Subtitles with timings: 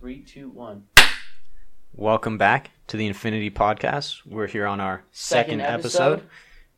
[0.00, 0.84] Three, two, one.
[1.94, 4.24] Welcome back to the Infinitea Podcast.
[4.24, 6.12] We're here on our second, Second episode.
[6.14, 6.28] episode.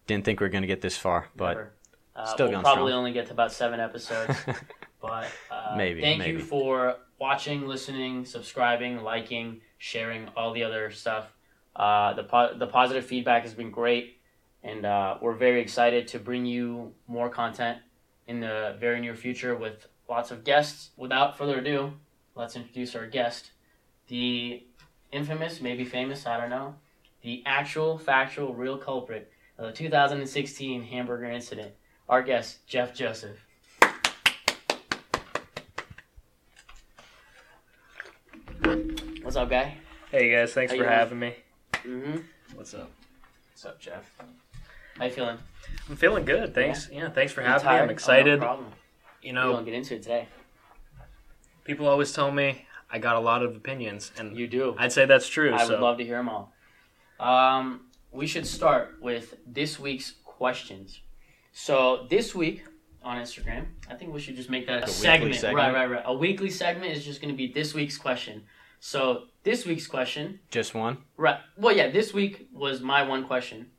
[0.08, 1.72] Didn't think we are going to get this far, but
[2.16, 2.98] uh, still we'll going probably strong.
[2.98, 4.36] only get to about seven episodes.
[5.00, 6.38] but uh, Maybe, Thank maybe.
[6.38, 11.32] you for watching, listening, subscribing, liking, sharing, all the other stuff.
[11.76, 14.18] Uh, the po- the positive feedback has been great,
[14.64, 17.78] and uh, we're very excited to bring you more content
[18.26, 20.90] in the very near future with lots of guests.
[20.96, 21.92] Without further ado,
[22.34, 23.50] let's introduce our guest,
[24.08, 24.64] the
[25.10, 26.74] infamous, maybe famous, I don't know,
[27.22, 31.72] the actual, factual, real culprit of the 2016 hamburger incident.
[32.08, 33.38] Our guest, Jeff Joseph.
[39.22, 39.76] What's up, guy?
[40.10, 41.34] Hey guys, thanks How for you having me.
[41.72, 42.18] Mm-hmm.
[42.54, 42.90] What's up?
[43.52, 44.10] What's up, Jeff?
[44.98, 45.38] How you feeling?
[45.88, 46.54] I'm feeling good.
[46.54, 46.88] Thanks.
[46.92, 47.74] Yeah, thanks for having tired?
[47.74, 47.80] me.
[47.80, 48.24] Oh, I'm excited.
[48.26, 48.40] no excited.
[48.40, 48.66] problem.
[49.22, 50.28] you know, We're gonna get into it today.
[51.64, 54.74] People always tell me I got a lot of opinions, and You do.
[54.78, 55.54] I'd say that's true.
[55.54, 56.52] I so would love to hear them all.
[57.18, 61.00] Um, we should start with this week's questions.
[61.52, 62.64] So this week
[63.02, 65.34] on Instagram, I think we should just make that a, Like a weekly segment.
[65.36, 65.56] segment?
[65.56, 66.02] Right, right, right.
[66.04, 68.42] A weekly segment is just going to be this week's question.
[68.80, 70.98] So this week's question, just one.
[71.16, 71.38] right?
[71.56, 73.70] Well, yeah, this week was my one question.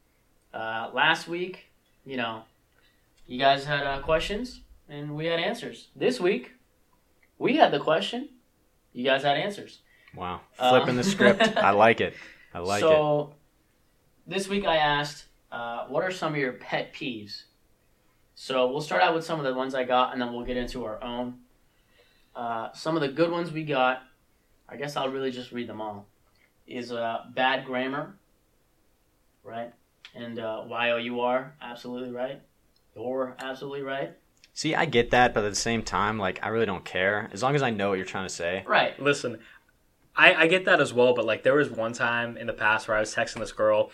[0.53, 1.65] Uh, last week,
[2.05, 2.43] you know,
[3.27, 5.89] you guys had uh, questions and we had answers.
[5.95, 6.53] This week,
[7.43, 8.29] we had the question.
[8.93, 9.81] You guys had answers.
[10.15, 10.39] Wow.
[10.57, 11.41] Uh, Flipping the script.
[11.57, 12.13] I like it.
[12.53, 12.85] I like it.
[12.85, 13.33] so,
[14.25, 17.43] this week I asked, uh, what are some of your pet peeves?
[18.35, 20.55] So we'll start out with some of the ones I got, and then we'll get
[20.55, 21.39] into our own.
[22.33, 24.03] Uh, some of the good ones we got,
[24.69, 26.07] I guess I'll really just read them all.
[26.65, 28.15] Is uh, bad grammar,
[29.43, 29.73] right?
[30.15, 32.41] And uh, Y O U R, absolutely right.
[32.95, 34.13] You're absolutely right.
[34.53, 37.29] See, I get that, but at the same time, like, I really don't care.
[37.33, 38.63] As long as I know what you're trying to say.
[38.67, 38.99] Right.
[38.99, 39.39] listen,
[40.15, 41.15] I, I get that as well.
[41.15, 43.89] But like, there was one time in the past where I was texting this girl,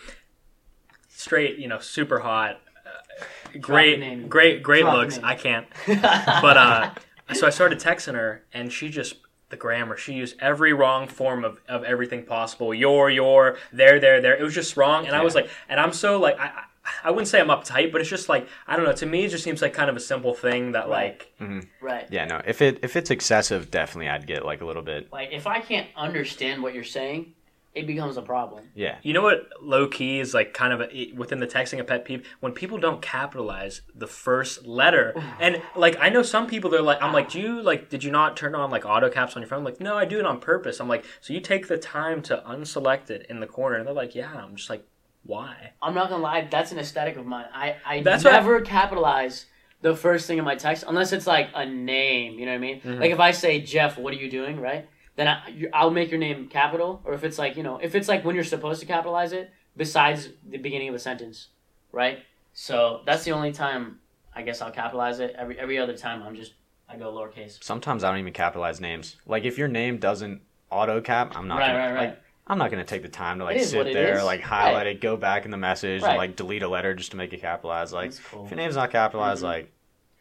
[1.07, 3.19] straight, you know, super hot, uh,
[3.53, 5.19] the great, great, great Drop looks.
[5.23, 5.65] I can't.
[5.87, 6.91] but uh
[7.33, 9.15] so I started texting her and she just
[9.49, 14.21] the grammar she used every wrong form of, of everything possible your your there there
[14.21, 16.65] there it was just wrong and I was like and I'm so like I
[17.03, 19.25] I- I wouldn't say I'm uptight but it's just like I don't know to me
[19.25, 21.19] it just seems like kind of a simple thing that Right.
[21.19, 21.59] like mm-hmm.
[21.85, 22.07] right.
[22.11, 22.41] Yeah, no.
[22.45, 25.11] If it if it's excessive, definitely I'd get like a little bit.
[25.11, 27.33] Like if I can't understand what you're saying,
[27.75, 28.65] it becomes a problem.
[28.73, 28.97] Yeah.
[29.03, 32.03] you know what low key is like kind of a, within the texting a pet
[32.03, 36.81] peeve when people don't capitalize the first letter and like I know some people they're
[36.81, 39.43] like I'm like do you like did you not turn on like auto caps on
[39.43, 41.67] your phone I'm like no I do it on purpose I'm like so you take
[41.67, 44.83] the time to unselect it in the corner and they're like yeah I'm just like
[45.29, 47.45] why I'm not gonna lie, that's an aesthetic of mine.
[47.53, 49.45] I, I That's what I- never capitalize
[49.81, 52.37] the first thing in my text unless it's like a name.
[52.39, 52.81] You know what I mean?
[52.81, 52.99] Mhm.
[52.99, 54.59] Like if I say Jeff, what are you doing?
[54.59, 54.89] Right?
[55.15, 55.37] Then I
[55.73, 57.01] I'll make your name capital.
[57.05, 59.51] Or if it's like you know, if it's like when you're supposed to capitalize it,
[59.77, 61.47] besides the beginning of a sentence,
[61.91, 62.19] right?
[62.53, 63.99] So that's the only time
[64.35, 65.35] I guess I'll capitalize it.
[65.37, 66.53] Every every other time I'm just
[66.89, 67.63] I go lowercase.
[67.63, 69.15] Sometimes I don't even capitalize names.
[69.25, 70.41] Like if your name doesn't
[70.71, 72.09] auto cap, I'm not Right, gonna right, right.
[72.09, 74.17] like I'm not gonna take the time to like It is what sit it there,
[74.17, 74.23] is.
[74.23, 74.87] like highlight Right.
[74.95, 76.09] it, go back in the message, Right.
[76.09, 77.93] and like delete a letter just to make it capitalized.
[77.93, 78.45] Like cool.
[78.45, 79.45] if your name's not capitalized, Mhm.
[79.45, 79.71] like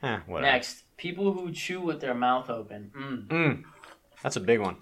[0.02, 0.52] eh, whatever.
[0.52, 2.92] Next, people who chew with their mouth open.
[2.96, 3.26] Mm.
[3.28, 3.64] Mm,
[4.22, 4.76] that's a big one.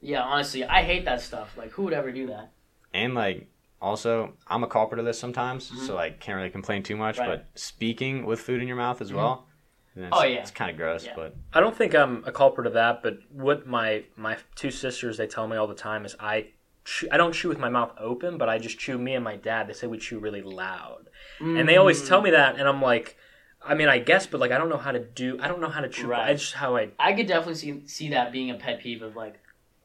[0.00, 1.56] Yeah, honestly, I hate that stuff.
[1.56, 2.52] Like, who would ever do that?
[2.94, 3.48] And like
[3.80, 5.86] also, I'm a culprit of this sometimes, Mhm.
[5.86, 7.18] so like can't really complain too much.
[7.18, 7.28] Right.
[7.28, 9.16] But speaking with food in your mouth as Mhm.
[9.16, 9.48] well,
[9.96, 10.38] it's, Oh, yeah.
[10.38, 11.04] it's kind of gross.
[11.04, 11.14] Yeah.
[11.16, 15.16] But I don't think I'm a culprit of that but what my my two sisters
[15.16, 16.46] they tell me all the time is I
[16.84, 19.36] chew, I don't chew with my mouth open but I just chew me and my
[19.36, 21.08] dad they say we chew really loud
[21.40, 22.34] and they always tell me mm.
[22.34, 23.16] that and i'm like
[23.64, 25.68] i mean i guess but like i don't know how to do i don't know
[25.68, 26.30] how to chew Right.
[26.30, 29.16] i just how i I could definitely see see that being a pet peeve of
[29.16, 29.40] like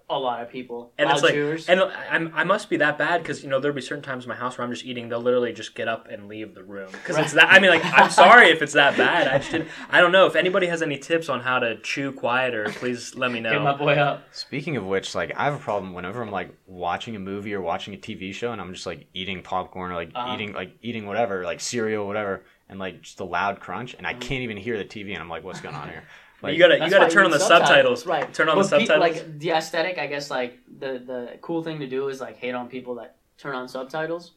[0.10, 0.94] a lot of people.
[0.98, 1.68] and it's like chewers.
[1.68, 4.30] and I'm, i must be that bad because you know there'll be certain times in
[4.30, 6.90] my house where i'm just eating they'll literally just get up and leave the room
[6.94, 9.68] because it's that i mean like i'm sorry if it's that bad i just didn't
[9.90, 13.32] i don't know if anybody has any tips on how to chew quieter please let
[13.32, 14.24] me Get my know boy up.
[14.32, 17.62] speaking of which, like I have a problem whenever I'm like watching a movie or
[17.62, 20.34] watching a TV show, and I'm just like eating popcorn or like Uh-huh.
[20.34, 24.14] eating like eating whatever, like cereal, whatever, and like just a loud crunch, and I
[24.16, 24.22] Mhm.
[24.22, 26.04] can't even hear the TV, and I'm like, what's going on here?
[26.42, 28.32] Like, you gotta you gotta turn on the subtitles, right?
[28.34, 30.30] turn on But the pe- subtitles like the aesthetic, I guess.
[30.30, 33.68] Like the the cool thing to do is like hate on people that turn on
[33.68, 34.34] subtitles.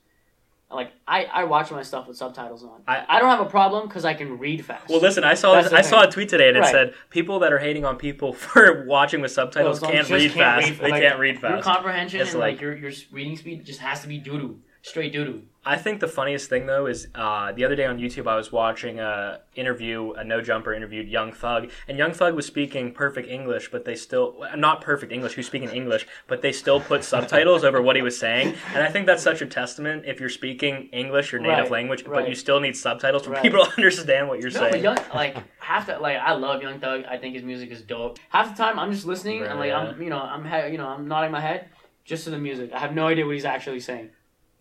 [0.72, 2.82] Like I, I watch my stuff with subtitles on.
[2.86, 4.88] I- I, don't have a problem because I can read fast.
[4.88, 5.24] well, listen.
[5.24, 6.70] I saw this, I saw a tweet today, and it Right.
[6.70, 10.62] said people that are hating on people for watching with subtitles Those can't read can't
[10.62, 10.70] fast.
[10.70, 11.50] read- they like, can't read fast.
[11.50, 11.74] Your fast.
[11.76, 14.60] comprehension It's and like, like- your your reading speed just has to be doo doo.
[14.82, 15.42] Straight doo doo.
[15.62, 18.50] I think the funniest thing though is uh, the other day on YouTube I was
[18.50, 23.28] watching a interview, a no jumper interviewed Young Thug, and Young Thug was speaking perfect
[23.28, 25.34] English, but they still not perfect English.
[25.34, 28.88] Who's speaking English, but they still put subtitles over what he was saying, and I
[28.90, 30.04] think that's such a testament.
[30.06, 32.22] If you're speaking English, your native Right, language, right.
[32.22, 33.42] but you still need subtitles for Right.
[33.42, 34.72] people to understand what you're No, saying.
[34.72, 37.04] but young like half the like I love Young Thug.
[37.06, 38.18] I think his music is dope.
[38.30, 41.06] Half the time I'm just listening and like I'm you know I'm you know I'm
[41.06, 41.68] nodding my head
[42.06, 42.72] just to the music.
[42.72, 44.08] I have no idea what he's actually saying.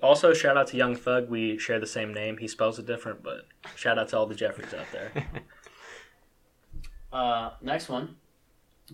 [0.01, 1.29] Also, shout out to Young Thug.
[1.29, 2.37] We share the same name.
[2.37, 5.11] He spells it different, but shout out to all the Jeffreys out there.
[7.11, 8.15] Uh, next one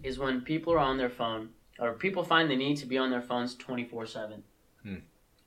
[0.03, 1.49] is when people are on their phone
[1.79, 4.43] or people find the need to be on their phones 24 7.
[4.83, 4.95] Hmm.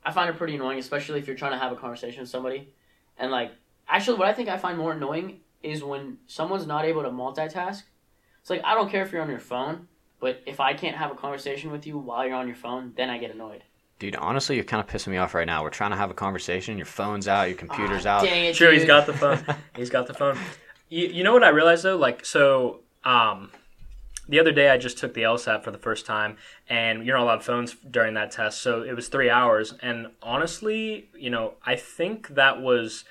[0.05, 2.72] I find it pretty annoying, especially if you're trying to have a conversation with somebody.
[3.19, 3.52] And, like,
[3.88, 7.82] actually, what I think I find more annoying is when someone's not able to multitask.
[8.40, 9.88] It's like, I don't care if you're on your phone,
[10.20, 13.10] but if I can't have a conversation with you while you're on your phone, then
[13.10, 13.64] I get annoyed.
[13.99, 15.62] Dude, honestly, you're kind of pissing me off right now.
[15.65, 16.77] We're trying to have a conversation.
[16.77, 17.49] Your phone's out.
[17.49, 18.25] Your computer's Ah, out.
[18.25, 19.43] Dang it, Sure, he's got the phone.
[19.77, 20.39] He's got the phone.
[20.89, 21.97] You, you know what I realized though?
[21.97, 23.50] Like, so um,
[24.29, 26.37] the other day I just took the LSAT for the first time,
[26.69, 29.75] and you're not allowed phones during that test, so it was three hours.
[29.83, 33.05] And honestly, you know, I think that was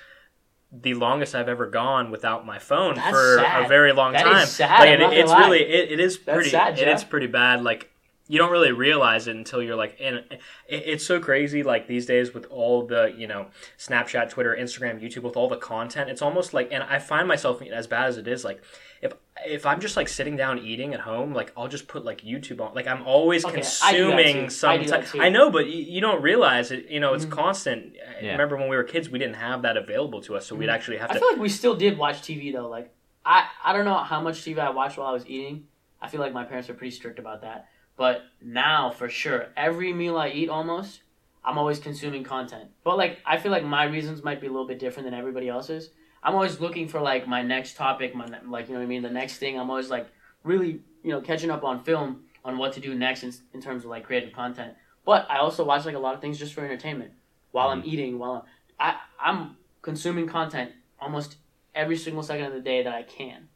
[0.72, 3.64] the longest I've ever gone without my phone That's for sad.
[3.64, 4.46] a very long That is time.
[4.46, 5.40] sad, Like, I'm it- not it's lie.
[5.40, 7.62] really, it, it is That's pretty, sad, it is pretty bad.
[7.62, 7.90] Like.
[8.30, 10.22] You don't really realize it until you're like in.
[10.68, 13.46] It's so crazy, like these days with all the you know
[13.78, 16.10] Snapchat, Twitter, Instagram, YouTube, with all the content.
[16.10, 18.60] It's almost like, and I find myself as bad as it is, like
[19.00, 19.14] if
[19.46, 22.60] if I'm just like sitting down eating at home, like I'll just put like YouTube
[22.60, 22.74] on.
[22.74, 24.44] Like I'm always Okay, I do that consuming too.
[24.44, 24.76] I some.
[24.78, 25.20] do ti- that too.
[25.22, 26.88] I know, but you, you don't realize it.
[26.90, 27.30] You know, it's Mhm.
[27.30, 27.94] constant.
[28.20, 28.32] Yeah.
[28.32, 30.72] Remember when we were kids, we didn't have that available to us, so we'd Mhm.
[30.74, 31.18] actually have I to.
[31.18, 32.68] I feel like we still did watch TV though.
[32.68, 32.92] Like
[33.24, 35.64] I, I don't know how much TV I watched while I was eating.
[36.00, 37.68] I feel like my parents were pretty strict about that.
[37.98, 41.00] But now, for sure, every meal I eat almost,
[41.44, 42.70] I'm always consuming content.
[42.84, 45.48] But like, I feel like my reasons might be a little bit different than everybody
[45.48, 45.90] else's.
[46.22, 49.02] I'm always looking for like my next topic, my like you know what I mean,
[49.02, 49.58] the next thing.
[49.58, 50.08] I'm always like
[50.44, 53.84] really you know catching up on film on what to do next in, in terms
[53.84, 54.74] of like creative content.
[55.04, 57.12] But I also watch like a lot of things just for entertainment
[57.50, 57.90] while I'm mm-hmm.
[57.90, 58.18] eating.
[58.18, 58.46] While
[58.78, 61.36] I'm, I I'm consuming content almost
[61.74, 63.48] every single second of the day that I can.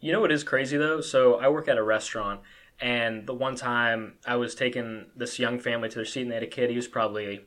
[0.00, 1.00] You know what is crazy though?
[1.00, 2.40] So I work at a restaurant,
[2.80, 6.34] and the one time I was taking this young family to their seat, and they
[6.36, 6.70] had a kid.
[6.70, 7.44] He was probably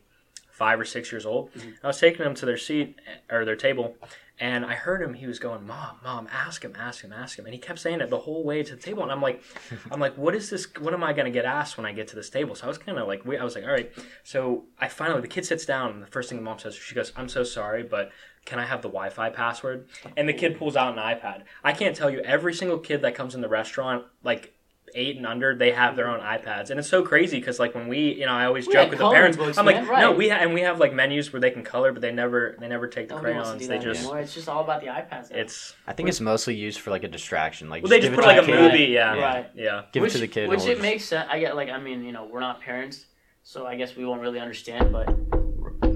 [0.52, 1.52] five or six years old.
[1.54, 1.74] Mhm.
[1.84, 3.00] I was taking them to their seat
[3.32, 3.98] or their table,
[4.40, 5.16] and I heard him.
[5.16, 8.02] He was going, "Mom, mom, ask him, ask him, ask him," and he kept saying
[8.02, 9.02] it the whole way to the table.
[9.02, 9.42] And I'm like,
[9.92, 10.68] I'm like, what is this?
[10.80, 12.54] What am I going to get asked when I get to this table?
[12.54, 13.92] So I was kind of like, I was like, all right.
[14.24, 16.94] So I finally, the kid sits down, and the first thing the mom says, she
[16.94, 18.12] goes, "I'm so sorry, but."
[18.46, 19.88] Can I have the Wi-Fi password?
[20.18, 21.44] And the kid pulls out an iPad.
[21.64, 24.54] I can't tell you every single kid that comes in the restaurant, like
[24.96, 27.88] eight and under, they have their own iPads, and it's so crazy because like when
[27.88, 29.38] we, you know, I always We joke with the parents.
[29.38, 31.64] books, I'm like, man, no, we ha- and we have like menus where they can
[31.64, 33.62] color, but they never they never take the Nobody crayons.
[33.62, 34.20] do They just anymore.
[34.20, 35.32] It's just all about the iPads.
[35.32, 35.38] now.
[35.38, 37.70] it's I think it's mostly used for like a distraction.
[37.70, 38.60] Like well, they just give put it like a kid.
[38.72, 39.22] movie, yeah, Yeah.
[39.24, 39.50] Right.
[39.56, 39.82] yeah.
[39.92, 40.50] Give which, it to the kid.
[40.50, 41.28] Which it makes sense.
[41.32, 43.06] I get like I mean you know we're not parents,
[43.44, 44.92] so I guess we won't really understand.
[44.92, 45.08] But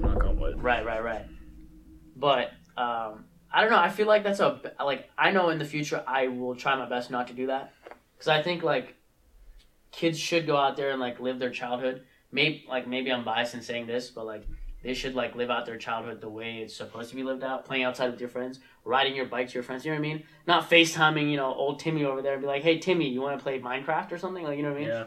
[0.00, 0.62] Knock on wood.
[0.62, 1.24] right, right, right.
[2.16, 3.78] But um, I don't know.
[3.78, 6.88] I feel like that's a like I know in the future I will try my
[6.88, 7.72] best not to do that
[8.18, 8.96] because I think like
[9.92, 12.02] kids should go out there and like live their childhood.
[12.32, 14.46] Maybe like maybe I'm biased in saying this, but like
[14.82, 17.64] they should like live out their childhood the way it's supposed to be lived out,
[17.64, 19.84] playing outside with your friends, riding your bike to your friends.
[19.84, 20.24] You know what I mean?
[20.46, 23.38] Not FaceTiming, you know, old Timmy over there and be like, "Hey Timmy, you want
[23.38, 24.88] to play Minecraft or something?" Like you know what I mean?
[24.88, 25.04] Yeah.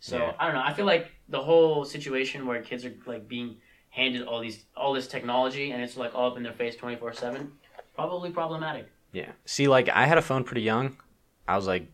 [0.00, 0.32] So Yeah.
[0.38, 0.62] I don't know.
[0.64, 3.56] I feel like the whole situation where kids are like being
[3.90, 6.96] handed all these all this technology and it's like all up in their face twenty
[6.96, 7.52] four seven,
[7.94, 8.88] probably problematic.
[9.12, 9.32] Yeah.
[9.44, 10.96] See, like I had a phone pretty young.
[11.46, 11.86] I was like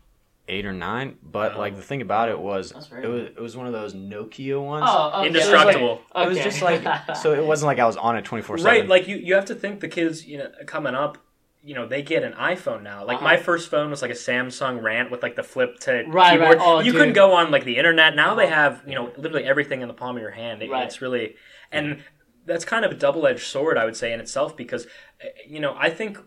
[0.49, 1.59] eight or nine, but Oh.
[1.59, 4.85] like the thing about it was it was it was one of those Nokia ones.
[4.89, 5.27] Oh, okay.
[5.29, 6.01] Indestructible.
[6.15, 6.45] It was Okay.
[6.45, 8.73] just like so it wasn't like I was on it twenty four seven.
[8.73, 11.19] Right, like you, you have to think the kids, you know, coming up,
[11.63, 13.05] you know, they get an iPhone now.
[13.05, 13.25] Like Uh-huh.
[13.25, 16.59] my first phone was like a Samsung Rant with like the flip to Right, keyboard.
[16.59, 16.67] right.
[16.67, 16.99] Oh, you dude.
[17.01, 18.17] couldn't go on like the internet.
[18.17, 18.51] Now they Oh.
[18.51, 20.63] have, you know, literally everything in the palm of your hand.
[20.63, 20.85] It- Right.
[20.87, 21.37] It's really
[21.71, 22.03] and
[22.47, 24.87] that's kind of a double-edged sword, I would say, in itself because,
[25.23, 26.19] uh, you know, I think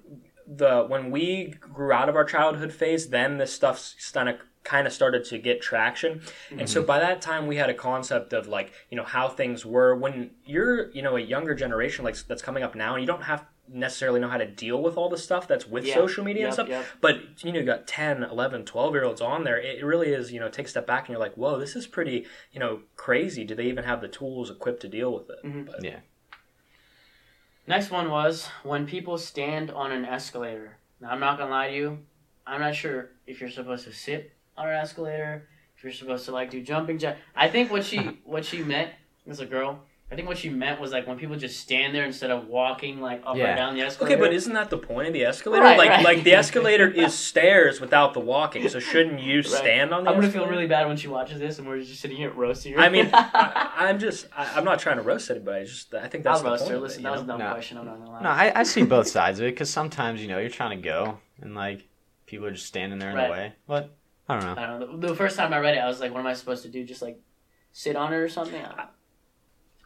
[0.57, 4.85] the when we grew out of our childhood phase, then this stuff kind of kind
[4.85, 6.21] of started to get traction,
[6.59, 9.65] and so by that time we had a concept of like you know how things
[9.65, 13.07] were when you're you know a younger generation like that's coming up now, and you
[13.07, 15.93] don't have necessarily know how to deal with all the stuff that's with Yeah.
[15.95, 16.83] social media and stuff yep.
[16.99, 20.29] but you know you got 10 11 12 year olds on there it really is
[20.33, 22.81] you know take a step back and you're like whoa this is pretty you know
[22.97, 25.65] crazy do they even have the tools equipped to deal with it Mhm.
[25.67, 25.99] but Yeah.
[27.71, 30.75] Next one was when people stand on an escalator.
[30.99, 31.99] Now I'm not gonna lie to you,
[32.45, 35.47] I'm not sure if you're supposed to sit on an escalator,
[35.77, 37.19] if you're supposed to like do jumping jack.
[37.33, 38.91] I think what she what she meant
[39.25, 39.79] as a girl
[40.11, 42.99] I think what she meant was like when people just stand there instead of walking
[42.99, 43.53] like up Yeah.
[43.53, 44.15] or down the escalator.
[44.15, 45.63] Okay, but isn't that the point of the escalator?
[45.63, 46.03] Right, like, right.
[46.03, 48.67] like the escalator is stairs without the walking.
[48.67, 50.09] So shouldn't you stand on the?
[50.09, 50.47] I'm gonna escalator?
[50.49, 52.79] feel really bad when she watches this and we're just sitting here roasting her.
[52.81, 54.27] I mean, I, I'm just.
[54.35, 55.61] I, I'm not trying to roast anybody.
[55.61, 56.77] It's just I think that's I'll the roast point her.
[56.77, 57.23] of it, Listen, that was know?
[57.23, 57.51] a dumb No.
[57.53, 57.77] question.
[57.77, 58.21] I'm not gonna lie.
[58.21, 60.83] No, I, I see both sides of it because sometimes you know you're trying to
[60.83, 61.87] go and like
[62.25, 63.27] people are just standing there in Right.
[63.27, 63.53] the way.
[63.65, 63.95] What
[64.27, 64.61] I don't know.
[64.61, 64.97] I don't know.
[64.97, 66.69] The, the first time I read it, I was like, "What am I supposed to
[66.69, 66.83] do?
[66.83, 67.17] Just like
[67.71, 68.87] sit on it or something?" I-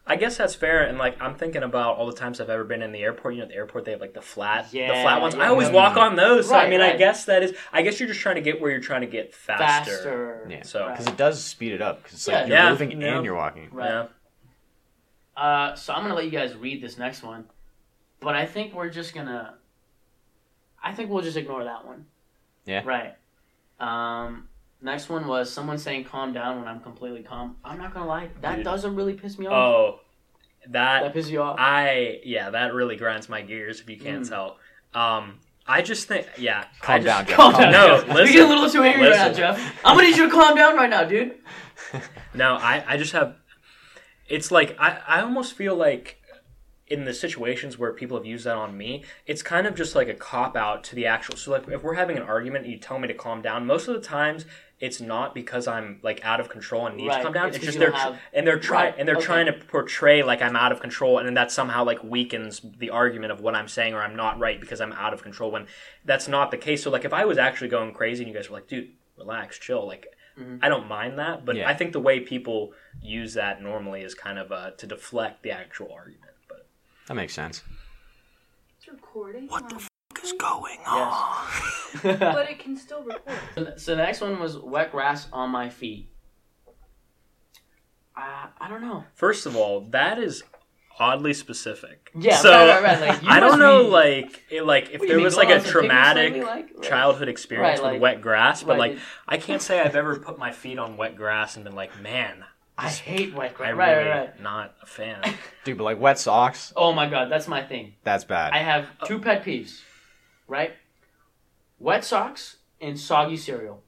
[0.08, 2.84] I guess that's fair, and like I'm thinking about all the times I've ever been
[2.84, 3.34] in the airport.
[3.34, 5.34] You know, at the airport they have like the flat, the flat ones.
[5.34, 5.74] yeah, I always yeah.
[5.74, 6.48] walk on those.
[6.50, 7.56] so I Right, mean, I guess that is.
[7.74, 9.92] I guess you're just trying to get where you're trying to get faster.
[9.92, 10.48] faster.
[10.50, 10.62] Yeah.
[10.64, 12.04] So Because it does speed it up.
[12.04, 13.16] Because Yeah, like you're yeah, moving yeah.
[13.16, 13.70] and you're walking.
[13.72, 13.90] Right.
[13.90, 14.06] Yeah.
[15.42, 17.46] Uh, so I'm gonna let you guys read this next one,
[18.20, 19.56] but I think we're just gonna.
[20.84, 22.06] I think we'll just ignore that one.
[22.66, 22.84] Yeah.
[22.86, 23.16] Right.
[23.80, 24.48] Um,
[24.82, 27.58] next one was someone saying "calm down" when I'm completely calm.
[27.64, 28.66] I'm not gonna lie, that Dude.
[28.66, 29.54] doesn't really piss me off.
[29.54, 30.00] Oh,
[30.70, 31.58] that that pisses you off.
[31.60, 33.80] I yeah, that really grinds my gears.
[33.80, 34.30] If you can't Mm.
[34.30, 34.58] tell.
[34.94, 36.66] Um, I just think yeah.
[36.82, 37.36] I Calm just- down, Jeff.
[37.36, 37.72] Calm Calm down.
[37.72, 38.06] No, Jeff.
[38.08, 38.34] You're listen.
[38.34, 39.80] getting a little too angry right now, Jeff.
[39.86, 41.38] I'm gonna need you to calm down right now, dude.
[42.34, 43.36] No, I, I just have.
[44.28, 46.22] It's like I, I almost feel like
[46.88, 50.08] in the situations where people have used that on me, it's kind of just like
[50.08, 51.36] a cop out to the actual.
[51.38, 53.88] So like if we're having an argument and you tell me to calm down, most
[53.88, 54.46] of the times
[54.86, 57.48] it's not because I'm like out of control and need Right, to calm down.
[57.48, 59.26] it's It's, 'cause just they're tr- have- and they're trying Right, and they're okay.
[59.26, 62.90] trying to portray like I'm out of control, and then that somehow like weakens the
[62.92, 65.68] argument of what I'm saying or I'm not right because I'm out of control when
[66.06, 66.84] that's not the case.
[66.84, 69.58] So like if I was actually going crazy and you guys were like, dude, relax,
[69.60, 70.08] chill, like.
[70.38, 70.60] Mhm.
[70.62, 71.70] I don't mind that, but Yeah.
[71.70, 75.52] I think the way people use that normally is kind of uh, to deflect the
[75.52, 76.34] actual argument.
[76.50, 76.68] But
[77.08, 77.64] That makes sense.
[78.78, 79.48] It's recording.
[79.48, 79.88] What the is
[80.38, 81.82] going Yes.
[82.04, 83.34] But it can still record.
[83.56, 86.10] So, so the next one was wet grass on my feet.
[88.18, 89.04] Uh, I don't know.
[89.14, 90.44] First of all, that is
[91.00, 92.12] oddly specific.
[92.18, 93.10] Yeah, so right, right, right.
[93.10, 95.26] Like, you I don't know, be- like, it, like if What do you there mean,
[95.26, 96.70] was like on a some picnics traumatic lately, like?
[96.76, 96.82] Right.
[96.84, 98.92] childhood experience Right, with like- wet grass, but right.
[98.94, 102.02] like I can't say I've ever put my feet on wet grass and been like,
[102.02, 102.46] man,
[102.78, 103.70] I hate wet I grass.
[103.72, 104.42] really Right, right, right.
[104.42, 105.22] not a fan.
[105.66, 107.96] Dude, but like wet socks, Oh my god, that's my thing.
[108.04, 108.54] that's bad.
[108.54, 109.82] I have two pet peeves,
[110.48, 110.74] right?
[111.80, 113.84] Wet socks and soggy cereal.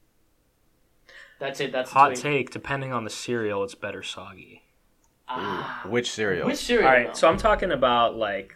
[1.40, 1.72] That's it.
[1.72, 4.64] That's Hot take: depending on the cereal, it's better soggy.
[5.30, 5.84] Ah.
[5.86, 6.48] Which cereal?
[6.48, 6.88] Which cereal?
[6.88, 7.14] All though?
[7.14, 8.56] so I'm talking about like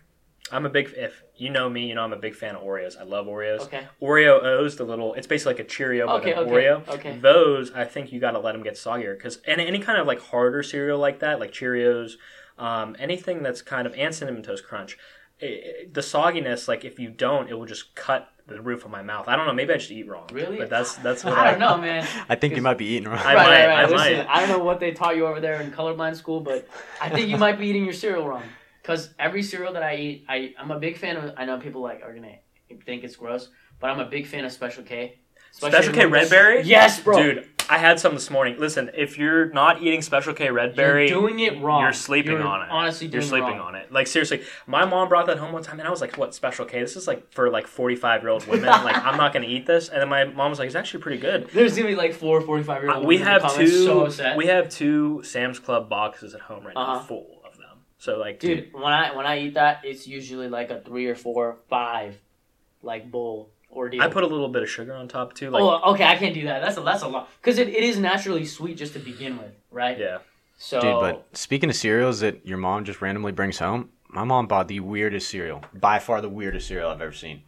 [0.51, 2.99] I'm a big if you know me, you know I'm a big fan of Oreos.
[2.99, 3.61] I love Oreos.
[3.61, 3.87] Okay.
[4.01, 6.87] Oreo O's, the little it's basically like a Cheerio but Okay, an okay, Oreo.
[6.87, 7.17] okay.
[7.17, 10.07] Those I think you got to let them get soggier because and any kind of
[10.07, 12.13] like harder cereal like that, like Cheerios,
[12.57, 14.97] um, anything that's kind of and cinnamon toast crunch.
[15.41, 18.91] I i the sogginess, like if you don't, it will just cut the roof of
[18.91, 19.27] my mouth.
[19.27, 19.53] I don't know.
[19.53, 20.27] Maybe I just eat wrong.
[20.31, 20.57] Really?
[20.57, 22.07] But that's that's what I don't know, man.
[22.29, 23.19] I think you might be eating wrong.
[23.19, 23.77] I right, might, right, right.
[23.77, 24.27] I Listen, might.
[24.27, 26.67] I don't know what they taught you over there in colorblind school, but
[27.01, 28.43] I think you might be eating your cereal wrong.
[28.81, 31.33] Because every cereal that I eat, I I'm a big fan of.
[31.37, 32.37] I know people like are gonna
[32.85, 35.19] think it's gross, but I'm a big fan of Special K.
[35.51, 36.61] Special K Red Berry?
[36.63, 37.21] Yes, bro.
[37.21, 38.57] Dude, I had some this morning.
[38.59, 41.81] Listen, if you're not eating Special K Red Berry, You're doing it wrong.
[41.81, 42.69] You're sleeping You're on it.
[42.69, 43.89] honestly you're doing it sleeping on it.
[43.93, 46.65] Like seriously, my mom brought that home one time, and I was like, "What Special
[46.65, 46.81] K?
[46.81, 48.65] This is like for like 45 year old women.
[48.83, 51.21] like I'm not gonna eat this." And then my mom was like, "It's actually pretty
[51.21, 53.05] good." There's gonna be like four 45 year Uh, old.
[53.07, 53.67] we have two.
[53.85, 54.35] So upset.
[54.35, 57.03] we have two Sam's Club boxes at home right now, Uh-huh.
[57.05, 57.77] full of them.
[57.99, 61.15] So like, Dude, when I when I eat that, it's usually like a three or
[61.15, 62.19] four, five,
[62.81, 64.01] like bowl ordeal.
[64.01, 65.49] I put a little bit of sugar on top too.
[65.49, 66.61] Like, oh, okay, I can't do that.
[66.61, 69.51] That's a that's a lot because it, it is naturally sweet just to begin with,
[69.71, 69.97] right?
[69.97, 70.19] yeah.
[70.57, 74.45] So, Dude, but speaking of cereals that your mom just randomly brings home, my mom
[74.45, 75.63] bought the weirdest cereal.
[75.73, 77.41] By far the weirdest cereal I've ever seen.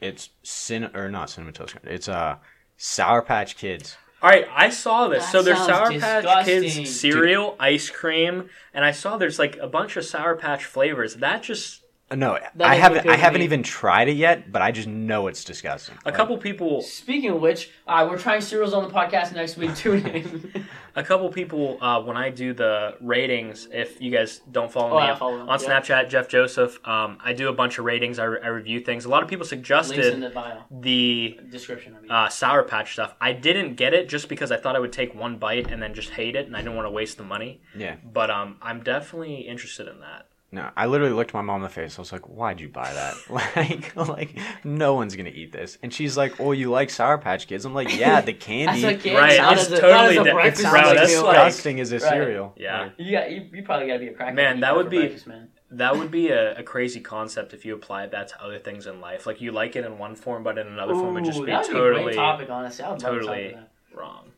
[0.00, 1.86] It's cin or not cinnamon toast crunch.
[1.86, 2.36] It's uh
[2.76, 3.96] Sour Patch Kids.
[4.22, 5.24] All right, I saw this.
[5.24, 6.44] That so there's sounds Sour Patch.
[6.46, 11.16] Kids cereal, ice cream, and I saw there's like a bunch of Sour Patch flavors.
[11.16, 11.82] That just
[12.14, 13.44] No, That I doesn't haven't appeal I to haven't me.
[13.46, 15.96] even tried it yet, but I just know it's disgusting.
[16.04, 19.56] a Like, couple people speaking of which, uh, we're trying cereals on the podcast next
[19.56, 19.74] week.
[19.76, 20.64] Tune in.
[20.94, 25.00] a couple people uh, when I do the ratings, if you guys don't follow Oh,
[25.00, 25.66] me I follow them, on yeah.
[25.80, 28.20] Snapchat, Jeff Joseph, um, I do a bunch of ratings.
[28.20, 29.04] I, re- I review things.
[29.04, 31.96] A lot of people Links in suggested the bio the description.
[31.96, 33.16] I mean, uh, Sour Patch stuff.
[33.20, 35.92] I didn't get it just because I thought I would take one bite and then
[35.92, 37.62] just hate it, and I didn't want to waste the money.
[37.76, 37.96] Yeah.
[38.04, 40.28] But um, I'm definitely interested in that.
[40.52, 41.98] No, I literally looked my mom in the face.
[41.98, 43.14] I was like, "Why'd you buy that?
[43.56, 47.48] like, like no one's gonna eat this." And she's like, "Oh, you like Sour Patch
[47.48, 49.14] Kids?" I'm like, "Yeah, the candy." That's okay.
[49.16, 51.22] Right, Not it's a, totally not a di- it breakfast sounds Bro, like that's meal.
[51.24, 52.02] like- disgusting as a Right.
[52.08, 52.54] cereal.
[52.56, 52.80] Yeah.
[52.82, 54.34] Like, You got you, you probably got to be a cracker.
[54.34, 55.48] Man, that would be- man.
[55.72, 59.00] That would be a, a crazy concept if you applied that to other things in
[59.00, 59.26] life.
[59.26, 61.50] Like you like it in one form, but in another form it just Ooh, be
[61.50, 62.48] that would be a totally topic.
[62.50, 63.56] Honestly, I would love to totally-
[63.92, 64.30] wrong.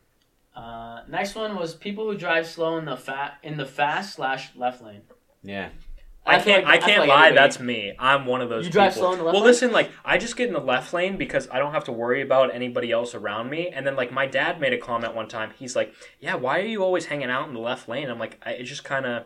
[0.55, 4.49] Uh, next one was people who drive slow in the fat in the fast slash
[4.55, 5.01] left lane.
[5.43, 5.69] Yeah.
[6.25, 6.63] I can't.
[6.65, 7.27] like- I can't like lie.
[7.27, 7.93] everybody- That's me.
[7.97, 8.65] I'm one of those.
[8.65, 9.03] You drive people.
[9.07, 9.51] slow in the left well, lane?
[9.51, 9.71] listen.
[9.71, 12.53] Like I just get in the left lane because I don't have to worry about
[12.53, 13.69] anybody else around me.
[13.69, 15.51] And then like my dad made a comment one time.
[15.57, 18.39] He's like, "Yeah, why are you always hanging out in the left lane?" I'm like,
[18.45, 19.23] I, "It's just kind of."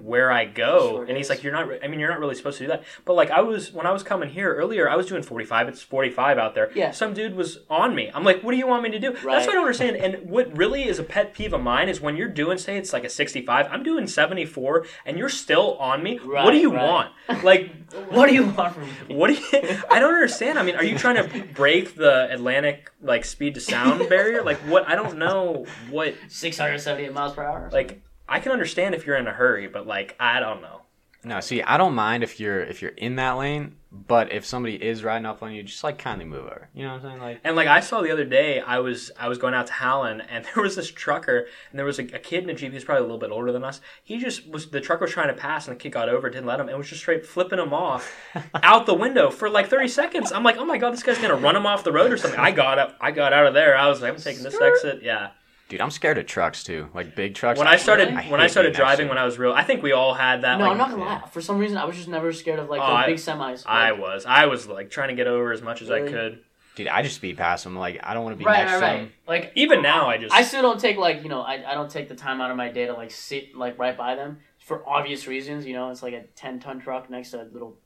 [0.00, 1.68] Where I go, Sure and he's like, "You're not.
[1.68, 3.86] re- I mean, you're not really supposed to do that." But like, I was when
[3.86, 5.68] I was coming here earlier, I was doing 45.
[5.68, 6.70] It's 45 out there.
[6.74, 6.90] Yeah.
[6.92, 8.10] Some dude was on me.
[8.14, 9.96] I'm like, "What do you want me to do?" That's what I don't understand.
[9.96, 12.92] And what really is a pet peeve of mine is when you're doing, say, it's
[12.92, 13.66] like a 65.
[13.70, 16.16] I'm doing 74, and you're still on me.
[16.18, 16.82] what do you right.
[16.84, 17.12] want?
[17.42, 17.70] Like,
[18.10, 18.90] What do you want from me?
[19.14, 19.82] what do you?
[19.90, 20.58] I don't understand.
[20.58, 24.42] I mean, are you trying to break the Atlantic like speed to sound barrier?
[24.42, 24.88] Like, what?
[24.88, 26.14] I don't know what.
[26.28, 27.68] 678 miles per hour.
[27.72, 30.82] Like, I can understand if you're in a hurry, but like, I don't know.
[31.24, 34.76] No, see, I don't mind if you're if you're in that lane, but if somebody
[34.76, 36.68] is riding up on you, just like kindly move over.
[36.72, 37.20] You know what I'm saying?
[37.20, 39.72] Like, And like I saw the other day, I was I was going out to
[39.72, 42.72] Howland, and there was this trucker, and there was a, a kid in a jeep.
[42.72, 43.80] He's probably a little bit older than us.
[44.04, 46.46] He just was the trucker was trying to pass, and the kid got over, didn't
[46.46, 48.14] let him, and was just straight flipping him off
[48.62, 50.30] out the window for like thirty seconds.
[50.30, 52.38] I'm like, oh my god, this guy's gonna run him off the road or something.
[52.38, 53.76] I got up, I got out of there.
[53.76, 55.02] I was like, I'm taking this exit.
[55.02, 55.30] Yeah.
[55.68, 57.58] Dude, I'm scared of trucks too, like big trucks.
[57.58, 59.82] When I started I when I hate started driving when I was real, I think
[59.82, 60.58] we all had that.
[60.58, 61.20] no, like, I'm not gonna yeah.
[61.22, 61.28] lie.
[61.28, 63.64] For some reason, I was just never scared of like Oh, the I- big semis.
[63.66, 66.40] I was I was like trying to get over as much as I could.
[66.76, 67.76] dude, I just speed past them.
[67.76, 68.96] Like, I don't want to be right, next right, to right.
[69.02, 69.12] them.
[69.26, 71.90] Like Even now, I just I still don't take like you know I, I don't
[71.90, 74.88] take the time out of my day to like sit like right by them for
[74.88, 75.66] obvious reasons.
[75.66, 77.76] You know, it's like a ten ton truck next to a little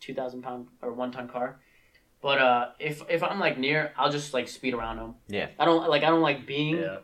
[0.00, 1.58] two thousand pound or one ton car.
[2.22, 5.14] But uh, if if I'm like near, I'll just like speed around them.
[5.28, 5.48] Yeah.
[5.58, 6.98] I don't like I don't like being yeah.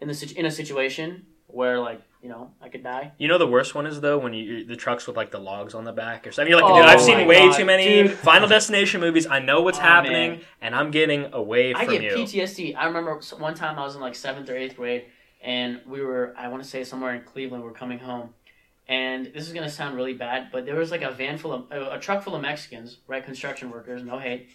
[0.00, 3.12] In the in a situation where like you know I could die.
[3.18, 5.74] You know the worst one is though when you the trucks with like the logs
[5.74, 6.50] on the back or something.
[6.50, 8.12] You're like, Oh dude, I've seen way God, too many dude.
[8.12, 9.26] Final Destination movies.
[9.26, 10.40] I know what's Oh, happening, man.
[10.60, 12.00] and I'm getting away I from you.
[12.00, 12.18] I get.
[12.18, 12.76] PTSD.
[12.76, 15.04] I remember one time I was in like seventh or eighth grade,
[15.42, 17.64] and we were I want to say somewhere in Cleveland.
[17.64, 18.34] We're coming home,
[18.88, 21.70] and this is gonna sound really bad, but there was like a van full of
[21.72, 23.24] a, a truck full of Mexicans, right?
[23.24, 24.48] Construction workers, no hate,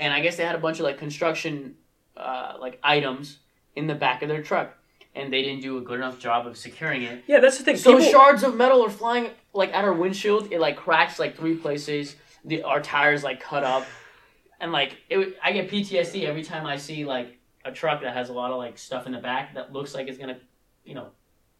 [0.00, 1.76] and I guess they had a bunch of like construction,
[2.16, 3.38] uh, like items
[3.76, 4.76] in the back of their truck,
[5.14, 7.24] and they didn't do a good enough job of securing it.
[7.26, 7.76] Yeah, that's the thing.
[7.76, 10.52] So People- shards of metal are flying like at our windshield.
[10.52, 12.16] It like cracks like three places.
[12.44, 13.86] The our tires like cut up,
[14.60, 15.36] and like it.
[15.42, 18.58] I get PTSD every time I see like a truck that has a lot of
[18.58, 20.38] like stuff in the back that looks like it's gonna,
[20.84, 21.08] you know,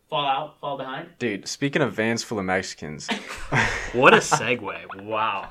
[0.08, 1.08] fall out, fall behind.
[1.18, 3.08] Dude, speaking of vans full of Mexicans.
[3.92, 5.04] what a segue!
[5.04, 5.50] Wow.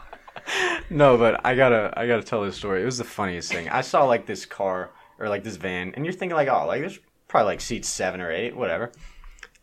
[0.89, 2.81] no, but I gotta I gotta tell this story.
[2.81, 3.69] It was the funniest thing.
[3.69, 6.81] I saw like this car or like this van, and you're thinking like, oh, like
[6.81, 6.99] there's
[7.31, 8.91] probably like seats seven or eight, whatever.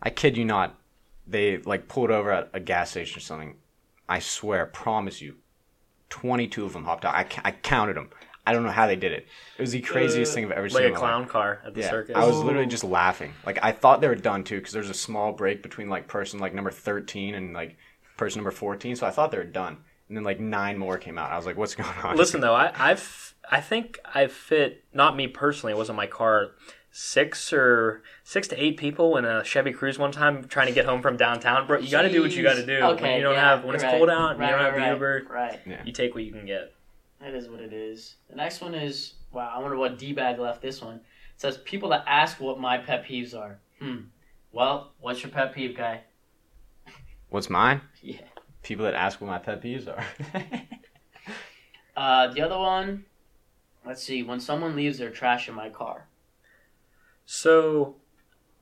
[0.02, 0.74] I kid you not,
[1.26, 3.57] they like pulled over at a gas station or something.
[4.09, 5.37] I swear, promise you,
[6.09, 7.14] twenty two of them hopped out.
[7.14, 8.09] I, I counted them.
[8.46, 9.26] I don't know how they did it.
[9.59, 10.76] It was the craziest uh, thing I've ever seen.
[10.76, 11.00] Like a my life.
[11.00, 12.16] clown car at the Yeah, circus.
[12.16, 13.35] I was literally just laughing.
[13.44, 16.40] Like I thought they were done too, because there's a small break between like person
[16.40, 17.76] like number thirteen and like
[18.16, 18.96] person number fourteen.
[18.96, 19.76] So I thought they were done,
[20.09, 21.31] and then like nine more came out.
[21.31, 25.14] I was like, "What's going on?" Listen though, I, I've I think I've fit not
[25.14, 25.74] me personally.
[25.74, 26.52] It wasn't my car.
[27.00, 30.84] Six or six to eight people in a Chevy Cruze one time trying to get
[30.84, 31.78] home from downtown, bro.
[31.78, 32.80] You got to do what you got to do.
[32.80, 34.18] Okay, when you don't yeah, have when it's you're cold right.
[34.18, 36.74] out right, you don't have right, the Uber, Right, you take what you can get.
[37.20, 38.16] that is what it is.
[38.28, 39.48] The next one is wow.
[39.54, 40.96] I wonder what D bag left this one.
[40.96, 41.02] It
[41.37, 43.61] says people that ask what my pet peeves are.
[43.80, 43.98] Hmm.
[44.50, 46.00] Well, what's your pet peeve, guy?
[47.28, 47.80] What's mine?
[48.02, 48.22] Yeah.
[48.64, 50.04] People that ask what my pet peeves are.
[51.96, 53.04] Uh, the other one,
[53.84, 56.07] let's see, when someone leaves their trash in my car.
[57.30, 57.96] So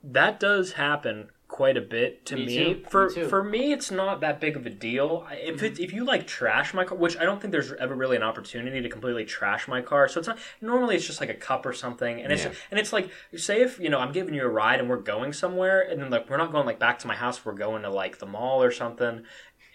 [0.03, 2.73] that does happen quite a bit to Me me.
[2.73, 5.25] too, For me for me, it's not that big of a deal.
[5.31, 5.65] If mm-hmm.
[5.65, 8.23] it, if you like trash my car, which I don't think there's ever really an
[8.23, 10.09] opportunity to completely trash my car.
[10.09, 12.51] So it's not normally it's just like a cup or something, and it's Yeah.
[12.69, 15.31] and it's like say if you know I'm giving you a ride and we're going
[15.31, 17.89] somewhere, and then like we're not going like back to my house, we're going to
[17.89, 19.23] like the mall or something.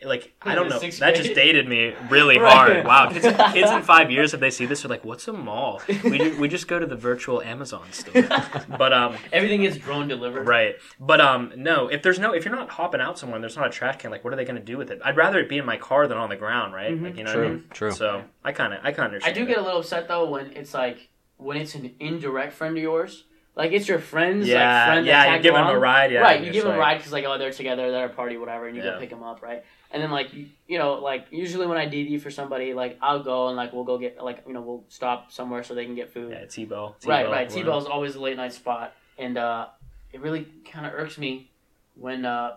[0.04, 1.14] Like I don't know, that grade?
[1.14, 2.52] just dated me really Right.
[2.56, 2.84] hard.
[2.86, 5.80] Wow, kids, kids in five years if they see this, they're like, "What's a mall?
[6.04, 8.14] We we just go to the virtual Amazon store."
[8.78, 10.46] But um, Everything is drone delivered.
[10.46, 10.76] Right.
[10.98, 13.66] But um no, if there's no if you're not hopping out somewhere and there's not
[13.66, 15.00] a trash can, like what are they gonna do with it?
[15.04, 17.00] I'd rather it be in my car than on the ground, right?
[17.00, 17.64] Like you know what I True, mean?
[17.72, 17.90] true.
[17.92, 19.04] So I kinda I kinda understand.
[19.04, 19.34] I understand.
[19.36, 22.82] do get a little upset though when it's like when it's an indirect friend of
[22.82, 23.24] yours.
[23.54, 25.06] Like it's your friend's Yeah, like friend.
[25.06, 25.76] yeah, you're tagged giving 'em along.
[25.76, 26.40] a ride, yeah, right.
[26.40, 28.38] You it's give them a ride because like oh they're together, they're at a party,
[28.38, 28.92] whatever, and you Yeah.
[28.92, 29.62] go pick them up, right?
[29.92, 33.22] And then like you, you know like usually when I DD for somebody, like I'll
[33.22, 35.94] go and like we'll go get like you know we'll stop somewhere so they can
[35.94, 36.30] get food.
[36.32, 36.96] Yeah, T Bell.
[37.06, 37.48] right, right.
[37.48, 39.66] T Bell's always a late night spot, and uh,
[40.12, 41.50] it really kind of irks me
[41.94, 42.56] when uh,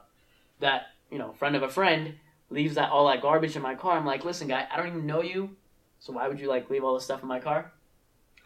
[0.62, 2.16] that you know friend of a friend
[2.50, 3.98] leaves that all that garbage in my car.
[3.98, 5.58] I'm like, listen, guy, I don't even know you,
[6.00, 7.74] so why would you like leave all this stuff in my car?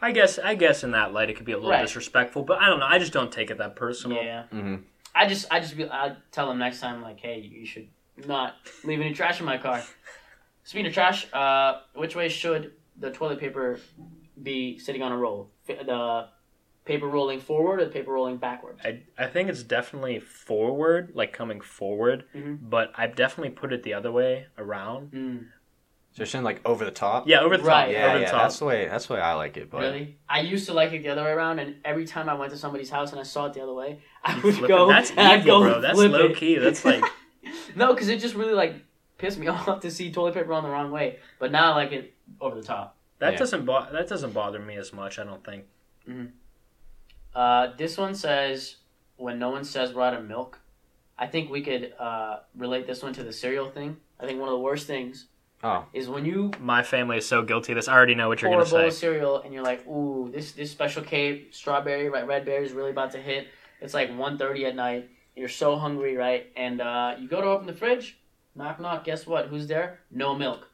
[0.02, 1.82] I guess I guess in that light it could be a little Right.
[1.82, 2.88] disrespectful, but I don't know.
[2.88, 4.18] I just don't take it that personal.
[4.18, 4.78] Yeah, hmm
[5.14, 7.88] I just I just be I tell them next time like, hey, you should
[8.28, 9.82] not leave any trash in my car.
[10.64, 13.80] Speaking of trash, uh, which way should the toilet paper
[14.42, 15.50] be sitting on a roll?
[15.68, 16.28] F- The
[16.86, 18.80] paper rolling forward or the paper rolling backwards?
[18.84, 22.58] I, I think it's definitely forward, like coming forward, Mhm.
[22.62, 25.12] but I've definitely put it the other way around.
[25.12, 25.40] Mm,
[26.12, 27.28] So you're saying like over the top?
[27.28, 27.86] Yeah, over the Right.
[27.86, 27.92] top.
[27.94, 28.32] yeah, over the yeah.
[28.32, 28.42] top.
[28.44, 28.88] That's the way.
[28.88, 29.70] That's the way I like it.
[29.70, 30.18] But really?
[30.28, 32.58] I used to like it the other way around, and every time I went to
[32.58, 34.94] somebody's house and I saw it the other way, I You would go it.
[34.94, 35.82] That's and I'd evil, go bro.
[35.82, 36.38] That's flip low it.
[36.38, 36.56] key.
[36.58, 37.04] That's like
[37.80, 38.76] no, because it just really like
[39.18, 41.18] pissed me off to see toilet paper on the wrong way.
[41.40, 42.96] But now I like it over the top.
[43.20, 43.40] that Yeah.
[43.40, 45.18] doesn't bo- that doesn't bother me as much.
[45.20, 45.66] I don't think.
[47.36, 48.78] Uh, this one says
[49.18, 50.60] when no one says we're out of milk.
[51.18, 53.98] I think we could uh, relate this one to the cereal thing.
[54.20, 55.28] I think one of the worst things
[55.64, 57.74] oh, is when you My family is so guilty.
[57.74, 58.88] of This I already know what you're pour a gonna bowl say.
[58.88, 62.72] of cereal and you're like, ooh, this this special K strawberry, right, red berry is
[62.72, 63.48] really about to hit.
[63.82, 65.10] It's like 1.30 at night.
[65.40, 66.48] You're so hungry, right?
[66.58, 68.18] And uh, you go to open the fridge.
[68.56, 69.06] Knock knock.
[69.06, 69.48] Guess what?
[69.48, 70.00] Who's there?
[70.12, 70.68] No milk.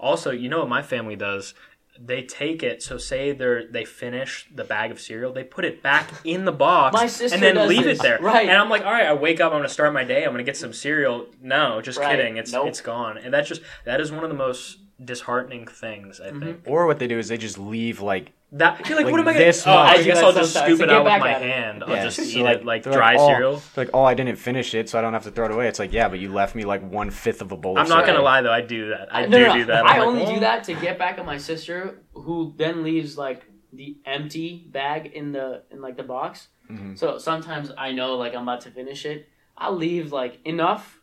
[0.00, 1.54] Also, you know what my family does?
[2.00, 2.82] They take it.
[2.82, 6.52] So say they're they finish the bag of cereal, they put it back in the
[6.52, 7.98] box My sister and then does leave this.
[7.98, 8.18] it there.
[8.20, 8.48] Right.
[8.48, 10.44] And I'm like, all right, I wake up, I'm gonna start my day, I'm gonna
[10.44, 11.26] get some cereal.
[11.42, 12.16] No, just Right.
[12.16, 12.36] kidding.
[12.36, 12.68] It's Nope.
[12.68, 13.18] it's gone.
[13.18, 16.40] And that's just that is one of the most disheartening things, I Mm-hmm.
[16.40, 16.60] think.
[16.66, 19.28] or what they do is they just leave like That you're like, Like what am
[19.28, 21.04] I gonna this Oh, I guess I do I'll just sometimes scoop to it out
[21.04, 21.84] with my hand.
[21.84, 23.62] I'll Yeah, just so eat like- it like dry like, oh, cereal.
[23.74, 25.68] they're like, oh, I didn't finish it, so I don't have to throw it away.
[25.68, 27.78] It's like, yeah, but you left me like one fifth of a bowl.
[27.78, 29.08] I'm of not gonna lie though, I do that.
[29.14, 29.58] I No, do no, no.
[29.58, 29.84] do that.
[29.86, 32.82] I I'm like, only "Oh." do that to get back at my sister, who then
[32.82, 36.48] leaves like the empty bag in the in like the box.
[36.70, 36.98] Mhm.
[36.98, 39.28] So sometimes I know like I'm about to finish it.
[39.56, 40.98] I'll leave like enough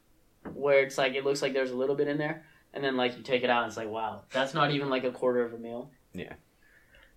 [0.54, 2.44] where it's like it looks like there's a little bit in there,
[2.76, 5.04] and then like you take it out and it's like wow, that's not even like
[5.04, 5.90] a quarter of a meal.
[6.14, 6.34] Yeah.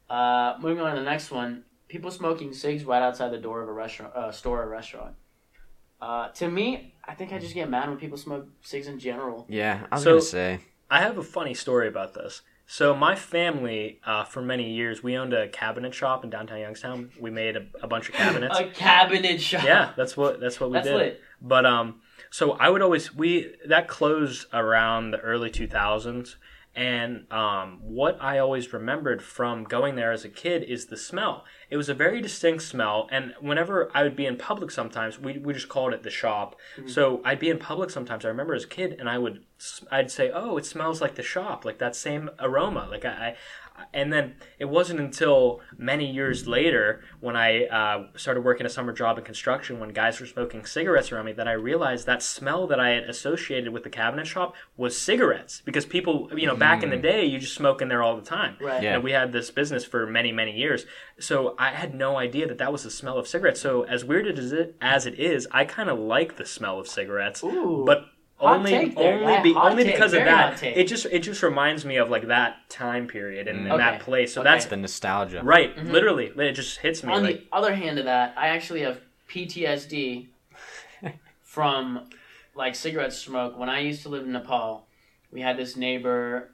[0.09, 3.69] Uh, moving on to the next one, people smoking cigs right outside the door of
[3.69, 5.15] a restaurant, uh, store or restaurant.
[6.01, 9.47] Uh, to me, I think I just get mad when people smoke cigs in general.
[9.49, 10.61] Yeah, I was So- gonna say.
[10.91, 12.41] I have a funny story about this.
[12.67, 17.11] So my family, uh, for many years, we owned a cabinet shop in downtown Youngstown.
[17.21, 18.59] We made a, a bunch of cabinets.
[18.61, 19.65] A cabinet shop.
[19.65, 20.97] yeah, that's what that's what we that's did.
[20.97, 21.21] lit.
[21.43, 26.37] But um, so I would always we that closed around the early two thousands,
[26.75, 31.45] and um, what I always remembered from going there as a kid is the smell.
[31.71, 35.39] It was a very distinct smell, and whenever I would be in public, sometimes we
[35.39, 36.57] we just called it the shop.
[36.87, 38.25] So I'd be in public sometimes.
[38.25, 39.45] I remember as a kid, and I would
[39.91, 43.37] I'd say, "Oh, it smells like the shop, like that same aroma." Like I, I
[43.93, 48.93] and then it wasn't until many years later when I uh, started working a summer
[48.93, 52.67] job in construction when guys were smoking cigarettes around me that I realized that smell
[52.69, 56.83] that I had associated with the cabinet shop was cigarettes because people, you know, back
[56.83, 58.57] in the day, you just smoke in there all the time.
[58.61, 58.83] Right.
[58.83, 58.95] Yeah.
[58.95, 60.87] And we had this business for many, many years.
[61.19, 63.61] So I had no idea that that was the smell of cigarettes.
[63.61, 66.89] So as weird as it, as it is, I kind of like the smell of
[66.89, 67.43] cigarettes.
[67.43, 67.85] Ooh.
[67.87, 68.07] But
[68.39, 69.15] Hot only take there.
[69.19, 69.95] only Yeah, be, hot only take.
[69.95, 70.63] because of that.
[70.63, 73.79] It just it just reminds me of like that time period and, and Okay.
[73.79, 74.33] that place.
[74.35, 74.51] So Okay.
[74.51, 75.43] that's The nostalgia.
[75.43, 75.77] right.
[75.77, 75.91] Mhm.
[75.91, 79.01] Literally, it just hits me On like the other hand of that, I actually have
[79.29, 80.29] PTSD
[81.43, 82.09] from
[82.55, 83.59] like cigarette smoke.
[83.59, 84.87] When I used to live in Nepal,
[85.33, 86.51] we had this neighbor,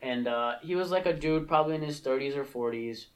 [0.00, 3.08] and uh, he was like a dude, probably in his thirties or forties,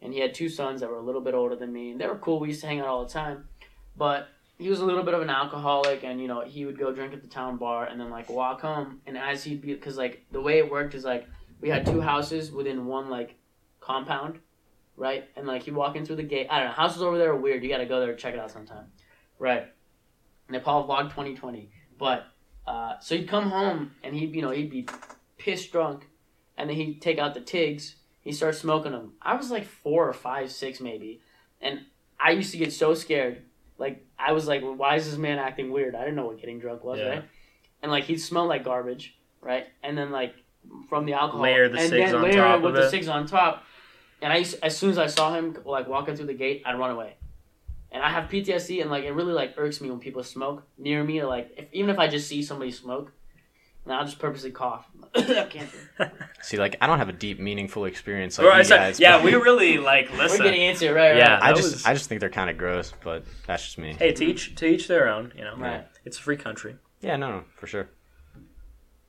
[0.00, 1.90] and he had two sons that were a little bit older than me.
[1.92, 2.38] And they were cool.
[2.38, 3.48] We used to hang out all the time,
[3.96, 4.28] but
[4.60, 7.12] he was a little bit of an alcoholic, and you know he would go drink
[7.12, 9.00] at the town bar and then like walk home.
[9.06, 11.26] And as he'd be, because like the way it worked is like
[11.60, 13.36] we had two houses within one like
[13.80, 14.38] compound
[15.00, 15.30] right?
[15.34, 16.46] And like you walk in through the gate.
[16.50, 16.74] I don't know.
[16.74, 17.64] Houses over there are weird.
[17.64, 18.92] You got to go there and check it out sometime,
[19.38, 19.66] right?
[20.48, 21.70] Nepal vlog 2020.
[21.98, 22.26] But
[22.66, 24.86] uh, so he'd come home and he'd you know he'd be
[25.38, 26.06] pissed drunk,
[26.56, 27.96] and then he'd take out the tigs.
[28.20, 29.14] He starts smoking them.
[29.22, 31.22] I was like four or five, six maybe,
[31.60, 31.80] and
[32.20, 33.42] I used to get so scared.
[33.78, 35.94] Like I was like, why is this man acting weird?
[35.94, 37.08] I didn't know what getting drunk was, Yeah.
[37.08, 37.24] right?
[37.82, 39.66] And like he'd smell like garbage, right?
[39.82, 40.34] And then like
[40.88, 43.08] from the alcohol, Layer the and cigs then on layer top it with the cigs
[43.08, 43.64] on top.
[44.22, 46.78] And I used, as soon as I saw him like walking through the gate, I'd
[46.78, 47.14] run away.
[47.92, 51.02] And I have PTSD, and like it really like irks me when people smoke near
[51.02, 51.20] me.
[51.20, 53.12] Or, like if, even if I just see somebody smoke,
[53.84, 54.86] and I'll just purposely cough.
[55.14, 55.50] I can't.
[55.70, 56.12] do it.
[56.42, 59.00] See, like I don't have a deep, meaningful experience like Right, you so- guys.
[59.00, 60.18] yeah, but we really like listen.
[60.18, 60.44] We're listen.
[60.44, 61.16] getting into it, right?
[61.16, 61.34] Yeah.
[61.34, 61.42] right.
[61.42, 63.94] I that just, was- I just think they're kind of gross, but that's just me.
[63.94, 65.32] Hey, to each to each their own.
[65.36, 65.86] You know, Right.
[66.04, 66.76] it's a free country.
[67.00, 67.88] Yeah, no, no, for sure.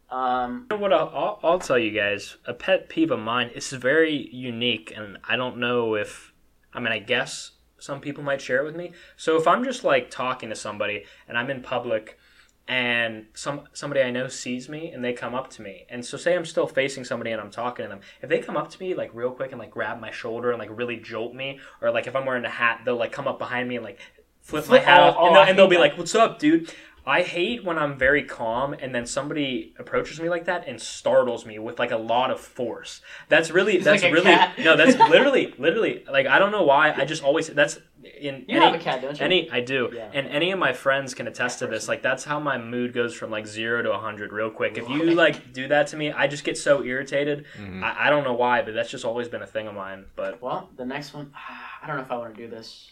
[0.10, 0.94] Um, You know what?
[0.94, 3.52] I'll, I'll, I'll tell you guys a pet peeve of mine.
[3.54, 6.34] This is very unique, and I don't know if
[6.74, 8.92] I mean I guess some people might share it with me.
[9.18, 12.20] So if I'm just like talking to somebody and I'm in public
[12.68, 16.18] and some somebody I know sees me and they come up to me, and so
[16.18, 18.80] say I'm still facing somebody and I'm talking to them, if they come up to
[18.80, 21.92] me like real quick and like grab my shoulder and like really jolt me, or
[21.92, 24.00] like if I'm wearing a hat, they'll like come up behind me and like
[24.42, 26.74] flip, Flip- my hat off, oh, and, they'll, and they'll be like, "What's up, dude?"
[27.06, 31.46] I hate when I'm very calm and then somebody approaches me like that and startles
[31.46, 33.02] me with like a lot of force.
[33.28, 34.60] That's really It's that's like a really cat.
[34.60, 36.92] no, that's literally literally like I don't know why.
[36.94, 37.80] I just always that's
[38.20, 39.26] in You any, have a cat, don't you?
[39.26, 39.90] any I do.
[39.94, 40.10] Yeah.
[40.14, 41.88] And any of my friends can attest to this.
[41.88, 44.78] Like that's how my mood goes from like 0 to 100 real quick.
[44.78, 47.46] If you like do that to me, I just get so irritated.
[47.60, 47.84] Mhm.
[47.84, 50.06] I, I don't know why, but that's just always been a thing of mine.
[50.16, 51.32] But Well, the next one,
[51.84, 52.90] I don't know if I want to do this.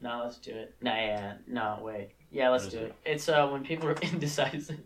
[0.00, 0.74] No, let's do it.
[0.80, 2.12] Nah, yeah, no, wait.
[2.32, 2.94] Yeah, let's do it.
[3.04, 4.80] It's uh when people are indecisive.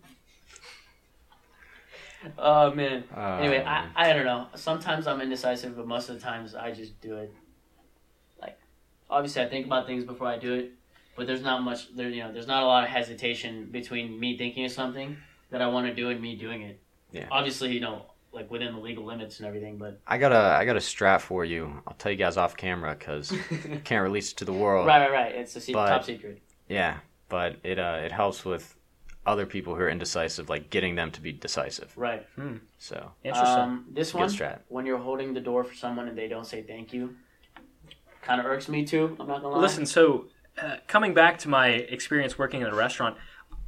[2.39, 3.05] oh man.
[3.17, 4.49] Uh, Anyway, I, I don't know.
[4.55, 7.33] Sometimes I'm indecisive, but most of the times I just do it.
[8.41, 8.59] Like,
[9.09, 10.73] obviously, I think about things before I do it,
[11.17, 11.95] but there's not much.
[11.95, 15.17] There, you know, there's not a lot of hesitation between me thinking of something
[15.51, 16.81] that I want to do and me doing it.
[17.13, 17.29] Yeah.
[17.31, 20.01] Obviously, you know, like within the legal limits and everything, but.
[20.07, 21.81] I got a I got a strap for you.
[21.87, 23.33] I'll tell you guys off camera because
[23.85, 24.89] can't release it to the world.
[24.89, 25.35] Right, right, right.
[25.37, 26.43] It's a secret, But- top secret.
[26.69, 26.97] Yeah,
[27.29, 28.77] but it uh it helps with
[29.27, 31.93] other people who are indecisive, like getting them to be decisive.
[31.97, 32.27] Right.
[32.79, 33.59] So interesting.
[33.59, 34.61] Um, this one, strat.
[34.69, 37.17] when you're holding the door for someone and they don't say thank you,
[38.23, 39.17] kind of irks me too.
[39.19, 39.61] I'm not gonna lie.
[39.61, 40.27] Listen, so
[40.63, 43.17] uh, coming back to my experience working in a restaurant,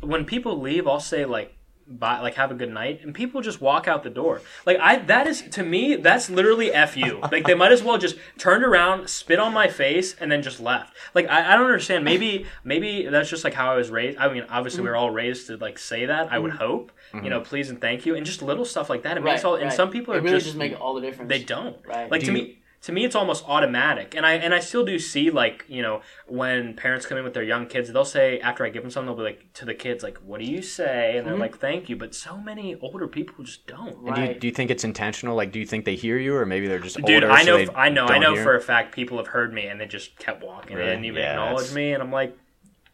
[0.01, 1.58] when people leave, I'll say like
[1.89, 4.43] bye, like have a good night, and people just walk out the door.
[4.67, 7.21] Like I, that is to me, that's literally f you.
[7.31, 10.61] Like they might as well just turned around, spit on my face, and then just
[10.61, 10.97] left.
[11.15, 12.05] Like I, I don't understand.
[12.05, 14.19] Maybe maybe that's just like how I was raised.
[14.19, 14.95] I mean, obviously we mm-hmm.
[14.95, 16.33] are all raised to like say that.
[16.33, 16.59] I would mm-hmm.
[16.59, 17.29] hope, you mm-hmm.
[17.29, 19.17] know, please and thank you, and just little stuff like that.
[19.17, 19.57] It right, makes all.
[19.57, 21.29] And some people it are really just, just make all the difference.
[21.29, 22.11] they don't Right.
[22.11, 24.85] like Do to you- me to me it's almost automatic and i and i still
[24.85, 28.39] do see like you know when parents come in with their young kids they'll say
[28.41, 30.63] after i give them something they'll be like to the kids like what do you
[30.63, 31.41] say and they're Mhm.
[31.41, 34.53] like thank you but so many older people just don't And do you, do you
[34.53, 35.35] think it's intentional?
[35.37, 37.31] Like, do you think they hear you, or maybe they're just dude older?
[37.33, 38.45] i so know they i know i know hear?
[38.45, 40.91] for a fact people have heard me and they just kept walking they Really?
[40.93, 42.37] didn't even Yeah, acknowledge that's- me and i'm like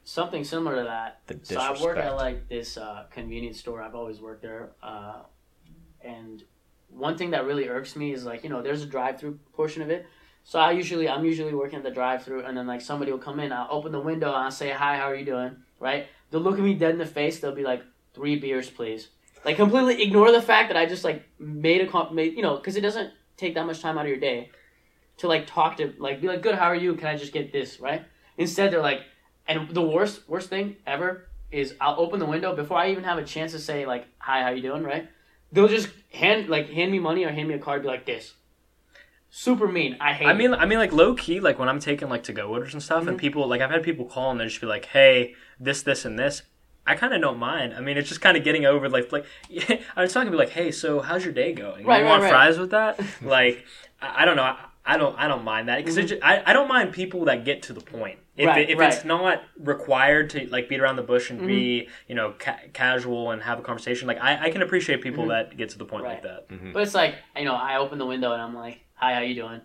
[0.07, 1.21] Something similar to that.
[1.29, 3.81] the So I work at like this uh, convenience store.
[3.83, 5.23] I've always worked there, uh,
[6.03, 6.43] and
[6.97, 9.91] one thing that really irks me is like you know there's a drive-through portion of
[9.91, 10.07] it.
[10.45, 13.41] So I usually I'm usually working at the drive-through, and then like somebody will come
[13.41, 13.53] in.
[13.53, 15.57] I'll open the window and I'll say hi, how are you doing?
[15.81, 16.07] Right?
[16.31, 17.41] They'll look at me dead in the face.
[17.41, 17.83] They'll be like,
[18.15, 19.09] three beers, please.
[19.45, 22.57] Like completely ignore the fact that I just like made a comp, made, you know,
[22.57, 24.51] because it doesn't take that much time out of your day
[25.19, 26.95] to like talk to like be like, good, how are you?
[26.95, 27.81] Can I just get this?
[27.81, 28.05] Right?
[28.39, 29.03] Instead, they're like,
[29.47, 33.19] and the worst worst thing ever is I'll open the window before I even have
[33.19, 34.83] a chance to say like, hi, how you doing?
[34.83, 35.09] Right?
[35.55, 38.35] They'll just hand like hand me money or hand me a card, be like this.
[39.31, 39.97] Super mean.
[40.01, 40.27] I hate.
[40.27, 40.35] I it.
[40.35, 42.83] mean, I mean, like low key, like when I'm taking like to go orders and
[42.83, 43.09] stuff, Mm-hmm.
[43.11, 46.05] and people like I've had people call and they just be like, "Hey, this, this,
[46.05, 46.43] and this."
[46.87, 47.73] I kind of don't mind.
[47.75, 49.25] I mean, it's just kind of getting over like like
[49.97, 51.85] I was talking to be like, "Hey, so how's your day going?
[51.87, 52.31] Right, you right, want right.
[52.31, 53.65] fries with that?" like,
[54.03, 54.43] I, I don't know.
[54.43, 55.19] I, I don't.
[55.19, 58.19] I don't mind that because I, I don't mind people that get to the point.
[58.37, 58.49] If, Mm-hmm.
[58.49, 58.93] Right, it, if right.
[58.93, 61.91] it's not required to like beat around the bush and be Mm-hmm.
[62.09, 65.57] you know ca- casual and have a conversation, like I, I can appreciate people that
[65.57, 66.39] get to the point like Right.
[66.49, 66.73] that.
[66.73, 69.35] But it's like you know, I open the window and I'm like, "Hi, how you
[69.37, 69.61] doing?"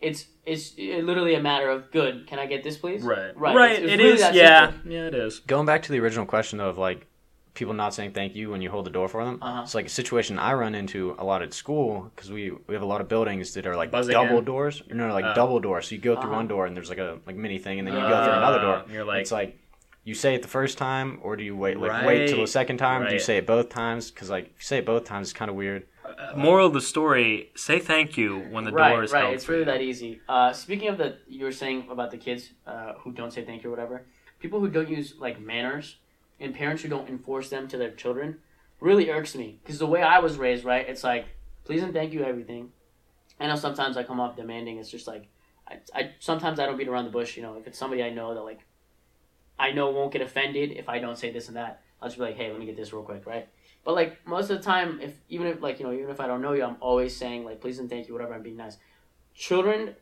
[0.00, 2.26] It's it's literally a matter of good.
[2.26, 3.02] Can I get this, please?
[3.02, 3.54] Right, Right.
[3.56, 3.72] right.
[3.72, 4.34] It's- it's It really is.
[4.34, 4.92] Yeah, simple.
[4.92, 5.38] yeah, it is.
[5.38, 7.06] Going back to the original question of like
[7.54, 9.38] people not saying thank you when you hold the door for them.
[9.42, 9.62] Uh-huh.
[9.62, 12.82] It's like a situation I run into a lot at school because we we have
[12.82, 14.44] a lot of buildings that are like Buzzing double in.
[14.44, 14.82] doors.
[14.90, 15.34] No, like Oh.
[15.34, 15.88] double doors.
[15.88, 16.36] So you go through Uh-huh.
[16.36, 18.38] one door and there's like a like mini thing, and then you go through Uh,
[18.38, 18.84] another door.
[18.90, 19.58] you're like- it's like
[20.04, 22.78] you say it the first time, or do you wait like wait till the second
[22.78, 23.06] time?
[23.06, 24.10] Do you say it both times?
[24.10, 25.86] Because like if you say it both times, it's kind of weird.
[26.04, 29.22] Uh, moral of the story: Say thank you when the right, door is right.
[29.22, 30.20] held It's really that easy.
[30.28, 33.62] Uh, speaking of the, you were saying about the kids uh, who don't say thank
[33.62, 34.06] you or whatever.
[34.40, 35.96] People who don't use like manners
[36.40, 38.38] and parents who don't enforce them to their children
[38.80, 40.88] really irks me because the way I was raised, right?
[40.88, 41.26] It's like
[41.64, 42.70] please and thank you everything.
[43.38, 44.78] I know sometimes I come off demanding.
[44.78, 45.28] It's just like
[45.68, 47.36] I, I sometimes I don't beat around the bush.
[47.36, 48.60] You know, if it's somebody I know that like
[49.58, 52.24] I know won't get offended if I don't say this and that, I'll just be
[52.24, 53.48] like, hey, let me get this real quick, right?
[53.84, 56.26] But like most of the time, if even if like you know even if I
[56.26, 58.34] don't know you, I'm always saying like please and thank you, whatever.
[58.34, 58.78] I'm being nice.
[59.34, 59.94] Children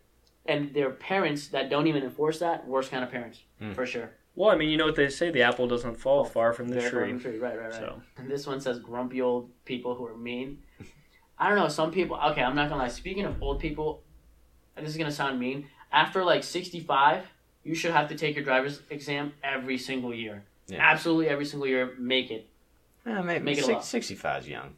[0.47, 3.75] and their parents that don't even enforce that, worst kind of parents Mm.
[3.75, 4.11] for sure.
[4.35, 6.81] Well, I mean, you know what they say: the apple doesn't fall far from the
[6.81, 6.91] tree.
[6.91, 7.39] from the tree.
[7.39, 7.75] Right, right, right.
[7.75, 10.63] So And this one says grumpy old people who are mean.
[11.39, 11.69] I don't know.
[11.69, 12.17] Some people.
[12.31, 12.89] Okay, I'm not gonna lie.
[12.89, 14.03] Speaking of old people,
[14.77, 15.67] this is gonna sound mean.
[15.93, 17.25] After like 65,
[17.65, 20.45] you should have to take your driver's exam every single year.
[20.69, 20.79] Yeah.
[20.81, 21.95] Absolutely every single year.
[21.99, 22.49] Make it.
[23.07, 24.77] Eh, maybe Make it a six, 65 is young.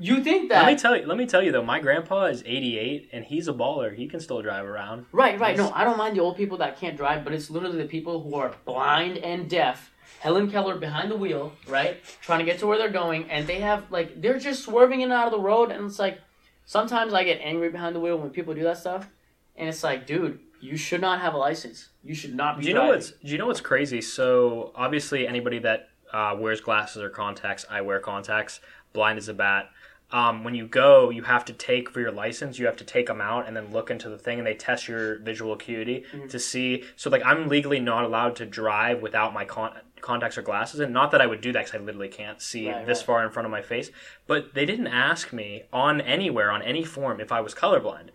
[0.00, 0.64] You think that?
[0.64, 1.06] let me tell you.
[1.06, 1.62] Let me tell you though.
[1.62, 3.94] My grandpa is 88, and he's a baller.
[3.94, 5.06] He can still drive around.
[5.12, 5.56] Right, right.
[5.56, 8.22] No, I don't mind the old people that can't drive, but it's literally the people
[8.22, 9.92] who are blind and deaf.
[10.20, 11.98] Helen Keller behind the wheel, right?
[12.20, 15.10] Trying to get to where they're going, and they have like they're just swerving in
[15.10, 16.18] and out of the road, and it's like
[16.66, 19.08] sometimes I get angry behind the wheel when people do that stuff,
[19.56, 21.88] and it's like, dude, you should not have a license.
[22.02, 22.64] You should not be.
[22.64, 24.00] Do you know what's Do you know what's crazy?
[24.00, 27.64] So obviously, anybody that uh, wears glasses or contacts.
[27.70, 28.60] I wear contacts.
[28.92, 29.70] Blind as a bat.
[30.12, 32.58] Um, when you go, you have to take for your license.
[32.58, 34.88] You have to take them out and then look into the thing, and they test
[34.88, 36.82] your visual acuity to see.
[36.96, 40.92] So, like, I'm legally not allowed to drive without my con- contacts or glasses, and
[40.92, 43.06] not that I would do that because I literally can't see Right, this right.
[43.06, 43.90] far in front of my face.
[44.26, 48.08] But they didn't ask me on anywhere on any form if I was colorblind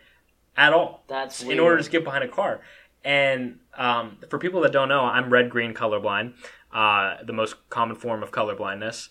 [0.58, 1.60] at all That's in weird.
[1.62, 2.60] order to get behind a car.
[3.06, 6.34] And um, for people that don't know, I'm red green colorblind,
[6.74, 9.10] uh, the most common form of colorblindness.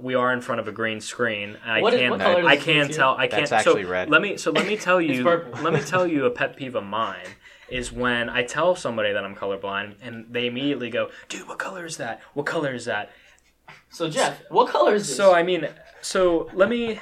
[0.00, 1.56] We are in front of a green screen.
[1.64, 2.10] I What is- can't.
[2.12, 3.16] what color does I can't tell.
[3.16, 3.48] I can't.
[3.48, 4.10] That's so red.
[4.10, 4.36] Let me.
[4.36, 5.22] So let me tell you.
[5.62, 7.26] let me tell you a pet peeve of mine
[7.68, 11.84] is when I tell somebody that I'm colorblind and they immediately go, "Dude, what color
[11.86, 12.20] is that?
[12.34, 13.10] What color is that?"
[13.90, 15.16] So Jeff, what color is this?
[15.16, 15.68] So I mean,
[16.02, 17.00] so let me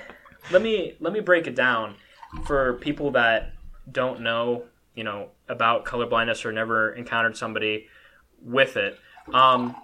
[0.51, 1.97] let me let me break it down
[2.45, 3.53] for people that
[3.91, 7.89] don't know, you know, about colorblindness or never encountered somebody
[8.41, 8.99] with it.
[9.35, 9.75] Um,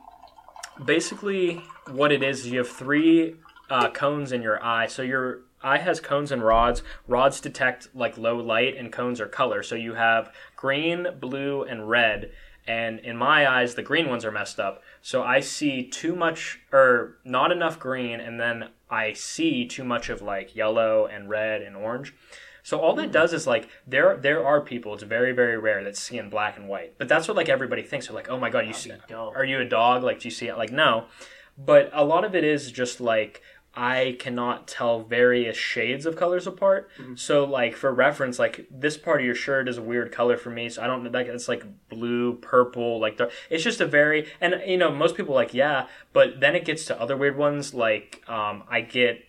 [0.85, 3.37] basically, what it is, you have three
[3.71, 4.87] uh, cones in your eye.
[4.87, 6.83] So your eye has cones and rods.
[7.07, 9.63] Rods detect like low light, and cones are color.
[9.63, 12.31] So you have green, blue, and red.
[12.67, 14.83] And in my eyes, the green ones are messed up.
[15.01, 20.11] So I see too much or not enough green, and then I see too much
[20.11, 22.15] of like yellow and red and orange.
[22.69, 24.93] So all that does is like there there are people.
[24.93, 26.99] It's very very rare that see in black and white.
[26.99, 28.09] But that's what like everybody thinks.
[28.09, 28.93] They're like, oh my god, you see?
[29.35, 30.03] Are you a dog?
[30.03, 30.59] Like, do you see it?
[30.59, 31.07] Like, no.
[31.57, 33.41] But a lot of it is just like
[33.75, 36.91] I cannot tell various shades of colors apart.
[37.17, 40.51] So like for reference, like this part of your shirt is a weird color for
[40.51, 40.69] me.
[40.69, 43.31] So I don't know like it's like blue, purple, like dark.
[43.49, 46.67] It's just a very and you know most people are like yeah, but then it
[46.67, 49.25] gets to other weird ones like um, I get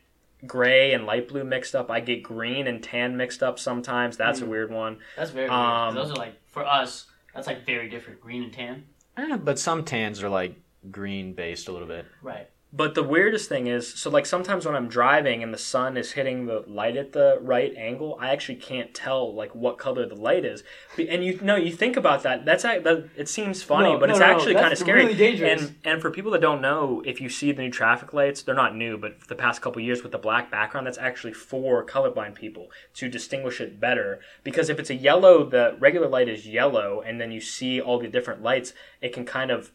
[0.45, 1.89] gray and light blue mixed up.
[1.89, 4.17] I get green and tan mixed up sometimes.
[4.17, 4.99] That's a weird one.
[5.15, 6.05] that's very um, weird.
[6.05, 7.07] Those are like for us.
[7.33, 8.21] That's like very different.
[8.21, 8.85] Green and tan.
[9.17, 10.55] Eh, but some tans are like
[10.89, 12.05] green based a little bit.
[12.21, 12.49] Right.
[12.71, 16.11] But the weirdest thing is, so like sometimes when I'm driving and the sun is
[16.11, 20.13] hitting the light at the right angle, I actually can't tell like what color the
[20.13, 20.63] light is.
[20.97, 22.45] And you know, you think about that.
[22.45, 23.09] That's that.
[23.17, 25.03] It seems funny, No, but no, it's no, actually kind of scary.
[25.05, 25.61] really dangerous.
[25.63, 28.53] And and for people that don't know, if you see the new traffic lights, they're
[28.53, 31.83] not new, but for the past couple years with the black background, that's actually for
[31.83, 34.19] colorblind people to distinguish it better.
[34.43, 37.97] Because if it's a yellow, the regular light is yellow, and then you see all
[37.99, 39.71] the different lights, it can kind of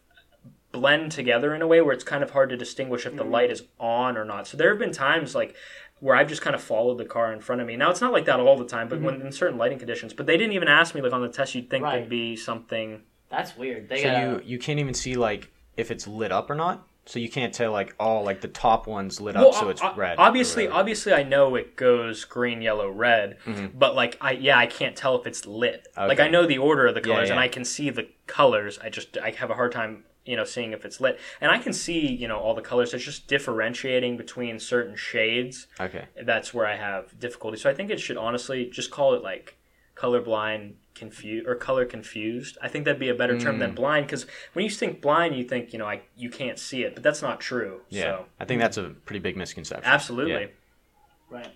[0.75, 3.33] blend together in a way where it's kind of hard to distinguish if the mm-hmm.
[3.33, 4.47] light is on or not.
[4.49, 5.55] So there have been times like
[6.01, 7.77] where I've just kind of followed the car in front of me.
[7.77, 9.27] Now it's not like that all the time, but when mm-hmm.
[9.27, 10.13] in certain lighting conditions.
[10.13, 11.55] But they didn't even ask me like on the test.
[11.55, 11.99] You'd think Right.
[11.99, 13.03] there'd be something.
[13.31, 13.89] That's weird.
[13.89, 16.57] They So gotta, you uh, you can't even see like if it's lit up or
[16.57, 16.87] not.
[17.07, 19.91] So you can't tell like oh like the top one's lit up, so it's o-
[19.91, 20.19] o- red.
[20.19, 23.37] Obviously, obviously, I know it goes green, yellow, red.
[23.45, 23.79] Mm-hmm.
[23.79, 25.87] But like, I yeah, I can't tell if it's lit.
[25.97, 27.43] Like, I know the order of the colors, and yeah.
[27.43, 28.79] I can see the colors.
[28.83, 31.19] I just I have a hard time, you know, seeing if it's lit.
[31.41, 32.95] And I can see, you know, all the colors.
[32.95, 35.67] It's just differentiating between certain shades.
[35.81, 36.07] okay.
[36.23, 37.59] That's where I have difficulty.
[37.59, 39.57] So I think it should honestly just call it like
[39.97, 42.57] colorblind confused or color confused.
[42.63, 43.61] I think that'd be a better term Mm.
[43.61, 46.83] than blind because when you think blind, you think you know I you can't see
[46.85, 47.81] it, but that's not true.
[47.89, 49.85] Yeah, So I think that's a pretty big misconception.
[49.93, 50.33] absolutely.
[50.43, 50.47] Yeah.
[51.31, 51.53] Right.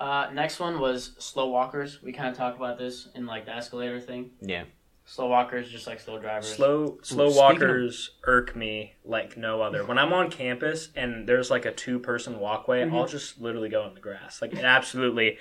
[0.00, 2.02] Uh, next one was slow walkers.
[2.02, 4.32] We kind of talked about this in like the escalator thing.
[4.40, 4.64] Yeah.
[5.12, 6.48] Slow walkers, just like slow drivers.
[6.54, 9.84] Slow slow speaking of- walkers irk me like no other.
[9.84, 12.96] When I'm on campus and there's like a two person walkway, Mm-hmm.
[12.96, 14.40] I'll just literally go in the grass.
[14.40, 15.36] Like absolutely.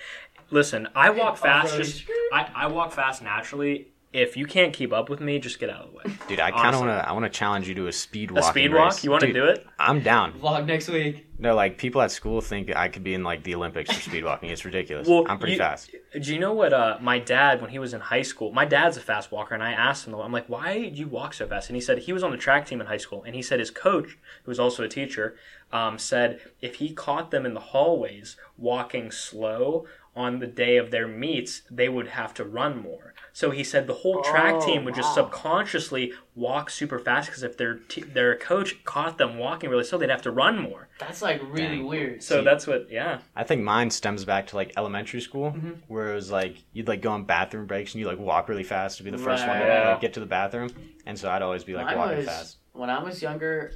[0.50, 1.78] Listen, I walk fast.
[1.78, 2.04] Just
[2.34, 3.88] I, I walk fast naturally.
[4.14, 6.04] If you can't keep up with me, just get out of the way.
[6.28, 6.88] Dude, I kind of Honestly.
[6.88, 7.10] want to.
[7.10, 8.44] I want to challenge you to a speed walk.
[8.44, 9.04] A speed walk?
[9.06, 9.66] You want to do it?
[9.80, 10.34] I'm down.
[10.34, 11.28] Vlog next week.
[11.40, 14.26] No, like people at school think I could be in like the Olympics for speed
[14.26, 14.50] walking.
[14.50, 15.08] It's ridiculous.
[15.08, 15.92] Well, I'm pretty you- fast.
[16.22, 18.98] Do you know what uh, my dad, when he was in high school, my dad's
[18.98, 21.70] a fast walker, and I asked him, I'm like, why do you walk so fast?
[21.70, 23.60] And he said he was on the track team in high school, and he said
[23.60, 25.38] his coach, who was also a teacher,
[25.72, 29.86] um, said if he caught them in the hallways walking slow
[30.18, 33.11] on the day of their meets, they would have to run more.
[33.34, 37.44] So he said the whole track Oh, team would just subconsciously walk super fast because
[37.44, 40.90] if their t- their coach caught them walking really slow, they'd have to run more.
[41.00, 41.86] That's like really Dang.
[41.86, 42.24] weird.
[42.24, 43.20] So See- that's what, yeah.
[43.36, 45.72] I think mine stems back to like elementary school, Mm-hmm.
[45.88, 48.64] where it was like you'd like go on bathroom breaks and you like walk really
[48.64, 50.70] fast to be the first one to like, get to the bathroom,
[51.06, 52.58] and so I'd always be like Mine walking was- fast.
[52.74, 53.74] When I was younger,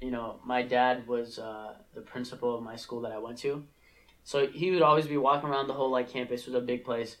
[0.00, 3.64] you know, my dad was uh, the principal of my school that I went to.
[4.24, 6.42] So he would always be walking around the whole like campus.
[6.42, 7.16] It was a big place,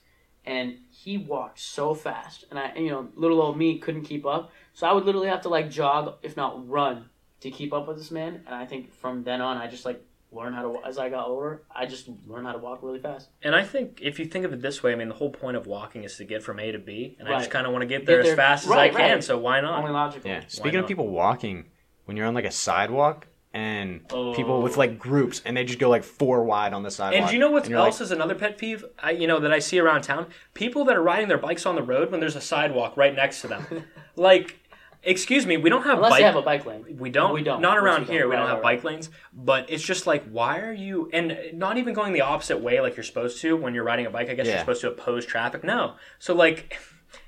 [0.46, 4.52] and he walked so fast, and I, you know, little old me couldn't keep up.
[4.74, 7.96] So I would literally have to like jog, if not run, to keep up with
[7.98, 8.42] this man.
[8.46, 10.86] And I think from then on, I just like learned how to.
[10.86, 13.28] As I got older, I just learned how to walk really fast.
[13.42, 15.56] And I think if you think of it this way, I mean, the whole point
[15.56, 17.82] of walking is to get from A to B, and I just kind of want
[17.82, 19.22] to get there Get as there- fast as right, I can.
[19.22, 19.78] So why not?
[19.80, 20.30] Only logical.
[20.30, 20.42] Yeah.
[20.46, 21.66] Speaking of people walking,
[22.04, 23.26] when you're on like a sidewalk
[23.56, 24.80] and people with Oh.
[24.80, 27.20] like groups and they just go like four wide on the sidewalk.
[27.22, 28.84] And do you know what else like, is another pet peeve?
[28.98, 30.26] I, you know that I see around town.
[30.52, 33.40] People that are riding their bikes on the road when there's a sidewalk right next
[33.40, 33.64] to them.
[34.16, 34.58] like,
[35.02, 36.20] excuse me, we don't have Unless bike.
[36.20, 36.84] they have a bike lane.
[36.98, 37.32] we don't.
[37.32, 37.62] We don't.
[37.62, 38.14] Not around we don't.
[38.14, 38.28] here.
[38.28, 39.08] We Right, don't have right, bike lanes.
[39.32, 41.08] But it's just like, why are you?
[41.14, 44.10] And not even going the opposite way like you're supposed to when you're riding a
[44.10, 44.28] bike.
[44.28, 45.64] I guess you're supposed to oppose traffic.
[45.64, 45.94] No.
[46.18, 46.76] So like.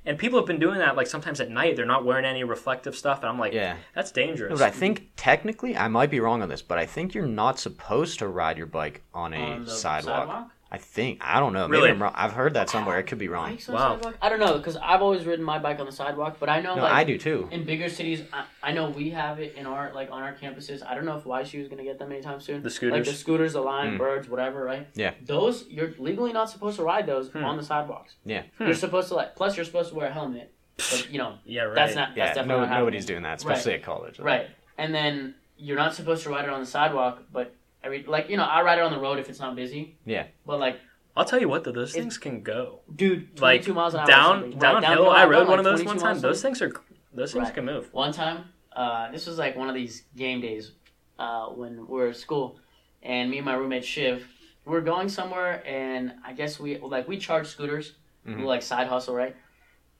[0.05, 1.76] And people have been doing that like sometimes at night.
[1.76, 3.76] They're not wearing any reflective stuff, and I'm like, Yeah.
[3.95, 4.59] that's dangerous.
[4.59, 7.59] But I think technically, I might be wrong on this, but I think you're not
[7.59, 10.51] supposed to ride your bike on a On the sidewalk.
[10.70, 10.80] Sidewalk?
[10.80, 11.66] I think I don't know.
[11.68, 11.90] Maybe Really?
[11.90, 12.12] I'm wrong.
[12.14, 12.98] I've heard that somewhere.
[12.98, 13.50] It could be wrong.
[13.50, 13.94] Bikes on Wow.
[13.96, 14.16] sidewalk?
[14.22, 16.74] I don't know because I've always ridden my bike on the sidewalk, but I know
[16.74, 17.48] No, like I do too.
[17.50, 20.86] in bigger cities, I, I know we have it in our like on our campuses.
[20.86, 22.62] I don't know if YSU is gonna get them anytime soon.
[22.62, 23.06] The like scooters.
[23.06, 23.98] the scooters, the Lime Mm.
[23.98, 24.86] Birds, whatever, right?
[24.94, 25.12] Yeah.
[25.24, 27.44] Those you're legally not supposed to ride those Hmm.
[27.44, 28.14] on the sidewalks.
[28.24, 28.42] Yeah.
[28.58, 29.36] You're supposed to like.
[29.36, 30.52] Plus, you're supposed to wear a helmet.
[30.76, 31.74] But you know yeah, right.
[31.74, 32.08] that's not.
[32.10, 32.80] That's Yeah, definitely no, not happening.
[32.80, 34.18] nobody's doing that, especially at college.
[34.20, 34.46] Right.
[34.76, 37.52] And then you're not supposed to ride it on the sidewalk, but
[37.82, 39.96] every like you know I ride it on the road if it's not busy.
[40.04, 40.26] Yeah.
[40.46, 40.78] But like,
[41.16, 42.80] I'll tell you what, though, those It- things can go.
[42.94, 44.06] dude, Like 22 miles an hour.
[44.06, 44.42] or down.
[44.42, 44.80] Right, downhill.
[44.80, 46.20] downhill, I rode gone, one of those one time.
[46.20, 46.72] Those things are
[47.12, 47.54] those things Right.
[47.54, 47.92] can move.
[47.92, 50.72] One time, uh, this was like one of these game days
[51.18, 52.58] uh, when we were at school,
[53.02, 54.26] and me and my roommate Shiv,
[54.64, 57.94] we were going somewhere, and I guess we like we charged scooters,
[58.26, 58.36] Mhm.
[58.38, 59.34] we like side hustle, right?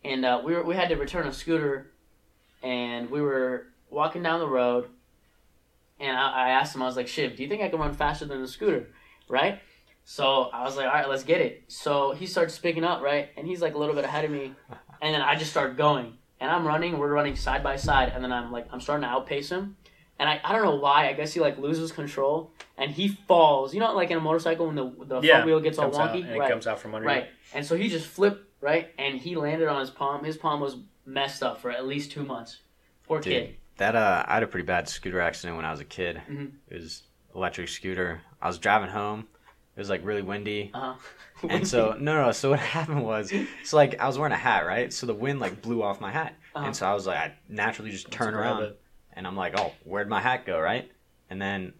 [0.04, 1.90] And uh, we were we had to return a scooter,
[2.62, 4.88] and we were walking down the road,
[6.01, 7.94] and I, I asked him, I was like, Shiv, do you think I can run
[7.94, 8.88] faster than a scooter,
[9.28, 9.61] right?
[10.05, 11.64] So I was like, all right, let's get it.
[11.68, 13.28] So he starts picking up, right?
[13.36, 14.55] And he's like a little bit ahead of me.
[15.03, 16.14] And then I just start going.
[16.40, 18.12] And I'm running, we're running side by side.
[18.14, 19.76] And then I'm like, I'm starting to outpace him.
[20.18, 21.09] And I, I don't know why.
[21.09, 23.74] I guess he like loses control and he falls.
[23.74, 26.14] You know, like in a motorcycle when the, the Yeah, front wheel gets all out,
[26.14, 26.22] wonky?
[26.22, 26.51] and it right.
[26.51, 27.24] comes out from under right.
[27.24, 27.30] you.
[27.55, 28.88] And so he just flipped, right?
[28.99, 30.24] And he landed on his palm.
[30.24, 32.59] His palm was messed up for at least two months.
[33.07, 33.32] Poor Dude.
[33.32, 33.57] kid.
[33.78, 36.20] That uh, I had a pretty bad scooter accident when I was a kid.
[36.30, 36.52] Mhm.
[36.68, 37.02] It was
[37.34, 38.20] electric scooter.
[38.42, 39.26] I was driving home.
[39.76, 41.46] It was like really windy, Uh huh.
[41.50, 42.32] and so no, no.
[42.32, 43.32] So what happened was,
[43.64, 44.92] so like I was wearing a hat, right?
[44.92, 46.66] So the wind like blew off my hat, Uh-huh.
[46.66, 48.80] and so I was like, I naturally just turn around, it.
[49.14, 50.90] and I'm like, oh, where'd my hat go, right?
[51.30, 51.72] And then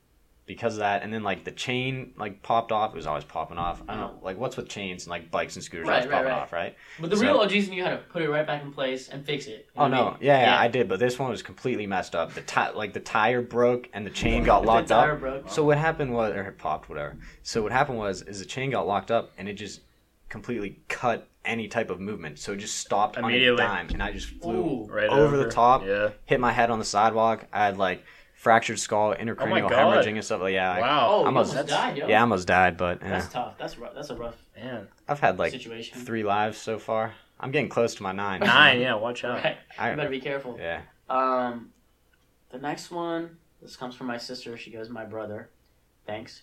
[0.49, 2.93] because of that, and then like the chain like popped off.
[2.93, 3.81] It was always popping off.
[3.89, 6.13] I don't know, like what's with chains and like bikes and scooters Right, always right,
[6.17, 6.41] popping right.
[6.43, 6.77] off, right?
[6.99, 9.25] But the So- real OGs knew how to put it right back in place and
[9.25, 9.69] fix it.
[9.77, 10.19] You Oh know what no, mean?
[10.23, 12.33] yeah, yeah, I did, but this one was completely messed up.
[12.33, 15.21] The ti- like the tire broke and the chain got The locked tire up.
[15.21, 15.51] broke.
[15.51, 17.17] So what happened was, or it popped, whatever.
[17.45, 19.83] So what happened was, is the chain got locked up and it just
[20.29, 22.39] completely cut any type of movement.
[22.39, 23.63] So it just stopped on a Immediately.
[23.63, 24.87] dime, and I just flew Ooh.
[24.91, 26.11] Right over, the top, Yeah.
[26.27, 27.47] hit my head on the sidewalk.
[27.53, 28.03] I had like
[28.39, 30.71] fractured skull, intracranial Oh hemorrhaging and stuff like yeah.
[30.73, 32.07] I- Oh, you almost- almost died, yo.
[32.07, 33.09] yeah, I almost died, but eh.
[33.09, 33.59] That's tough.
[33.59, 33.95] That's rough.
[33.95, 34.87] That's a rough Man.
[35.09, 35.99] I've had like situation.
[36.01, 37.15] three lives so far.
[37.41, 38.41] I'm getting close to my nine.
[38.41, 38.81] Nine.
[38.87, 38.95] Yeah.
[38.95, 39.43] Watch out.
[39.43, 39.57] Right.
[39.77, 40.57] I- you better be careful.
[40.59, 40.83] Yeah.
[41.11, 41.71] Um,
[42.51, 43.37] the next one.
[43.61, 44.57] This comes from my sister.
[44.57, 45.51] She goes, "My brother."
[46.07, 46.43] Thanks.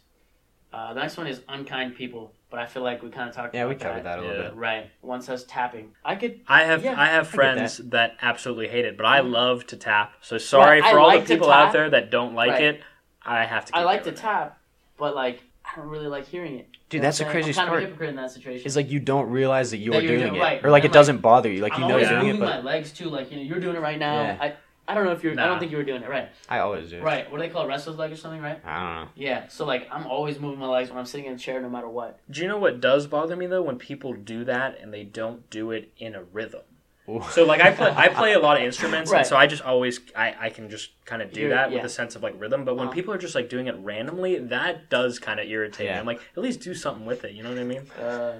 [0.73, 3.53] Uh, the next one is unkind people, but I feel like we kind of talked.
[3.53, 4.49] Yeah, about we covered that a little Yeah.
[4.49, 4.55] bit.
[4.55, 4.89] Right.
[5.01, 5.91] One says tapping.
[6.05, 6.39] I could.
[6.47, 8.15] I have Yeah, I have get friends that.
[8.21, 9.29] absolutely hate it, but I mm.
[9.29, 10.13] love to tap.
[10.21, 12.63] So sorry Right, I for all like the people out there that don't like Right.
[12.63, 12.81] it.
[13.25, 13.73] I have to.
[13.73, 14.15] Keep I like to it.
[14.15, 14.57] tap,
[14.97, 16.67] but like I don't really like hearing it.
[16.87, 17.79] Dude, You know that's the what I'm craziest I'm kind part.
[17.83, 18.65] of a hypocrite in that situation.
[18.65, 20.63] It's like you don't realize that you're, That you're doing doing- it, right.
[20.63, 21.61] or like I'm it doesn't bother you.
[21.61, 23.09] Like I'm you know always you're doing it, moving but my legs too.
[23.09, 24.21] Like you know, you're doing it right now.
[24.21, 24.37] Yeah.
[24.39, 24.53] I
[24.87, 25.33] I don't know if you're.
[25.39, 26.29] I don't think you were doing it right.
[26.47, 27.01] I always do.
[27.01, 27.29] Right.
[27.31, 27.67] What do they call it?
[27.67, 28.41] Wrestler's leg or something?
[28.41, 28.59] Right.
[28.63, 29.09] I don't know.
[29.15, 29.47] Yeah.
[29.47, 31.89] So like I'm always moving my legs when I'm sitting in a chair, no matter
[31.89, 32.19] what.
[32.29, 33.63] Do you know what does bother me though?
[33.63, 36.61] When people do that and they don't do it in a rhythm.
[37.09, 37.23] Ooh.
[37.31, 39.19] So like I play I play a lot of instruments, Right.
[39.19, 41.77] and so I just always I, I can just kind of do You're- that yeah.
[41.77, 42.65] with a sense of like rhythm.
[42.65, 42.93] But when Uh-huh.
[42.95, 45.93] people are just like doing it randomly, that does kind of irritate me.
[45.95, 47.33] I'm like, at least do something with it.
[47.33, 47.89] You know what I mean?
[47.91, 48.33] Uh,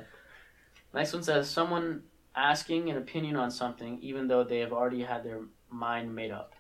[0.93, 2.03] next one says someone
[2.35, 6.53] asking an opinion on something, even though they have already had their mind made up.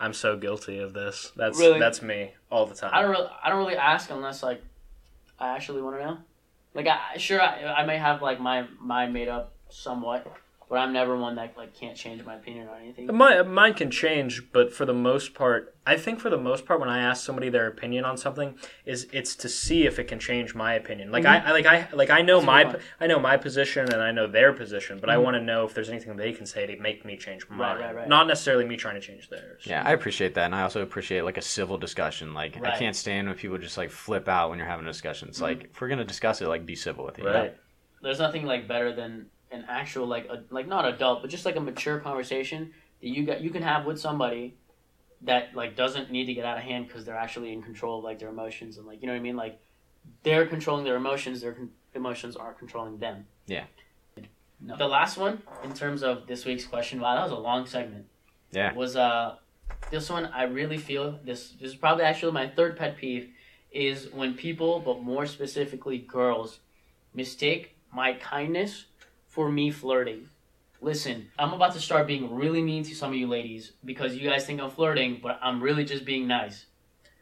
[0.00, 1.32] I'm so guilty of this.
[1.36, 1.78] That's Really?
[1.80, 2.90] that's me all the time.
[2.92, 4.62] I don't really, I don't really ask unless like
[5.38, 6.18] I actually want to know.
[6.74, 10.26] Like I sure I, I may have like my mind made up somewhat,
[10.68, 13.06] but I'm never one that like can't change my opinion on anything.
[13.16, 16.78] My, mine can change, but for the most part, I think for the most part,
[16.80, 20.18] when I ask somebody their opinion on something, is it's to see if it can
[20.18, 21.10] change my opinion.
[21.10, 22.46] Like I, I like I like I know Mm-hmm.
[22.46, 25.22] That's my good I know my position and I know their position, but I Mhm.
[25.22, 27.58] want to know if there's anything they can say to make me change mine.
[27.58, 28.08] Right, right, right.
[28.08, 29.62] Not necessarily me trying to change theirs.
[29.64, 32.34] Yeah, I appreciate that, and I also appreciate like a civil discussion.
[32.34, 35.28] Like I can't stand when people just like flip out when you're having a discussion.
[35.28, 37.22] It's like if we're gonna discuss it, like be civil with it.
[37.24, 37.40] you know?
[37.40, 37.56] Right.
[38.02, 41.56] There's nothing like better than an actual like a, like not adult, but just like
[41.56, 44.54] a mature conversation that you got you can have with somebody
[45.22, 48.04] that like doesn't need to get out of hand because they're actually in control of
[48.04, 49.60] like their emotions and like you know what I mean like
[50.22, 53.64] they're controlling their emotions their con- emotions are controlling them Yeah.
[54.60, 54.76] no.
[54.76, 58.06] the last one in terms of this week's question wow that was a long segment
[58.52, 58.72] Yeah.
[58.74, 59.36] was uh
[59.90, 61.50] this one I really feel this.
[61.60, 63.30] This is probably actually my third pet peeve
[63.72, 66.60] is when people, but more specifically girls,
[67.14, 68.86] mistake my kindness
[69.38, 70.28] for me flirting.
[70.80, 74.28] Listen, I'm about to start being really mean to some of you ladies because you
[74.28, 76.66] guys think I'm flirting, but I'm really just being nice.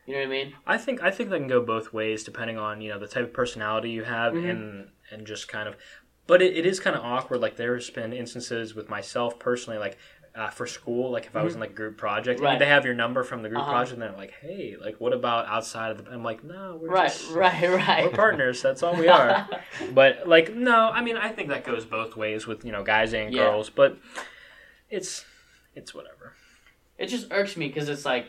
[0.07, 0.55] You know what I mean?
[0.67, 3.25] I think I think that can go both ways depending on you know the type
[3.25, 4.51] of personality you have Mhm.
[4.51, 5.77] and and just kind of.
[6.27, 7.43] But it, it is kind of awkward.
[7.43, 9.99] Like there's been instances with myself personally, like
[10.37, 12.53] uh, for school, like if I was in like a group project, Right.
[12.53, 13.71] and they have your number from the group Uh-huh.
[13.73, 16.89] project, and they're like, "Hey, like what about outside of the?" I'm like, "No, we're
[16.91, 18.05] Right, just, right, right.
[18.05, 18.61] we're partners.
[18.61, 19.49] That's all we are."
[19.95, 23.15] but like, no, I mean, I think that goes both ways with you know guys
[23.15, 23.45] and Yeah.
[23.51, 23.97] girls, but
[24.91, 25.25] it's
[25.75, 26.35] it's whatever.
[26.99, 28.27] it just irks me because it's like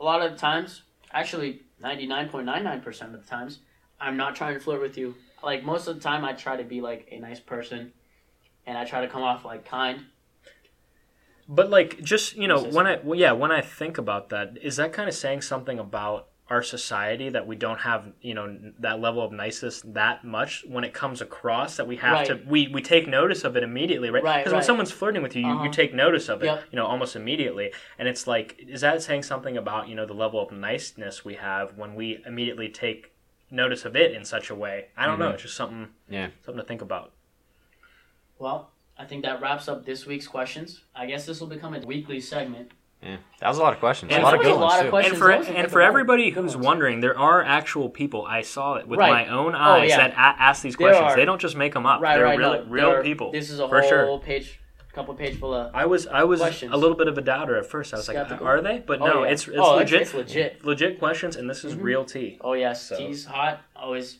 [0.00, 0.82] a lot of times,
[1.12, 3.60] actually 99.99% of the times,
[4.00, 5.14] I'm not trying to flirt with you.
[5.42, 7.92] Like most of the time, I try to be like a nice person,
[8.66, 10.06] and I try to come off like kind.
[11.48, 14.76] But like, just you know, when I well, yeah, when I think about that, is
[14.76, 19.00] that kind of saying something about our society that we don't have you know that
[19.00, 22.80] level of niceness that much when it comes across that we have to we we
[22.82, 24.22] take notice of it immediately, right?
[24.22, 25.64] Right, Because when someone's flirting with you, you, Uh-huh.
[25.64, 26.64] you take notice of it, Yep.
[26.72, 30.14] you know, almost immediately, and it's like, is that saying something about you know the
[30.14, 33.12] level of niceness we have when we immediately take
[33.50, 34.88] notice of it in such a way?
[34.98, 35.30] I don't know.
[35.30, 35.34] Mhm.
[35.34, 36.28] It's just something Yeah.
[36.44, 37.12] something to think about.
[38.38, 40.82] Well, I think that wraps up this week's questions.
[40.94, 42.72] I guess this will become a weekly segment.
[43.02, 43.18] Yeah.
[43.40, 44.10] That was a lot of questions.
[44.12, 44.90] And a lot of that was good a ones of too.
[44.90, 45.12] questions.
[45.12, 46.66] and for and for everybody who's ones.
[46.66, 48.26] wondering, there are actual people.
[48.26, 49.28] I saw it with Right.
[49.28, 49.98] my own Oh, eyes yeah.
[50.08, 51.04] that a- ask these questions.
[51.04, 51.14] are.
[51.14, 52.00] They don't just make them up.
[52.00, 52.36] Right, They're right.
[52.38, 53.30] real, no, real there- people.
[53.30, 54.18] This is a whole sure.
[54.18, 54.58] page,
[54.92, 55.70] couple page full of.
[55.76, 56.72] I was I was Questions.
[56.74, 57.94] a little bit of a doubter at first.
[57.94, 58.44] I was Skeptical.
[58.44, 58.82] like, are they?
[58.84, 59.30] But Oh, no, yeah.
[59.30, 60.02] it's it's Oh, legit.
[60.02, 60.64] it's legit.
[60.64, 61.82] legit questions, and this is Mhm.
[61.84, 62.38] real tea.
[62.40, 63.60] Oh yes, So- tea's hot.
[63.76, 64.18] Always,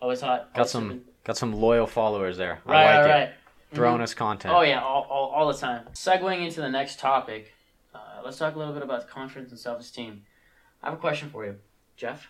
[0.00, 0.54] always hot.
[0.54, 1.04] Got Always some sipping.
[1.24, 2.60] got some loyal followers there.
[2.66, 3.30] I Right, like right.
[3.72, 4.02] Throwing Mhm.
[4.02, 4.54] us content.
[4.54, 5.86] Oh yeah, all, all, all the time.
[5.92, 7.52] Segueing into the next topic,
[7.94, 10.24] uh, let's talk a little bit about confidence and self-esteem.
[10.82, 11.56] I have a question for you,
[11.96, 12.28] Jeff.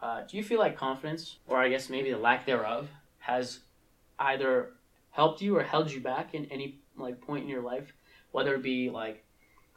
[0.00, 3.60] Uh, do you feel like confidence, or I guess maybe the lack thereof, has
[4.18, 4.72] either
[5.10, 7.92] helped you or held you back in any like point in your life,
[8.30, 9.24] whether it be like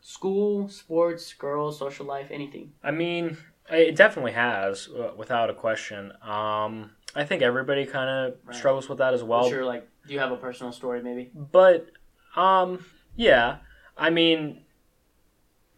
[0.02, 2.74] school, sports, girls, social life, anything?
[2.84, 3.38] I mean,
[3.70, 6.12] it definitely has, uh, without a question.
[6.22, 8.56] Um, I think everybody kind of Right.
[8.56, 9.40] struggles with that as well.
[9.42, 9.88] What's your like?
[10.10, 11.30] Do you have a personal story, maybe?
[11.36, 11.92] But
[12.36, 12.84] um,
[13.16, 13.58] yeah,
[13.96, 14.62] I mean,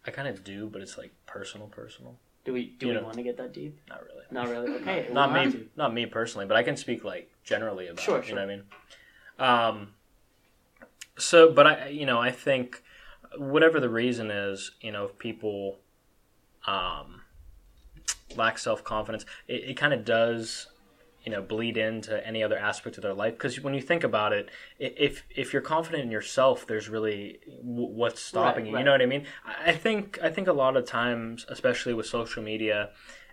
[0.06, 2.16] I kind of do, but it's like personal, personal.
[2.46, 3.04] Do we do You we know.
[3.04, 3.78] want to get that deep?
[3.90, 4.24] Not really.
[4.30, 4.72] Not really.
[4.80, 5.68] Okay, not don't me, to.
[5.76, 8.00] not me personally, but I can speak like generally about.
[8.00, 8.64] Sure, it, You know what I mean?
[9.78, 9.88] Um.
[11.18, 12.82] So, but I, you know, I think
[13.36, 15.76] whatever the reason is, you know, if people
[16.66, 17.20] um
[18.34, 20.68] lack self confidence, it, it kind of does.
[21.24, 24.32] You know, bleed into any other aspect of their life because when you think about
[24.32, 28.74] it, if if you're confident in yourself, there's really what's stopping Right, you.
[28.74, 28.80] right.
[28.80, 29.26] You know what I mean?
[29.46, 32.90] I think I think a lot of times, especially with social media,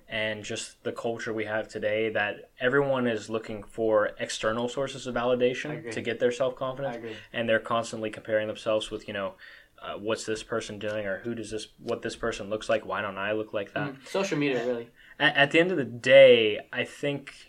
[0.07, 5.15] and just the culture we have today that everyone is looking for external sources of
[5.15, 6.97] validation to get their self-confidence
[7.31, 9.33] and they're constantly comparing themselves with you know
[9.81, 13.01] uh, what's this person doing or who does this what this person looks like why
[13.01, 14.07] don't i look like that Mhm.
[14.07, 14.89] Social media, really.
[15.19, 17.48] at, at the end of the day i think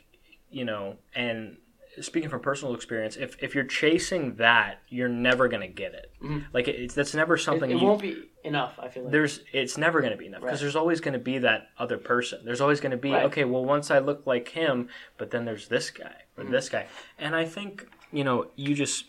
[0.51, 1.57] you know and
[2.01, 6.13] speaking from personal experience if, if you're chasing that you're never going to get it
[6.23, 6.45] Mhm.
[6.53, 8.79] like it, it's that's never something it you, won't be enough.
[8.79, 9.13] I feel like.
[9.13, 10.61] there's it's never going to be enough because Right.
[10.63, 13.25] there's always going to be that other person there's always going to be Right.
[13.27, 14.89] okay well once i look like him
[15.19, 16.51] but then there's this guy or Mhm.
[16.51, 16.87] this guy
[17.19, 19.07] and i think you know you just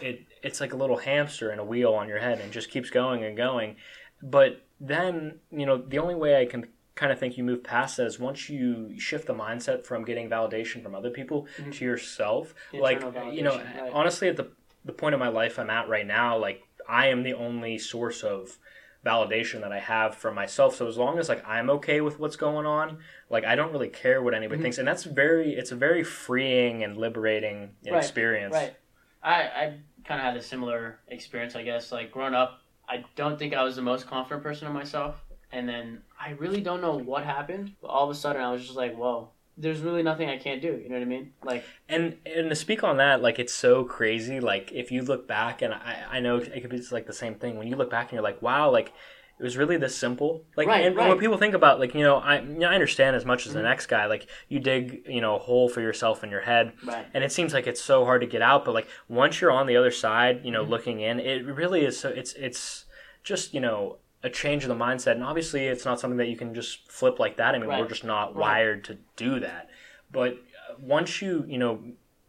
[0.00, 2.88] it it's like a little hamster in a wheel on your head and just keeps
[2.90, 3.76] going and going
[4.22, 7.96] but then you know the only way i can kind of think you move past
[7.96, 11.72] that is once you shift the mindset from getting validation from other people Mhm.
[11.72, 13.00] to yourself The like
[13.32, 13.92] you know right.
[13.92, 14.50] honestly at the
[14.84, 18.22] the point of my life i'm at right now like i am the only source
[18.22, 18.58] of
[19.06, 22.36] validation that i have for myself so as long as like i'm okay with what's
[22.36, 22.98] going on
[23.30, 24.62] like i don't really care what anybody Mhm.
[24.62, 28.76] thinks and that's very it's a very freeing and liberating Right, experience Right.
[29.22, 31.92] I, I kind of had a similar experience, I guess.
[31.92, 35.14] Like growing up, I don't think I was the most confident person in myself.
[35.52, 37.72] And then I really don't know what happened.
[37.80, 40.62] But all of a sudden, I was just like, whoa, there's really nothing I can't
[40.62, 40.80] do.
[40.82, 41.32] You know what I mean?
[41.42, 44.38] Like, And and to speak on that, like it's so crazy.
[44.40, 47.12] Like if you look back, and I, I know it could be just like the
[47.12, 47.58] same thing.
[47.58, 48.92] When you look back and you're like, wow, like
[49.40, 50.44] it was really this simple.
[50.56, 51.08] Like Right, and right.
[51.08, 53.52] when people think about like you know I you know, I understand as much as
[53.54, 53.64] the Mhm.
[53.64, 54.06] next guy.
[54.06, 57.06] Like you dig you know a hole for yourself in your head, right.
[57.12, 58.64] and it seems like it's so hard to get out.
[58.64, 60.68] But like once you're on the other side, you know, Mhm.
[60.68, 61.98] looking in, it really is.
[61.98, 62.84] So it's it's
[63.24, 66.36] just you know a change of the mindset, and obviously it's not something that you
[66.36, 67.54] can just flip like that.
[67.54, 67.80] I mean, Right.
[67.80, 68.40] we're just not Right.
[68.40, 69.68] wired to do that.
[70.10, 71.82] But uh, once you you know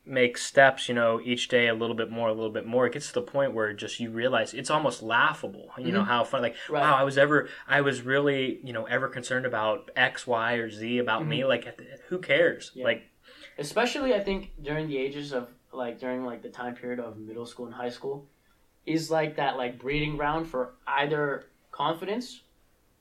[0.05, 2.91] make steps, you know, each day a little bit more, a little bit more, it
[2.93, 5.69] gets to the point where just you realize it's almost laughable.
[5.77, 6.73] You know how fun, like Mm-hmm.
[6.73, 6.81] Right.
[6.81, 10.69] wow, I was ever, I was really, you know, ever concerned about X, Y, or
[10.69, 11.45] Z about me.
[11.45, 11.79] Like,
[12.09, 12.71] who cares?
[12.71, 12.79] Mm-hmm.
[12.79, 12.85] Yeah.
[12.85, 13.03] Like,
[13.57, 17.45] especially I think during the ages of like during like the time period of middle
[17.45, 18.27] school and high school,
[18.85, 22.41] is like that like breeding ground for either confidence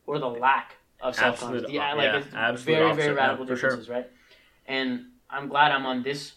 [0.07, 1.73] or the lack of self confidence.
[1.73, 3.55] Yeah, uh, like yeah, it's absolute very very opposite, yeah, radical sure.
[3.55, 4.11] differences, right?
[4.67, 6.33] And I'm glad I'm on this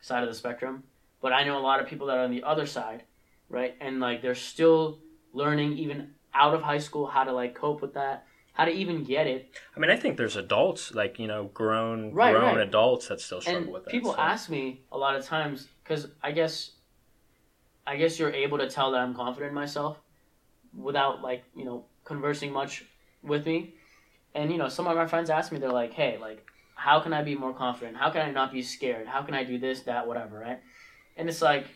[0.00, 0.84] side of the spectrum,
[1.20, 3.02] but I know a lot of people that are on the other side,
[3.48, 3.74] right?
[3.80, 5.00] And like they're still
[5.32, 9.02] learning even out of high school how to like cope with that, how to even
[9.04, 9.50] get it.
[9.76, 12.66] I mean, I think there's adults, like you know, grown, Right, grown right.
[12.68, 13.90] adults that still struggle and with that.
[13.90, 14.20] people so.
[14.20, 16.72] ask me a lot of times because I guess,
[17.86, 19.98] I guess you're able to tell that I'm confident in myself,
[20.76, 22.84] without like you know conversing much
[23.22, 23.74] with me,
[24.34, 26.44] and you know some of my friends ask me they're like, hey, like
[26.78, 27.96] how can I be more confident?
[27.96, 29.08] How can I not be scared?
[29.08, 30.60] How can I do this, that, whatever, right?
[31.16, 31.66] And it's like,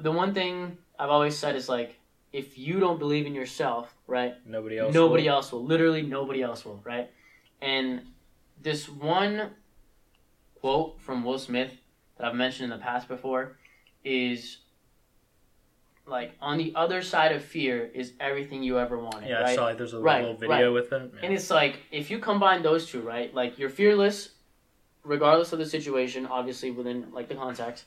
[0.00, 1.98] the one thing I've always said is like,
[2.32, 4.34] if you don't believe in yourself, right?
[4.46, 4.94] nobody else.
[4.94, 5.30] nobody will.
[5.30, 5.64] else will.
[5.64, 7.10] Literally nobody else will, right?
[7.60, 8.02] And
[8.62, 9.50] this one
[10.60, 11.72] quote from Will Smith
[12.16, 13.56] that I've mentioned in the past before
[14.04, 14.58] is
[16.06, 19.28] like on the other side of fear is everything you ever wanted.
[19.28, 19.46] Yeah, right?
[19.46, 20.68] I saw like, there's a Right, little video right.
[20.68, 21.12] with it.
[21.14, 21.20] Yeah.
[21.24, 23.34] And it's like if you combine those two, right?
[23.34, 24.30] Like you're fearless,
[25.02, 27.84] regardless of the situation, obviously within like the context,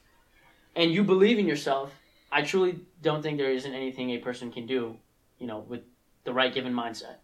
[0.76, 1.94] and you believe in yourself.
[2.30, 4.98] I truly don't think there isn't anything a person can do,
[5.40, 5.82] you know, with
[6.26, 7.16] the right given mindset.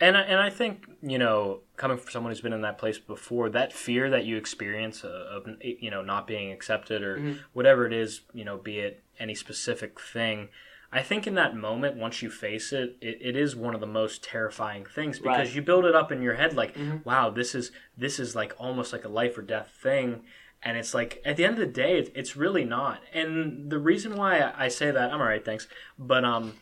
[0.00, 2.98] And I, and I think you know, coming from someone who's been in that place
[2.98, 7.38] before, that fear that you experience uh, of you know not being accepted or Mhm.
[7.52, 10.48] whatever it is, you know, be it any specific thing.
[10.92, 13.86] I think in that moment, once you face it, it, it is one of the
[13.86, 15.54] most terrifying things because Right.
[15.54, 17.04] you build it up in your head like, Mhm.
[17.04, 20.24] wow, this is this is like almost like a life or death thing,
[20.62, 23.02] and it's like at the end of the day, it's, it's really not.
[23.12, 26.54] And the reason why I I say that, I'm all right, thanks, but um,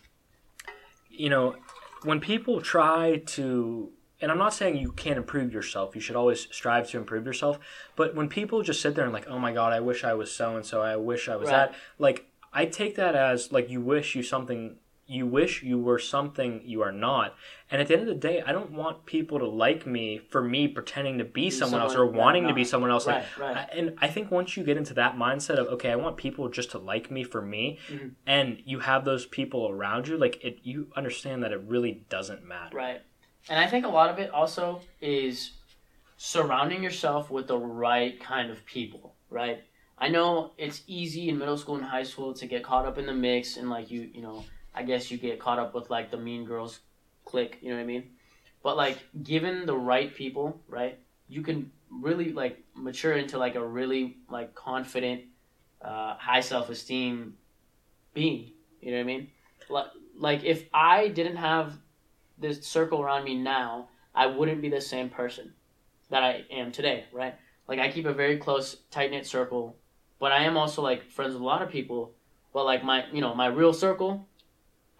[1.10, 1.56] you know,
[2.04, 5.94] when people try to and I'm not saying you can't improve yourself.
[5.94, 7.58] You should always strive to improve yourself.
[7.94, 10.32] But when people just sit there and like, oh my god, I wish I was
[10.32, 10.82] so and so.
[10.82, 11.70] I wish I was Right.
[11.70, 11.74] that.
[11.98, 14.76] Like, I take that as like you wish you something.
[15.10, 17.34] You wish you were something you are not.
[17.70, 20.42] And at the end of the day, I don't want people to like me for
[20.42, 23.06] me pretending to be someone, else or wanting I'm to be someone else.
[23.06, 23.68] Like, Right, right.
[23.72, 26.70] And I think once you get into that mindset of okay, I want people just
[26.72, 28.10] to like me for me, Mhm.
[28.26, 32.44] and you have those people around you, like it, you understand that it really doesn't
[32.44, 32.76] matter.
[32.76, 33.00] Right.
[33.48, 35.52] And I think a lot of it also is
[36.18, 39.62] surrounding yourself with the right kind of people, right?
[39.96, 43.06] I know it's easy in middle school and high school to get caught up in
[43.06, 44.44] the mix and like you, you know,
[44.78, 46.78] I guess you get caught up with like the mean girls
[47.24, 48.10] clique, you know what I mean?
[48.62, 50.96] But like given the right people, right?
[51.28, 55.22] You can really like mature into like a really like confident
[55.82, 57.36] uh, high self-esteem
[58.14, 59.28] being, you know what I mean?
[59.68, 61.76] Like like if I didn't have
[62.38, 65.54] this circle around me now, I wouldn't be the same person
[66.10, 67.34] that I am today, right?
[67.66, 69.76] Like I keep a very close, tight knit circle,
[70.20, 72.12] but I am also like friends with a lot of people.
[72.52, 74.26] But like my, you know, my real circle,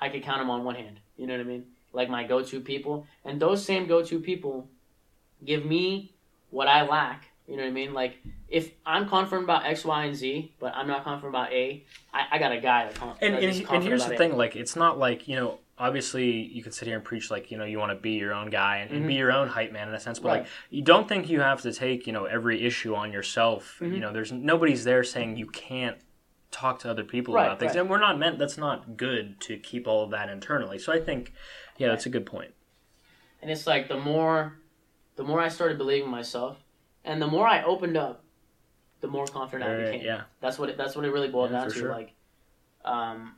[0.01, 1.01] I could count them on one hand.
[1.16, 1.64] You know what I mean?
[1.92, 4.68] Like my go to people, and those same go to people
[5.44, 6.12] give me
[6.51, 7.24] what I lack.
[7.46, 7.94] You know what I mean?
[7.94, 8.18] Like
[8.49, 11.82] if I'm confident about X, Y, and Z, but I'm not confident about A,
[12.12, 14.18] I, I got a guy that con- and, and, and here's the A.
[14.18, 17.51] thing like it's not like you know obviously you can sit here and preach like
[17.51, 19.18] you know you want to be your own guy and, and be Mhm.
[19.18, 20.38] your own hype man in a sense but Right.
[20.40, 23.94] like you don't think you have to take you know every issue on yourself Mhm.
[23.94, 25.96] you know there's nobody's there saying you can't
[26.51, 27.80] talk to other people Right, about things right.
[27.80, 30.99] and we're not meant that's not good to keep all of that internally so i
[31.01, 31.32] think
[31.76, 32.38] yeah that's a good point.
[32.38, 32.55] point
[33.42, 34.59] And it's like the more,
[35.16, 36.57] the more I started believing in myself,
[37.05, 38.24] and the more I opened up,
[39.01, 40.05] the more confident I became.
[40.05, 41.78] yeah That's what it, that's what it really boiled Yeah, down to.
[41.78, 41.90] sure.
[41.90, 42.14] Like,
[42.84, 43.36] um,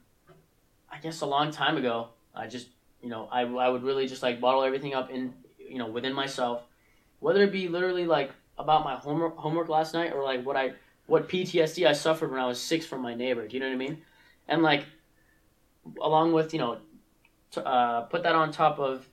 [0.91, 2.69] I guess a long time ago, I just
[3.03, 6.13] you know I I would really just like bottle everything up in you know within
[6.15, 6.63] myself,
[7.21, 10.73] whether it be literally like about my homework homework last night or like what I
[11.11, 13.47] what PTSD I suffered when I was six from my neighbor.
[13.49, 14.03] Do you know what I mean?
[14.47, 14.85] And like,
[16.01, 16.79] along with you know,
[17.51, 19.09] t- uh, put that on top of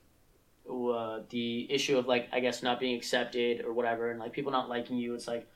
[0.70, 4.52] uh, the issue of like I guess not being accepted or whatever, and like people
[4.52, 5.14] not liking you.
[5.14, 5.48] It's like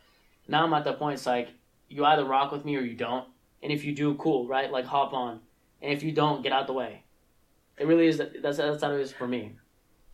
[0.48, 1.14] now I'm at the point.
[1.14, 1.50] It's like
[1.88, 3.28] you either rock with me or you don't,
[3.62, 4.70] and if you do, cool, right?
[4.70, 5.38] Like hop on,
[5.80, 7.04] and if you don't, get out the way.
[7.78, 8.18] It really is.
[8.18, 9.52] That's that's how it is for me.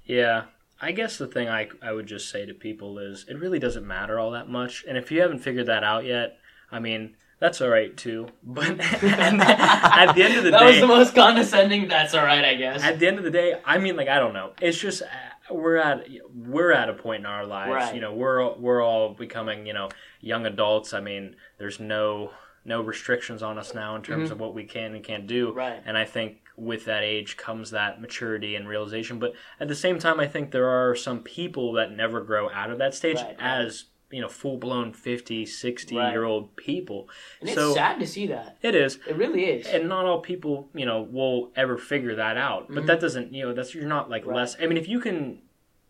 [0.04, 0.44] Yeah.
[0.80, 3.86] I guess the thing I, I would just say to people is it really doesn't
[3.86, 4.84] matter all that much.
[4.88, 6.38] And if you haven't figured that out yet,
[6.70, 8.28] I mean, that's all right too.
[8.44, 11.88] But at the end of the that day, that was the most condescending.
[11.88, 12.82] That's all right, I guess.
[12.82, 14.52] at the end of the day, I mean, like, I don't know.
[14.60, 15.02] It's just,
[15.50, 17.72] we're at we're at a point in our lives.
[17.72, 17.94] Right.
[17.94, 19.88] You know, we're we're all becoming you know
[20.20, 20.92] young adults.
[20.92, 22.32] I mean, there's no
[22.64, 24.32] no restrictions on us now in terms Mhm.
[24.32, 25.52] of what we can and can't do.
[25.52, 25.80] Right.
[25.86, 29.18] And I think with that age comes that maturity and realization.
[29.18, 32.70] But at the same time, I think there are some people that never grow out
[32.70, 36.10] of that stage Right, as you know full blown 50, 60 Right.
[36.10, 37.08] year old people.
[37.40, 38.56] And it's so sad to see that.
[38.62, 38.98] it is.
[39.06, 39.66] It really is.
[39.66, 42.68] And not all people, you know, will ever figure that out.
[42.68, 42.86] But Mhm.
[42.86, 44.36] that doesn't, you know, that's you're not like Right.
[44.36, 44.56] less.
[44.60, 45.42] I mean, if you can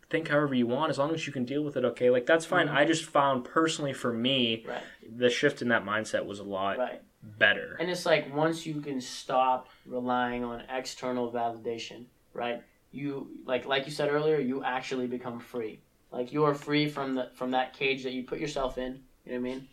[0.09, 2.45] think however you want, as long as you can deal with it, okay, like that's
[2.45, 2.67] fine.
[2.67, 2.73] Mhm.
[2.73, 4.81] I just found personally for me, right.
[5.17, 7.01] the shift in that mindset was a lot Right.
[7.23, 7.77] Better.
[7.79, 12.63] And it's like once you can stop relying on external validation, right?
[12.91, 15.81] You like like you said earlier, you actually become free.
[16.11, 19.01] Like you are free from the from that cage that you put yourself in.
[19.25, 19.67] You know what I mean?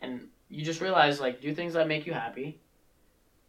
[0.00, 2.60] And you just realize like do things that make you happy.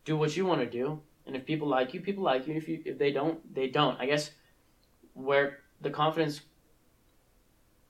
[0.04, 1.00] Do what you want to do.
[1.26, 2.56] And if people like you, people like you.
[2.56, 4.00] If you if they don't, they don't.
[4.00, 4.32] I guess
[5.14, 6.42] where the confidence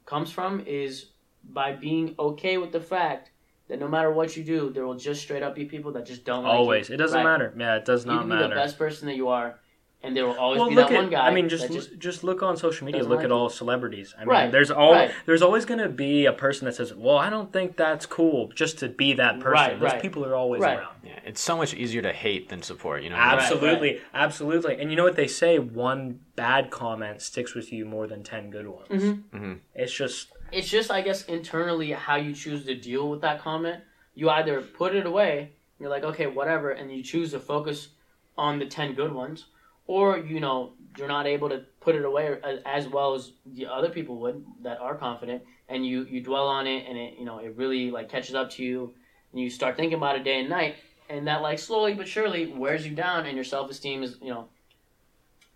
[0.05, 1.07] comes from is
[1.43, 3.32] by being okay with the fact
[3.72, 6.26] that no matter what you do, there will just straight up be people that just
[6.26, 6.57] don't like you.
[6.59, 7.24] Always, it doesn't Right.
[7.32, 7.53] matter.
[7.57, 9.59] Yeah, it does You not can be the best person that you are,
[10.03, 11.01] and there will always Well, be look that at.
[11.03, 11.26] one guy.
[11.26, 13.01] I mean, just just, just look on social media.
[13.01, 13.36] Look like at you.
[13.36, 14.13] all celebrities.
[14.17, 15.11] I mean, Right, there's all right.
[15.26, 18.49] there's always going to be a person that says, "Well, I don't think that's cool,"
[18.53, 19.53] just to be that person.
[19.53, 20.01] Right, Those right.
[20.01, 20.78] people are always Right.
[20.78, 20.95] around.
[21.05, 23.03] Yeah, it's so much easier to hate than support.
[23.03, 23.15] You know.
[23.15, 24.82] Absolutely, absolutely.
[24.82, 25.59] And you know what they say?
[25.59, 28.89] One bad comment sticks with you more than ten good ones.
[28.89, 29.24] Mhm.
[29.34, 29.59] Mhm.
[29.76, 33.84] It's just it's just I guess internally how you choose to deal with that comment.
[34.14, 37.89] You either put it away, you're like okay whatever, and you choose to focus
[38.38, 39.45] on the ten good ones,
[39.88, 43.66] or you know you're not able to put it away as, as well as the
[43.66, 47.26] other people would that are confident, and you you dwell on it, and it you
[47.26, 48.93] know it really like catches up to you,
[49.32, 50.76] and you start thinking about it day and night,
[51.10, 54.30] and that like slowly but surely wears you down, and your self esteem is you
[54.30, 54.47] know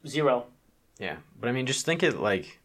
[0.07, 0.45] zero.
[0.99, 2.59] Yeah, but I mean, just think it like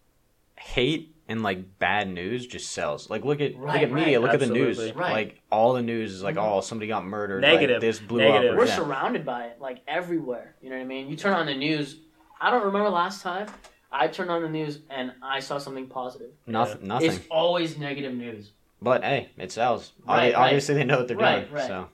[0.57, 3.09] hate and like bad news just sells.
[3.09, 4.25] Like look at look at media, right.
[4.25, 4.79] look at the news.
[4.79, 5.13] Right.
[5.13, 6.57] Like all the news is like, Mhm.
[6.59, 7.41] oh, somebody got murdered.
[7.41, 7.77] Negative.
[7.77, 8.53] Like, this blew Negative.
[8.53, 8.59] up.
[8.59, 8.77] We're yeah.
[8.77, 10.57] surrounded by it, like everywhere.
[10.61, 11.09] You know what I mean?
[11.09, 12.01] You turn on the news.
[12.41, 13.47] I don't remember last time
[13.93, 16.31] I turned on the news and I saw something positive.
[16.47, 16.87] Nothing.
[16.89, 17.11] Nothing.
[17.13, 18.51] It's always negative news.
[18.83, 19.93] But hey, it sells.
[20.07, 20.47] Right, Obvi- right.
[20.47, 21.53] Obviously, they know what they're Right, doing.
[21.55, 21.67] right.
[21.69, 21.89] So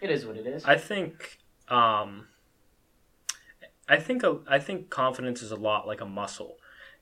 [0.00, 0.64] It is what it is.
[0.64, 2.26] I think um
[3.88, 6.56] I think a, I think confidence is a lot like a muscle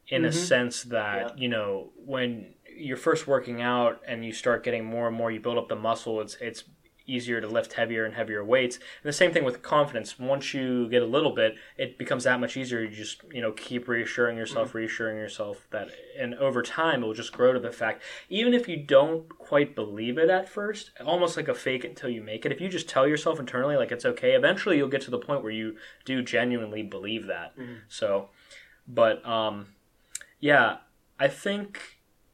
[0.09, 0.33] in a Mhm.
[0.35, 1.43] sense that, Yeah.
[1.43, 5.41] you know, when you're first working out and you start getting more and more you
[5.41, 6.65] build up the muscle, it's it's
[7.05, 8.77] easier to lift heavier and heavier weights.
[8.77, 10.21] And the same thing with confidence.
[10.21, 12.81] Once you get a little bit, it becomes that much easier.
[12.81, 17.13] You just, you know, keep reassuring yourself, reassuring yourself that and over time it will
[17.13, 21.37] just grow to the fact even if you don't quite believe it at first, almost
[21.37, 22.53] like a fake until you make it.
[22.53, 25.43] If you just tell yourself internally like it's okay, eventually you'll get to the point
[25.43, 27.57] where you do genuinely believe that.
[27.59, 27.81] Mhm.
[27.89, 28.31] So,
[28.87, 29.75] but um
[30.43, 30.79] yeah,
[31.19, 31.81] I think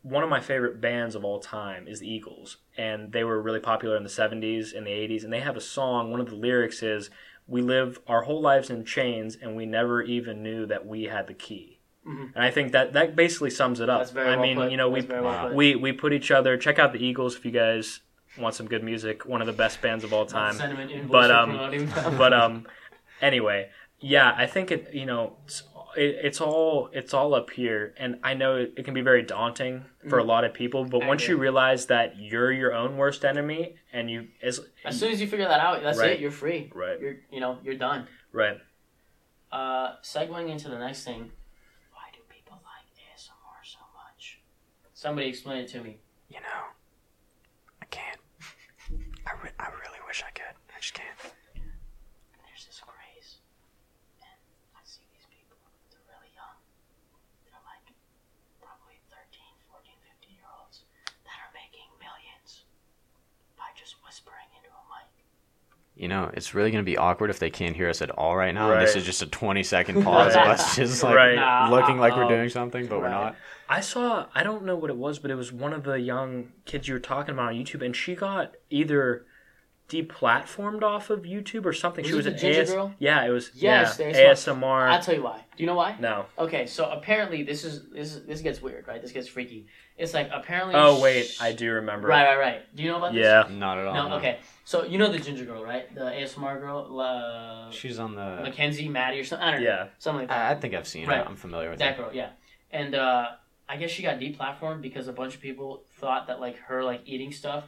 [0.02, 3.60] one of my favorite bands of all time is the Eagles, and they were really
[3.60, 5.22] popular in the 70s and the 80s.
[5.24, 6.10] And they have a song.
[6.10, 7.10] One of the lyrics is,
[7.46, 11.26] "We live our whole lives in chains, and we never even knew that we had
[11.26, 12.32] the key." Mhm.
[12.34, 14.00] And I think that that basically sums it up.
[14.00, 14.70] That's very I well mean, put.
[14.70, 15.54] you know, we That's well put.
[15.54, 16.56] we we put each other.
[16.56, 18.00] Check out the Eagles if you guys
[18.38, 19.26] want some good music.
[19.26, 20.56] One of the best bands of all time.
[21.10, 22.66] But, um, but um
[23.20, 23.68] anyway
[24.00, 25.36] yeah i think it you know
[25.98, 29.22] it, it's all it's all up here and i know it, it can be very
[29.22, 31.04] daunting for a lot of people but Mm.
[31.04, 35.10] I once you realize that you're your own worst enemy and you as as soon
[35.12, 36.12] as you figure that out, that's Right.
[36.12, 36.20] it.
[36.20, 36.70] You're free.
[36.74, 38.06] right You're you know you're done.
[38.32, 38.58] right
[39.52, 41.30] Uh, segueing into the next thing.
[41.96, 44.40] Why do people like ASMR so much?
[44.94, 45.92] Somebody explain it to me.
[46.28, 46.60] you know,
[47.80, 48.20] I can't.
[49.26, 50.52] I, re- I really wish I could.
[50.76, 51.16] I just can't.
[52.44, 53.40] there's this craze,
[54.20, 54.36] and
[54.76, 55.56] I see these people,
[55.88, 56.56] they're really young.
[57.48, 57.88] They're like
[58.60, 59.40] probably 13,
[59.72, 60.84] 14, 15 year olds
[61.24, 62.68] that are making millions
[63.56, 65.08] by just whispering into a mic.
[65.98, 68.54] You know, it's really gonna be awkward if they can't hear us at all right
[68.54, 68.70] now.
[68.72, 70.48] and This is just a twenty second pause of Right.
[70.50, 71.68] us just like Right.
[71.70, 73.34] Looking like we're doing something, but we're not.
[73.70, 76.50] i saw i don't know what it was but it was one of the young
[76.64, 79.26] kids you were talking about on youtube and she got either
[79.90, 82.94] deplatformed off of youtube or something Was she it was the an ginger AS- girl?
[82.98, 84.56] yeah it was Yes, yeah, ASMR.
[84.60, 85.44] asmr I'll tell you why.
[85.56, 85.96] Do you know why?
[86.00, 89.02] no Okay, so apparently this is this is, this gets weird, right?
[89.02, 89.66] This gets freaky.
[89.98, 90.74] It's like apparently.
[90.76, 92.76] oh wait i do remember Right, right, right.
[92.76, 93.22] Do you know about this?
[93.24, 93.94] yeah Not at all.
[94.10, 94.38] No, okay.
[94.64, 95.92] So you know the ginger girl, right?
[95.94, 98.40] The ASMR girl, uh, She's on the.
[98.42, 99.46] Mackenzie, Maddie, or something.
[99.48, 99.66] I don't know.
[99.66, 100.50] yeah Something like that.
[100.50, 101.18] I, I think I've seen Right.
[101.18, 101.24] her.
[101.24, 102.04] I'm familiar with that her.
[102.04, 102.30] girl, yeah.
[102.70, 103.28] And uh,
[103.68, 107.02] I guess she got deplatformed because a bunch of people thought that like her like
[107.06, 107.64] eating stuff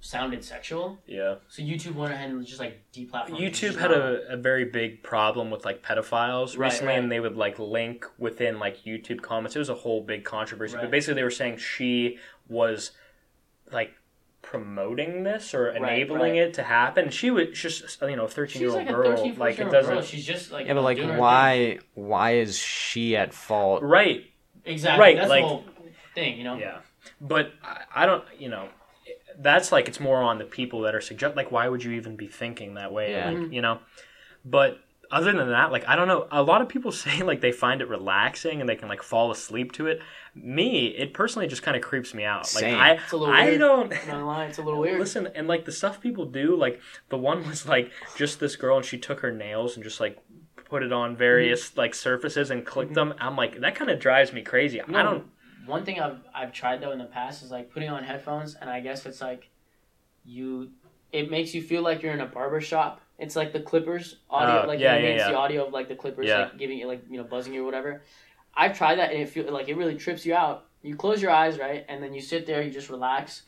[0.00, 0.98] sounded sexual.
[1.06, 1.36] Yeah.
[1.48, 3.40] So YouTube went ahead and just like deplatformed.
[3.40, 3.52] it.
[3.52, 6.98] YouTube had a, a very big problem with like pedophiles Right, recently, right.
[7.02, 9.56] and they would like link within like YouTube comments.
[9.56, 10.82] It was a whole big controversy, Right.
[10.82, 12.18] but basically they were saying she
[12.48, 12.92] was
[13.72, 13.92] like
[14.40, 16.36] promoting this or enabling right.
[16.42, 17.10] it to happen.
[17.10, 19.16] She was just you know a thirteen year old like girl.
[19.16, 20.02] 13, like it doesn't girl.
[20.02, 21.20] She's just like Yeah, but like, doing her thing.
[21.20, 21.78] why?
[21.94, 23.82] Why is she at fault?
[23.82, 24.24] right.
[24.64, 25.00] Exactly.
[25.00, 25.64] Right, That's like- the whole
[26.14, 26.56] thing, you know.
[26.56, 26.78] Yeah,
[27.20, 28.22] but I, I don't.
[28.38, 28.68] You know,
[29.38, 31.36] that's like it's more on the people that are suggest.
[31.36, 33.12] Like, why would you even be thinking that way?
[33.12, 33.30] Yeah.
[33.30, 33.52] Like, mm-hmm.
[33.52, 33.78] you know,
[34.44, 34.80] but
[35.10, 36.26] other than that, like I don't know.
[36.30, 39.30] A lot of people say like they find it relaxing and they can like fall
[39.30, 40.00] asleep to it.
[40.34, 42.52] Me, it personally just kind of creeps me out.
[42.54, 42.78] Like Same.
[42.78, 43.60] I, It's a little I weird.
[43.60, 43.92] don't.
[43.92, 44.98] I'm not lie, it's a little weird.
[44.98, 48.76] Listen, and like the stuff people do, like the one was like just this girl
[48.76, 50.18] and she took her nails and just like
[50.64, 51.80] put it on various mm-hmm.
[51.80, 53.10] like surfaces and clicked mm-hmm.
[53.10, 53.18] them.
[53.20, 54.80] I'm like that kind of drives me crazy.
[54.80, 55.26] I don't.
[55.68, 58.68] One thing I've I've tried though in the past is like putting on headphones, and
[58.70, 59.48] I guess it's like
[60.24, 60.70] you.
[61.12, 63.00] It makes you feel like you're in a barber shop.
[63.18, 65.30] It's like the Clippers audio, Oh, like yeah, yeah, makes yeah.
[65.30, 66.40] the audio of like the Clippers, Yeah.
[66.44, 68.02] like giving you like you know buzzing you or whatever.
[68.54, 70.66] I've tried that and it feel like it really trips you out.
[70.82, 73.42] You close your eyes, right, and then you sit there, you just relax,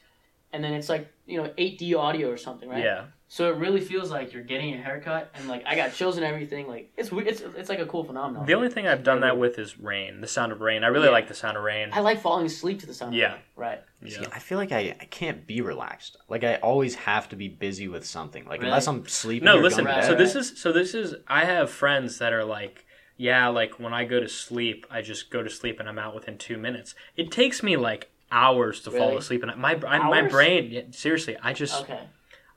[0.53, 2.83] and then it's like you know 8D audio or something, right?
[2.85, 3.05] Yeah.
[3.33, 6.25] So it really feels like you're getting a haircut, and like I got chills and
[6.27, 6.67] everything.
[6.67, 8.45] Like it's it's it's like a cool phenomenon.
[8.45, 10.21] The only thing I've done that with is rain.
[10.21, 10.83] The sound of rain.
[10.83, 11.13] I really Yeah.
[11.13, 11.91] like the sound of rain.
[11.93, 13.15] I like falling asleep to the sound.
[13.15, 13.31] of rain.
[13.31, 13.39] Yeah.
[13.55, 13.81] right.
[14.09, 16.17] See, I feel like I, I can't be relaxed.
[16.29, 18.47] Like I always have to be busy with something.
[18.47, 18.71] Like Really?
[18.71, 19.47] unless I'm sleeping.
[19.47, 19.85] No, or listen.
[19.85, 20.19] going to Right, So bed.
[20.27, 21.15] this is so this is.
[21.29, 22.85] I have friends that are like,
[23.17, 26.17] yeah, like when I go to sleep, I just go to sleep and I'm out
[26.17, 26.97] within two minutes.
[27.17, 30.73] It takes me like hours to fall asleep, and my I, my brain.
[30.73, 32.01] Yeah, seriously, I just Okay.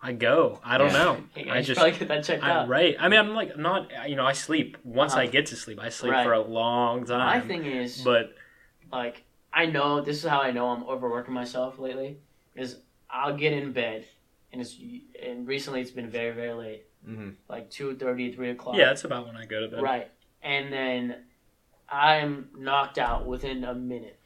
[0.05, 0.59] I go.
[0.65, 0.93] I don't Yeah.
[1.03, 1.23] know.
[1.51, 1.79] I just.
[1.79, 2.67] probably get that checked I, out.
[2.67, 2.95] right.
[2.99, 3.89] I mean, I'm like not.
[4.09, 5.31] You know, I sleep once I Uh-huh.
[5.31, 5.79] get to sleep.
[5.81, 6.25] I sleep Right.
[6.25, 7.39] for a long time.
[7.41, 8.35] My thing is, but
[8.91, 9.23] like,
[9.53, 12.17] I know this is how I know I'm overworking myself lately.
[12.55, 12.79] Is
[13.09, 14.05] I'll get in bed,
[14.51, 14.75] and it's
[15.25, 17.35] and recently it's been very very late, Mhm.
[17.47, 18.75] like 2.30, 3 o'clock.
[18.75, 19.81] yeah, that's about when I go to bed.
[19.81, 21.23] Right, and then
[21.89, 24.19] I'm knocked out within a minute,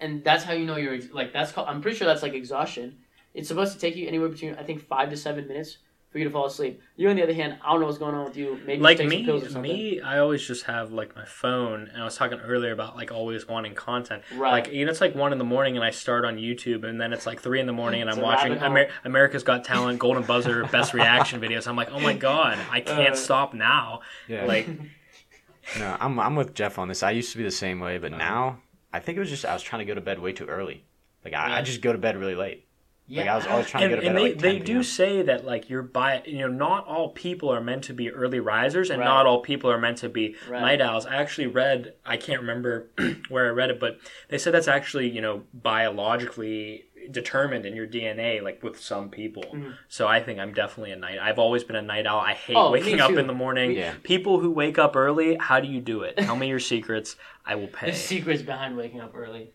[0.00, 1.68] and that's how you know you're like that's called.
[1.68, 2.98] I'm pretty sure that's like exhaustion.
[3.36, 5.78] It's supposed to take you anywhere between I think five to seven minutes
[6.10, 6.80] for you to fall asleep.
[6.96, 8.58] You on the other hand, I don't know what's going on with you.
[8.64, 9.72] Maybe like just take me, some pills or something.
[9.72, 13.12] me, I always just have like my phone, and I was talking earlier about like
[13.12, 14.22] always wanting content.
[14.34, 14.52] Right.
[14.52, 16.98] Like you know, it's like one in the morning, and I start on YouTube, and
[17.00, 18.52] then it's like three in the morning, and It's I'm watching.
[18.54, 21.66] Amer- America's Got Talent, Golden Buzzer, Best Reaction videos.
[21.68, 24.00] I'm like, oh my god, I can't Uh, stop now.
[24.28, 24.46] Yeah.
[24.46, 24.66] Like,
[25.78, 27.02] No, I'm I'm with Jeff on this.
[27.02, 28.18] I used to be the same way, but Uh-huh.
[28.18, 28.58] now
[28.92, 30.84] I think it was just I was trying to go to bed way too early.
[31.24, 31.56] Like I, Yeah.
[31.56, 32.65] I just go to bed really late.
[33.08, 34.82] Yeah, Like I was always trying and, to to bed and they, like they do
[34.82, 38.40] say that like you're by you know not all people are meant to be early
[38.40, 39.04] risers and Right.
[39.06, 40.60] not all people are meant to be Right.
[40.60, 42.88] night owls i actually read i can't remember
[43.28, 43.98] where i read it but
[44.28, 49.44] they said that's actually you know biologically determined in your dna like with some people
[49.54, 49.74] Mhm.
[49.88, 52.56] so i think i'm definitely a night i've always been a night owl i hate
[52.56, 53.94] Oh, waking up in the morning Yeah.
[54.02, 57.54] people who wake up early how do you do it tell me your secrets i
[57.54, 59.52] will pay There's secrets behind waking up early.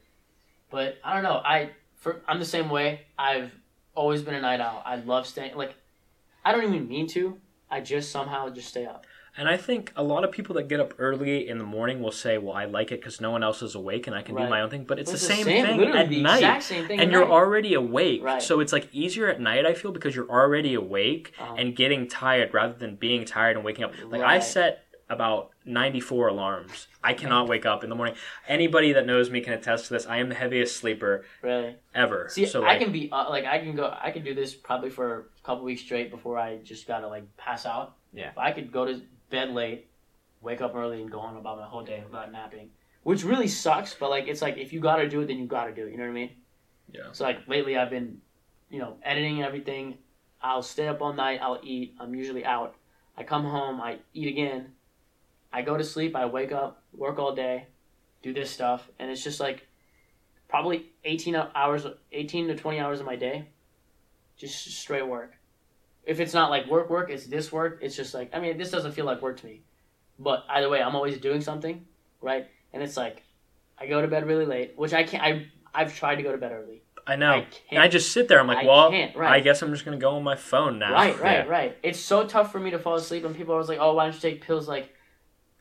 [0.70, 1.42] But I don't know.
[1.44, 1.72] I
[2.02, 3.02] for I'm the same way.
[3.18, 3.52] I've
[3.96, 4.82] always been a night owl.
[4.86, 5.76] I love staying like
[6.44, 7.38] I don't even mean to.
[7.70, 9.06] I just somehow just stay up.
[9.38, 12.12] And I think a lot of people that get up early in the morning will
[12.12, 14.46] say, "Well, I like it because no one else is awake and I can do
[14.50, 15.64] my own thing." But it's, It's the same, thing
[15.96, 17.00] at the night, exact same thing.
[17.00, 17.32] and at you're night.
[17.32, 18.22] already awake.
[18.26, 18.42] Right.
[18.42, 19.66] So it's like easier at night.
[19.66, 21.56] I feel because you're already awake Uh-huh.
[21.58, 23.94] and getting tired rather than being tired and waking up.
[24.06, 26.88] Like I set about 94 alarms.
[27.04, 28.16] I cannot wake up in the morning.
[28.48, 30.08] Anybody that knows me can attest to this.
[30.08, 31.76] I am the heaviest sleeper really.
[31.94, 32.30] ever.
[32.30, 33.94] See, so I can be uh, like I can go.
[34.02, 37.26] I can do this probably for a couple weeks straight before I just gotta like
[37.38, 37.98] pass out.
[38.14, 38.30] Yeah.
[38.30, 39.88] If I could go to bed late,
[40.42, 42.70] wake up early, and go on about my whole day without napping,
[43.04, 43.94] which really sucks.
[43.94, 45.92] But like, it's like if you gotta do it, then you gotta do it.
[45.92, 46.32] You know what I mean?
[46.94, 47.12] Yeah.
[47.12, 48.20] So like lately, I've been,
[48.70, 49.98] you know, editing and everything.
[50.42, 51.40] I'll stay up all night.
[51.42, 51.96] I'll eat.
[52.00, 52.76] I'm usually out.
[53.18, 53.82] I come home.
[53.82, 54.72] I eat again.
[55.54, 56.16] I go to sleep.
[56.16, 57.68] I wake up, work all day,
[58.22, 59.68] do this stuff, and it's just like
[60.48, 63.48] probably 18 hours, 18 to 20 hours of my day,
[64.38, 65.34] just straight work.
[66.04, 67.80] If it's not like work, work, it's this work.
[67.82, 69.62] It's just like I mean, this doesn't feel like work to me.
[70.20, 71.86] But either way, I'm always doing something,
[72.22, 72.48] right?
[72.74, 73.24] And it's like
[73.78, 75.24] I go to bed really late, which I can't.
[75.24, 76.82] I I've tried to go to bed early.
[77.08, 77.32] I know.
[77.32, 77.80] I and.
[77.80, 78.40] I just sit there.
[78.40, 79.32] I'm like, I well, can't, right.
[79.32, 80.94] I guess I'm just gonna go on my phone now.
[80.94, 81.52] Right, right, Yeah.
[81.52, 81.78] right.
[81.82, 84.06] It's so tough for me to fall asleep, and people are always like, "Oh, why
[84.06, 84.94] don't you take pills?" Like,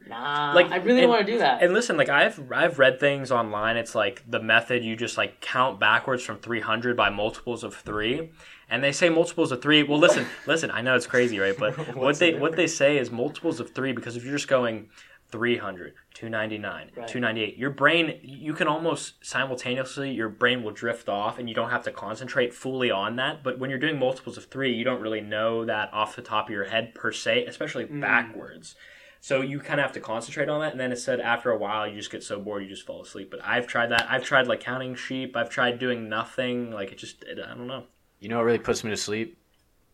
[0.09, 0.53] nah.
[0.55, 1.63] Like, I really and- don't want to do that.
[1.63, 3.77] And listen, like I've I've read things online.
[3.77, 8.31] It's like the method you just like count backwards from 300 by multiples of three,
[8.69, 9.83] and they say multiples of three.
[9.83, 10.71] Well, listen, listen.
[10.71, 11.57] I know it's crazy, right?
[11.59, 14.89] But what they what they say is multiples of three because if you're just going
[15.31, 17.07] 300 299 Right.
[17.07, 21.71] 298 your brain you can almost simultaneously your brain will drift off and you don't
[21.71, 25.01] have to concentrate fully on that but when you're doing multiples of three you don't
[25.01, 28.01] really know that off the top of your head per se especially Mm.
[28.01, 28.75] backwards
[29.21, 31.57] so you kind of have to concentrate on that and then it said after a
[31.59, 34.25] while you just get so bored you just fall asleep but i've tried that i've
[34.25, 37.85] tried like counting sheep i've tried doing nothing like it just it, i don't know
[38.21, 39.37] You know what really puts me to sleep?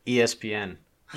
[0.07, 0.77] ESPN.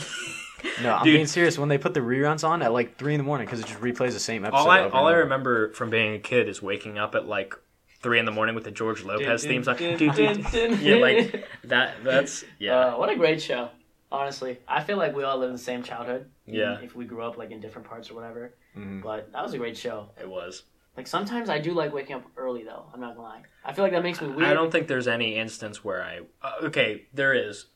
[0.82, 1.14] no, I'm Dude.
[1.16, 1.58] being serious.
[1.60, 3.80] When they put the reruns on at like three in the morning because it just
[3.80, 4.58] replays the same episode.
[4.60, 7.28] all I over and all I remember from being a kid is waking up at
[7.28, 7.56] like
[8.02, 9.76] three in the morning with the George Lopez theme song.
[9.78, 10.46] Dun, dun.
[10.82, 12.04] Yeah, like that.
[12.04, 12.78] That's yeah.
[12.78, 13.70] Uh, what a great show.
[14.12, 16.30] Honestly, I feel like we all live in the same childhood.
[16.46, 16.80] Yeah.
[16.82, 19.04] If we grew up like in different parts or whatever, Mhm.
[19.04, 20.10] but that was a great show.
[20.20, 20.64] it was.
[20.98, 22.90] Like sometimes I do like waking up early though.
[22.94, 23.44] I'm not gonna lie.
[23.64, 24.44] I feel like that makes me weird.
[24.50, 26.22] I don't think there's any instance where I.
[26.42, 27.68] Uh, okay, there is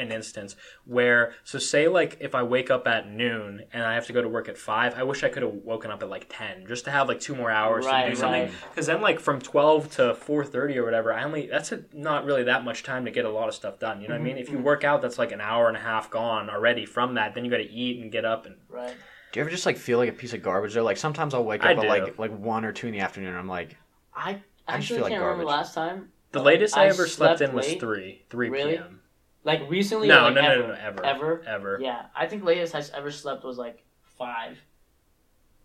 [0.00, 4.06] an instance where so say like if I wake up at noon and I have
[4.06, 6.26] to go to work at five, I wish I could have woken up at like
[6.28, 8.42] ten just to have like two more hours to Right, do something.
[8.42, 8.52] right.
[8.70, 12.24] Because then like from twelve to four thirty or whatever, I only that's a, not
[12.24, 14.00] really that much time to get a lot of stuff done.
[14.00, 14.26] You know what I mm-hmm.
[14.34, 14.38] mean?
[14.38, 14.64] If you mm-hmm.
[14.64, 17.34] work out, that's like an hour and a half gone already from that.
[17.34, 18.94] Then you got to eat and get up and Right.
[19.32, 20.74] Do you ever just like feel like a piece of garbage?
[20.74, 21.88] Though, like sometimes I'll wake I up at do.
[21.88, 23.30] like like one or two in the afternoon.
[23.30, 23.76] and I'm like,
[24.14, 26.08] I I just actually feel like can't remember last time.
[26.32, 28.72] The latest I, I ever slept, slept in was three, three Really?
[28.72, 28.99] p.m.
[29.42, 30.62] Like recently, No, like no, no, ever?
[30.62, 31.78] no, no, ever, ever, ever.
[31.80, 33.82] Yeah, I think latest I ever slept was like
[34.18, 34.58] five.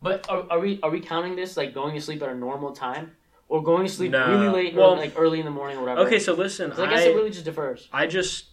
[0.02, 2.72] But are, are we are we counting this like going to sleep at a normal
[2.74, 3.12] time,
[3.50, 4.30] or going to sleep No.
[4.30, 6.02] really late, Well- like early in the morning, or whatever?
[6.02, 7.90] Okay, so listen, I guess it really just differs.
[7.92, 8.46] I just,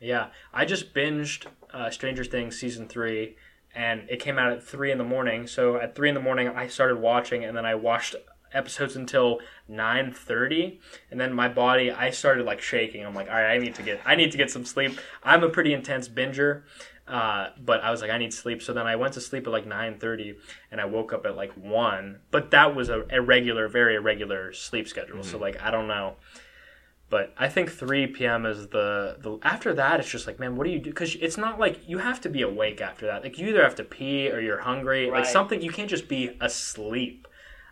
[0.00, 3.36] yeah, I just binged uh, Stranger Things season three,
[3.74, 5.46] and it came out at three in the morning.
[5.48, 8.14] So at three in the morning, I started watching, and then I watched
[8.52, 9.38] episodes until
[9.70, 13.06] nine thirty, and then my body, I started like shaking.
[13.06, 14.98] I'm like, all right, I need to get, I need to get some sleep.
[15.22, 16.62] I'm a pretty intense binger.
[17.08, 18.62] Uh, but I was like, I need sleep.
[18.62, 20.36] So then I went to sleep at like nine thirty,
[20.70, 22.20] and I woke up at like one.
[22.30, 25.22] But that was a irregular, very irregular sleep schedule.
[25.24, 26.16] So like, I don't know.
[27.10, 28.46] But I think 3 p.m.
[28.46, 29.40] is the the.
[29.42, 30.90] After that, it's just like, man, what do you do?
[30.90, 33.24] Because it's not like you have to be awake after that.
[33.24, 35.10] Like you either have to pee or you're hungry.
[35.10, 37.26] Like something you can't just be asleep.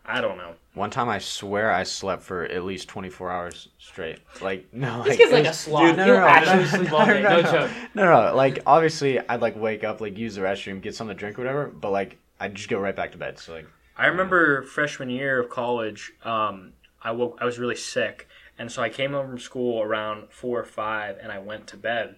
[0.08, 0.54] I don't know.
[0.74, 4.18] one time I swear I slept for at least 24 hours straight.
[4.40, 5.82] Like no, This like, kid's it like a was- sloth.
[5.88, 7.22] Dude, no, He'll no, no, actually no, sleep no, all day.
[7.22, 7.52] no, No no.
[7.52, 7.70] joke.
[7.94, 11.18] No, no, like obviously I'd like wake up, like use the restroom, get something to
[11.18, 11.66] drink, or whatever.
[11.68, 13.38] But like I'd just go right back to bed.
[13.38, 16.12] So like I remember freshman year of college.
[16.24, 17.38] Um, I woke.
[17.40, 18.28] I was really sick,
[18.58, 21.76] and so I came home from school around four or five, and I went to
[21.76, 22.16] bed.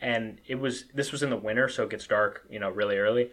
[0.00, 2.98] And it was this was in the winter, so it gets dark, you know, really
[2.98, 3.30] early.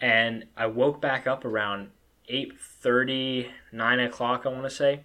[0.00, 1.90] And I woke back up around
[2.28, 5.04] eight thirty, nine o'clock, I want to say.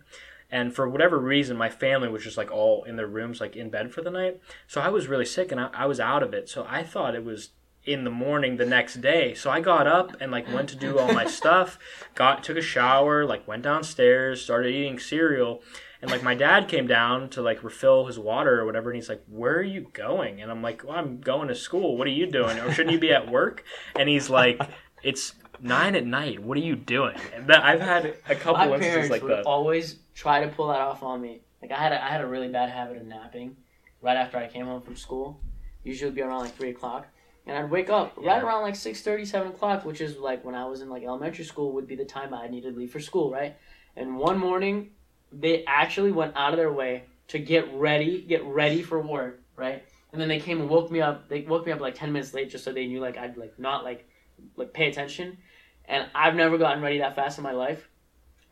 [0.49, 3.71] And for whatever reason, my family was just like all in their rooms, like in
[3.71, 4.39] bed for the night.
[4.67, 6.47] So I was really sick, and I, I was out of it.
[6.47, 7.49] So I thought it was
[7.85, 9.33] in the morning the next day.
[9.33, 11.79] So I got up and like went to do all my stuff,
[12.15, 15.63] got took a shower, like went downstairs, started eating cereal,
[16.01, 19.09] and like my dad came down to like refill his water or whatever, and he's
[19.09, 21.97] like, "Where are you going?" And I'm like, "Well, I'm going to school.
[21.97, 22.59] What are you doing?
[22.59, 23.63] Or shouldn't you be at work?"
[23.95, 24.61] And he's like,
[25.01, 25.33] "It's
[25.63, 26.39] nine at night.
[26.39, 29.31] What are you doing?" And that I've had a couple My instances parents like would
[29.31, 29.45] that.
[29.45, 31.41] always try to pull that off on me.
[31.61, 33.55] Like I had a, I had a really bad habit of napping
[34.01, 35.39] right after I came home from school.
[35.83, 37.07] Usually it'd be around like three o'clock.
[37.45, 40.65] And I'd wake up right around like 6.30, 7 o'clock, which is like when I
[40.65, 43.29] was in like elementary school would be the time I needed to leave for school,
[43.31, 43.57] right?
[43.97, 44.91] And one morning
[45.31, 49.83] they actually went out of their way to get ready, get ready for work, right?
[50.13, 51.27] And then they came and woke me up.
[51.27, 53.57] They woke me up like ten minutes late just so they knew like I'd like
[53.59, 54.07] not like
[54.55, 55.37] like pay attention.
[55.85, 57.87] And I've never gotten ready that fast in my life.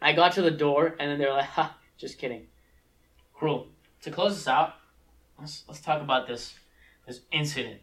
[0.01, 2.47] I got to the door and then they're like, "Ha, just kidding."
[3.33, 3.67] Cruel.
[4.03, 4.73] To close this out,
[5.39, 6.53] let's let's talk about this
[7.07, 7.79] this incident.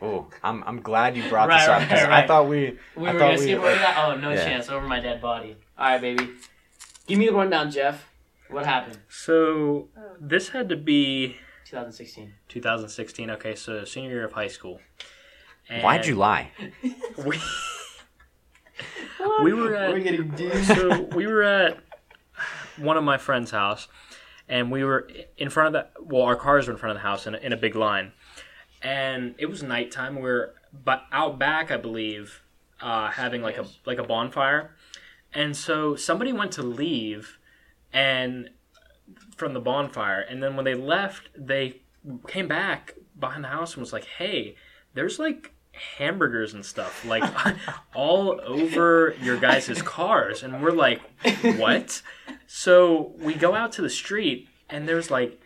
[0.00, 2.24] oh, I'm I'm glad you brought Right, this up because right.
[2.24, 3.96] I thought we We I were gonna we- skip over that.
[4.06, 4.44] Oh no Yeah.
[4.44, 5.56] chance over my dead body.
[5.78, 6.28] All right, baby.
[7.06, 8.08] Give me the rundown, Jeff.
[8.48, 8.98] What happened?
[9.08, 9.88] So
[10.20, 12.34] this had to be 2016.
[12.48, 13.30] 2016.
[13.30, 14.78] Okay, so senior year of high school.
[15.70, 16.50] And why'd you lie?
[17.24, 17.38] We,
[19.42, 20.52] we were at We're getting deep.
[20.64, 21.78] so we were at
[22.76, 23.88] one of my friend's house,
[24.48, 27.06] and we were in front of the well, our cars were in front of the
[27.06, 28.12] house in a, in a big line,
[28.82, 30.20] and it was nighttime.
[30.20, 32.42] We are but out back, I believe,
[32.80, 34.74] uh, having like a like a bonfire,
[35.32, 37.38] and so somebody went to leave,
[37.92, 38.50] and
[39.36, 41.82] from the bonfire, and then when they left, they
[42.26, 44.56] came back behind the house and was like, "Hey,
[44.94, 45.52] there's like."
[45.98, 47.24] Hamburgers and stuff like
[47.94, 51.00] all over your guys' cars and we're like
[51.56, 52.02] what
[52.46, 55.40] so we go out to the street and there's like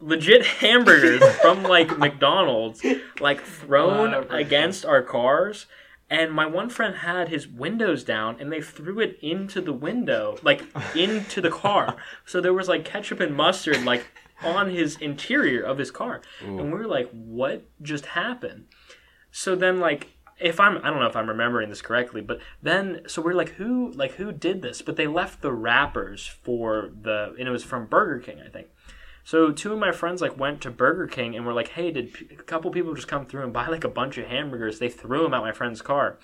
[0.00, 2.84] legit hamburgers from like mcdonald's
[3.20, 4.36] like thrown Whatever.
[4.36, 5.66] against our cars
[6.08, 10.36] And my one friend had his windows down, and they threw it into the window,
[10.44, 10.62] like
[10.94, 11.96] into the car.
[12.24, 14.06] So there was like ketchup and mustard, like
[14.40, 16.20] on his interior of his car,
[16.60, 18.66] and we were like, "What just happened?"
[19.38, 23.02] So then, like, if I'm, I don't know if I'm remembering this correctly, but then,
[23.06, 24.80] so we're like, who, like, who did this?
[24.80, 28.68] But they left the wrappers for the, and it was from Burger King, I think.
[29.24, 32.16] So two of my friends like went to Burger King and were like, "Hey, did
[32.30, 35.24] a couple people just come through and buy like a bunch of hamburgers?" They threw
[35.24, 36.18] them out my friend's car.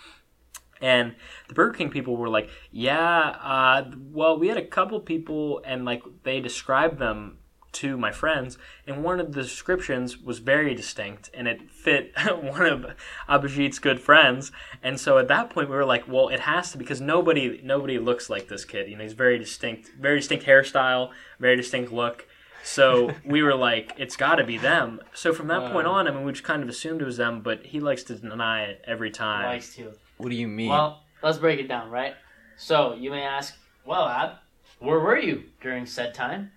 [0.80, 1.16] And
[1.48, 5.84] the Burger King people were like, "Yeah, uh, well, we had a couple people, and
[5.84, 7.38] like they described them
[7.72, 12.12] to my friends, and one of the descriptions was very distinct, and it fit
[12.42, 12.86] one of
[13.28, 14.52] Abhijit's good friends.
[14.82, 17.98] And so at that point, we were like, "Well, it has to because nobody nobody
[17.98, 18.88] looks like this kid.
[18.88, 21.10] You know, he's very distinct, very distinct hairstyle,
[21.40, 22.26] very distinct look."
[22.64, 25.92] So we were like, "It's got to be them." So from that point uh.
[25.92, 28.14] on, I mean, we just kind of assumed it was them, but he likes to
[28.14, 29.46] deny it every time.
[29.46, 29.92] Likes to.
[30.18, 30.68] What do you mean?
[30.68, 32.14] Well, let's break it down, right?
[32.56, 34.36] So you may ask, well, Ab,
[34.78, 36.52] where were you during said time?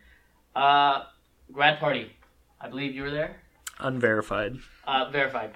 [0.56, 1.04] Uh,
[1.52, 2.12] grad party.
[2.62, 3.42] I believe you were there.
[3.80, 4.58] Unverified.
[4.86, 5.52] Uh, verified.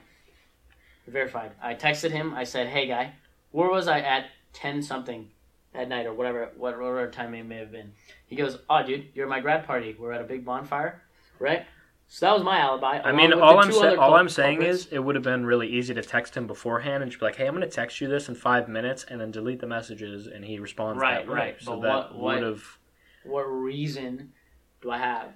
[1.08, 1.52] Verified.
[1.62, 2.34] I texted him.
[2.34, 3.14] I said, "Hey, guy,
[3.52, 5.30] where was I at ten something
[5.74, 7.94] at night or whatever, whatever time it may have been?"
[8.28, 9.96] He goes, "Oh, dude, you're at my grad party.
[9.98, 11.02] We're at a big bonfire,
[11.40, 11.66] right?"
[12.12, 13.00] So that was my alibi.
[13.04, 14.86] I mean, all I'm sa- all I'm saying culprits.
[14.88, 17.36] is it would have been really easy to text him beforehand and just be like,
[17.38, 20.28] "Hey, I'm going to text you this in five minutes," and then delete the messages,
[20.28, 21.34] and he responds Right, that way.
[21.40, 21.56] right.
[21.62, 22.78] So But that what- what- would have.
[23.24, 24.34] what reason
[24.82, 25.30] do I have?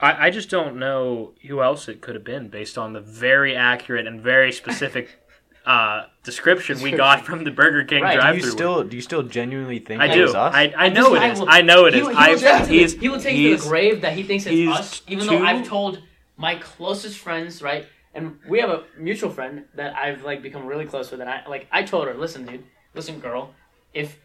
[0.00, 3.56] I, I just don't know who else it could have been based on the very
[3.56, 5.18] accurate and very specific
[5.66, 8.12] uh, description we got from the Burger King Right.
[8.12, 8.46] Do you do drive-through.
[8.46, 10.22] you still do you still genuinely think I it do.
[10.22, 10.54] was us?
[10.54, 11.40] I, I know it is.
[11.40, 12.06] will- I know it he is.
[12.06, 13.68] will- he will take it to the- he's he will take it to he's- the
[13.68, 16.02] grave that he thinks it's he's us, even though too- I've told
[16.36, 17.86] my closest friends, right?
[18.14, 21.42] And we have a mutual friend that I've like become really close with, and I
[21.48, 23.52] like I told her, listen, dude, listen, girl,
[23.92, 24.16] if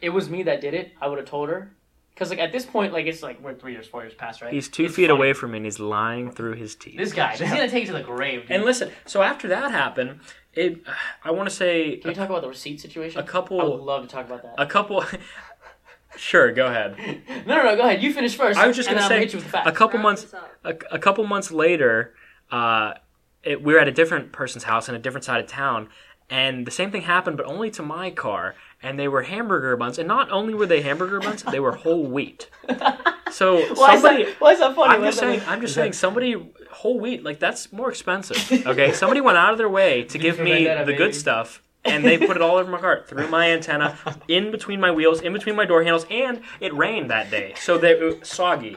[0.00, 1.70] it was me that did it, I would have told her,
[2.18, 4.52] because like at this point, like it's like we're three years, four years past, right?
[4.52, 5.16] He's two It's feet funny.
[5.16, 6.96] away from me and he's lying through his teeth.
[6.96, 8.42] This guy, he's gonna take it to the grave.
[8.42, 8.50] Dude.
[8.50, 10.18] and listen, so after that happened,
[10.52, 10.82] it
[11.24, 13.20] I want to say Can we talk about the receipt situation?
[13.20, 14.54] a couple- I would love to talk about that.
[14.58, 15.04] a couple.
[16.16, 16.96] sure, go ahead.
[17.46, 17.76] no, no, no.
[17.76, 18.02] Go ahead.
[18.02, 18.58] You finish first.
[18.58, 20.26] I was just gonna say hit you with a couple months
[20.64, 22.14] a, a couple months later,
[22.50, 22.94] uh,
[23.44, 25.88] it, we were at a different person's house in a different side of town,
[26.28, 28.56] and the same thing happened, but only to my car.
[28.82, 32.06] And they were hamburger buns, and not only were they hamburger buns, they were whole
[32.06, 32.48] wheat.
[33.30, 34.36] So Why is that?
[34.38, 34.94] Why is that funny?
[34.94, 36.34] I'm just that saying, I'm just saying, somebody
[36.70, 38.38] whole wheat like that's more expensive.
[38.66, 40.94] Okay, somebody went out of their way to give me the baby.
[40.96, 41.62] good stuff.
[41.84, 43.96] And they put it all over my car, through my antenna,
[44.28, 47.78] in between my wheels, in between my door handles, and it rained that day, so
[47.78, 48.76] they were soggy.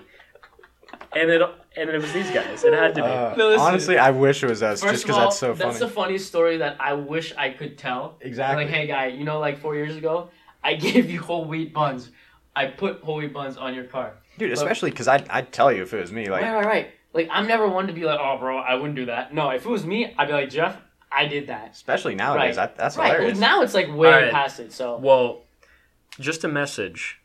[1.14, 1.42] And it
[1.76, 2.64] and it was these guys.
[2.64, 3.08] It had to be.
[3.08, 3.66] Uh, No, listen.
[3.68, 5.88] honestly, I wish it was us, First just of because all, that's so that's the
[5.90, 8.18] funniest story that I wish I could tell.
[8.22, 8.64] Exactly.
[8.66, 10.30] Like, hey, guy, you know, like four years ago,
[10.64, 12.12] I gave you whole wheat buns.
[12.56, 14.14] I put whole wheat buns on your car.
[14.38, 16.30] Dude, especially because I'd, I'd tell you if it was me.
[16.30, 16.90] Like, right, right, right.
[17.14, 19.34] Like, I'm never one to be like, oh, bro, I wouldn't do that.
[19.34, 20.78] No, if it was me, I'd be like, Jeff,
[21.12, 21.72] I did that.
[21.74, 22.68] especially nowadays, Right.
[22.76, 23.08] that, that's right.
[23.12, 23.34] hilarious.
[23.38, 24.32] Like, now it's like way Alright.
[24.32, 24.72] past it.
[24.72, 25.42] So, Well,
[26.20, 27.20] just a message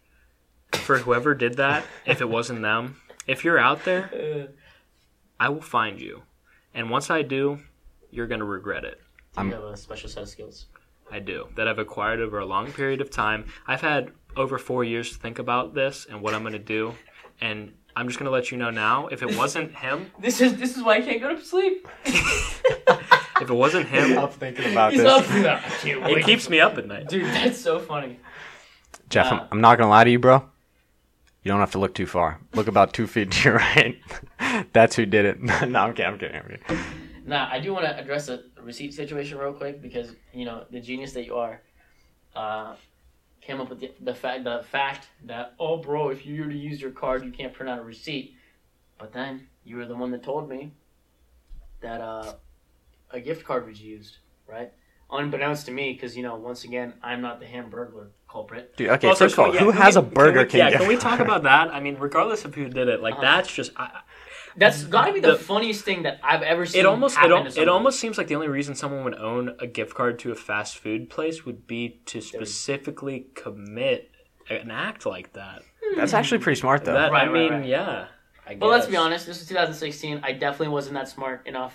[0.72, 1.84] for whoever did that.
[2.04, 4.10] If it wasn't them, if you're out there,
[4.48, 4.52] uh,
[5.38, 6.22] I will find you,
[6.74, 7.60] and once I do,
[8.10, 8.98] you're gonna regret it.
[9.36, 10.66] you I'm- have a special set of skills.
[11.10, 13.44] I do that I've acquired over a long period of time.
[13.66, 16.94] I've had over four years to think about this and what I'm gonna do,
[17.40, 19.06] and I'm just gonna let you know now.
[19.06, 21.86] If it wasn't him, This is this is why I can't go to sleep.
[22.04, 25.12] if it wasn't him, I'm thinking about He's this.
[25.12, 25.38] up for.
[25.48, 27.08] I can't it keeps me up at night.
[27.08, 28.18] Dude, that's so funny.
[29.08, 30.42] Jeff, Uh, I'm, I'm not gonna lie to you, bro.
[31.46, 32.40] You don't have to look too far.
[32.54, 33.96] Look about two feet to your right.
[34.72, 35.40] That's who did it.
[35.68, 36.12] no, I'm kidding.
[36.12, 36.34] I'm kidding.
[36.34, 36.84] I'm kidding.
[37.24, 40.80] Now, I do want to address the receipt situation real quick because you know the
[40.80, 41.60] genius that you are,
[42.34, 42.74] uh,
[43.40, 46.56] came up with the, the fact the fact that oh, bro, if you were to
[46.56, 48.34] use your card, you can't print out a receipt.
[48.98, 50.72] But then you were the one that told me
[51.80, 52.34] that uh,
[53.12, 54.16] a gift card was used,
[54.48, 54.72] right?
[55.12, 58.76] Unbeknownst to me, because you know, once again, I'm not the Hamburglar culprit.
[58.76, 59.08] Dude, okay.
[59.08, 60.64] Also, first of all, can we- who yeah, can has we- a Burger can we,
[60.64, 60.72] King?
[60.72, 61.68] Yeah, can we talk about that?
[61.76, 63.22] I mean, regardless of who did it, like Uh-huh.
[63.22, 63.72] that's just.
[63.76, 63.88] I,
[64.58, 66.80] That's got to be the, The- funniest thing that I've ever seen.
[66.80, 69.54] it almost it, al- to it almost seems like the only reason someone would own
[69.60, 74.10] a gift card to a fast food place would be to specifically commit
[74.48, 75.60] an act like that.
[75.96, 76.94] That's actually pretty smart, though.
[76.94, 77.66] That Right, I mean, right.
[77.66, 78.06] yeah.
[78.48, 80.20] I But let's be honest, this is 2016.
[80.22, 81.74] I definitely wasn't that smart enough.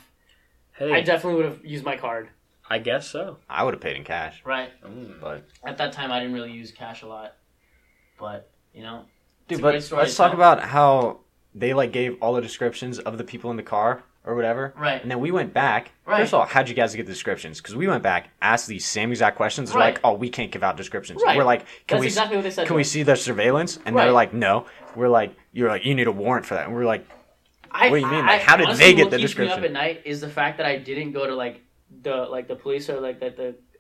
[0.80, 2.30] Hey, I I, definitely would have used my card.
[2.80, 3.38] Guess so.
[3.50, 4.70] I would have paid in cash, Right.
[4.84, 5.20] Mm.
[5.20, 7.34] but At that time, I didn't really use cash a lot.
[8.20, 9.06] But, you know,
[9.50, 10.40] It's dude, a but story let's to talk tell.
[10.40, 11.20] about how
[11.56, 14.72] they like gave all the descriptions of the people in the car, or whatever.
[14.78, 15.02] Right.
[15.02, 15.94] And then we went back.
[16.06, 16.20] Right.
[16.20, 17.60] First of all, how'd you guys get the descriptions?
[17.60, 19.72] Because we went back, asked these same exact questions.
[19.72, 19.96] They're Right.
[19.96, 21.24] like, oh, we can't give out descriptions.
[21.26, 21.36] Right.
[21.36, 22.68] We're like, can That's we exactly what they said.
[22.68, 22.90] can we us.
[22.90, 23.80] see the surveillance?
[23.84, 24.04] And Right.
[24.04, 24.68] they're like, no.
[24.96, 26.68] We're like, you're like, you need a warrant for that.
[26.68, 27.08] And we're like,
[27.72, 28.26] I, What do you mean?
[28.26, 29.58] I- Like, how did honestly, they get what the keeps me description?
[29.60, 31.62] up at night is the fact that I didn't go to like
[32.02, 33.30] the like the police or like the,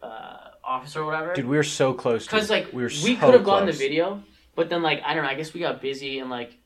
[0.01, 1.33] the uh, officer or whatever.
[1.33, 2.25] dude, we were so close.
[2.25, 4.23] Because like we were we so could have gotten the video,
[4.55, 5.29] but then like I don't know.
[5.29, 6.57] I guess we got busy and like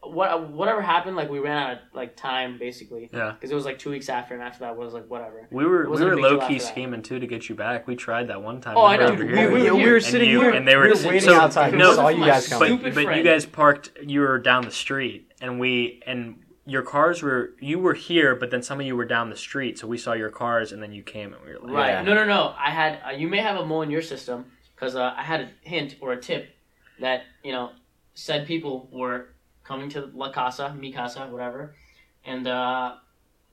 [0.00, 1.16] what whatever happened.
[1.16, 3.10] Like we ran out of like time basically.
[3.12, 3.32] Yeah.
[3.32, 5.48] Because it was like two weeks after, and after that was like whatever.
[5.50, 6.60] We were we wasn't a were low key after that.
[6.62, 7.86] scheming too to get you back.
[7.86, 8.76] We tried that one time.
[8.76, 9.08] Oh, I know.
[9.08, 11.08] over Dude, we- we- we were sitting you- here- and they were, we were Listen,
[11.10, 11.74] waiting so- outside.
[11.74, 12.78] No, saw you guys but, coming.
[12.78, 13.90] stupid but you guys parked.
[14.02, 16.36] You were down the street, and we and
[16.68, 17.54] your cars were.
[17.60, 19.78] You were here, but then some of you were down the street.
[19.78, 21.90] So we saw your cars, and then you came, and we were like, Right.
[21.90, 22.02] Yeah.
[22.02, 22.54] No, no, no.
[22.58, 23.00] I had.
[23.06, 25.96] Uh, you may have a mole in your system because uh, I had a hint
[26.00, 26.50] or a tip
[27.00, 27.70] that you know
[28.14, 29.28] said people were
[29.64, 31.74] coming to La Casa, Mi Casa, whatever,
[32.24, 32.96] and uh,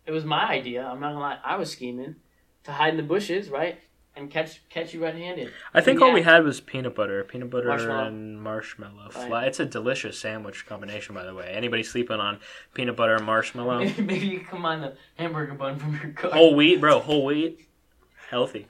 [0.05, 0.85] it was my idea.
[0.85, 1.39] I'm not gonna lie.
[1.43, 2.15] I was scheming
[2.65, 3.79] to hide in the bushes, right,
[4.15, 5.51] and catch catch you red-handed.
[5.73, 8.05] I think all we had was peanut butter, peanut butter Marshmallow.
[8.07, 9.09] and marshmallow.
[9.09, 9.45] Fly.
[9.45, 11.47] It's a delicious sandwich combination, by the way.
[11.53, 12.39] Anybody sleeping on
[12.73, 13.79] peanut butter and marshmallow?
[13.79, 16.31] Maybe, maybe you can combine the hamburger bun from your car.
[16.31, 16.99] whole wheat, bro.
[16.99, 17.67] Whole wheat,
[18.29, 18.67] healthy.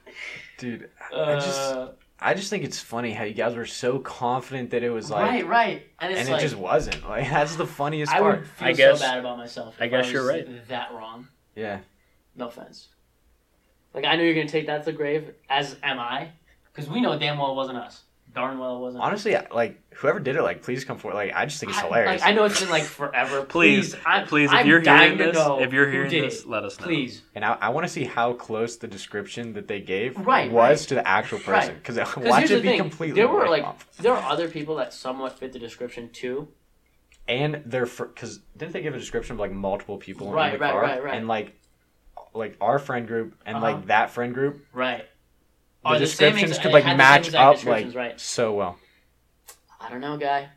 [0.57, 0.89] dude.
[1.13, 1.75] uh, I just
[2.19, 5.29] I just think it's funny how you guys were so confident that it was like,
[5.29, 7.03] right, right, and it's and like it just wasn't.
[7.07, 8.39] Like that's the funniest I part.
[8.39, 9.75] would feel I guess- so bad about myself.
[9.79, 10.67] I if guess was you're right.
[10.69, 11.27] That wrong.
[11.55, 11.79] Yeah.
[12.35, 12.87] No offense.
[13.95, 16.29] Like I know you're gonna take that to the grave, as am I,
[16.73, 18.01] because we know damn well it wasn't us.
[18.33, 19.01] Darn well it wasn't.
[19.01, 19.07] us.
[19.07, 21.15] Honestly, like whoever did it, like please come forward.
[21.15, 22.21] Like I just think it's I- hilarious.
[22.21, 23.43] Like, I know it's been like forever.
[23.45, 26.47] Please, please, I'm, please, if I'm you're hearing this, if you're hearing this, it.
[26.49, 26.85] let us know.
[26.87, 27.21] please.
[27.33, 30.81] and I, I want to see how close the description that they gave Right, was
[30.81, 30.87] right.
[30.89, 31.75] to the actual person.
[31.75, 33.87] Because Because watch here's it the be thing: completely there were like off.
[33.99, 36.49] there are other people that somewhat fit the description too.
[37.29, 40.65] and they're because didn't they give a description of like multiple people Right, in the
[40.65, 40.81] right, car?
[40.81, 41.17] right, right.
[41.17, 41.55] And like
[42.35, 43.65] like our friend group and Uh-huh.
[43.65, 45.05] like that friend group, Right.
[45.83, 48.19] the Are the same descriptions exa- could like had the same match up like right.
[48.19, 48.77] so well.
[49.79, 50.49] I don't know, guy.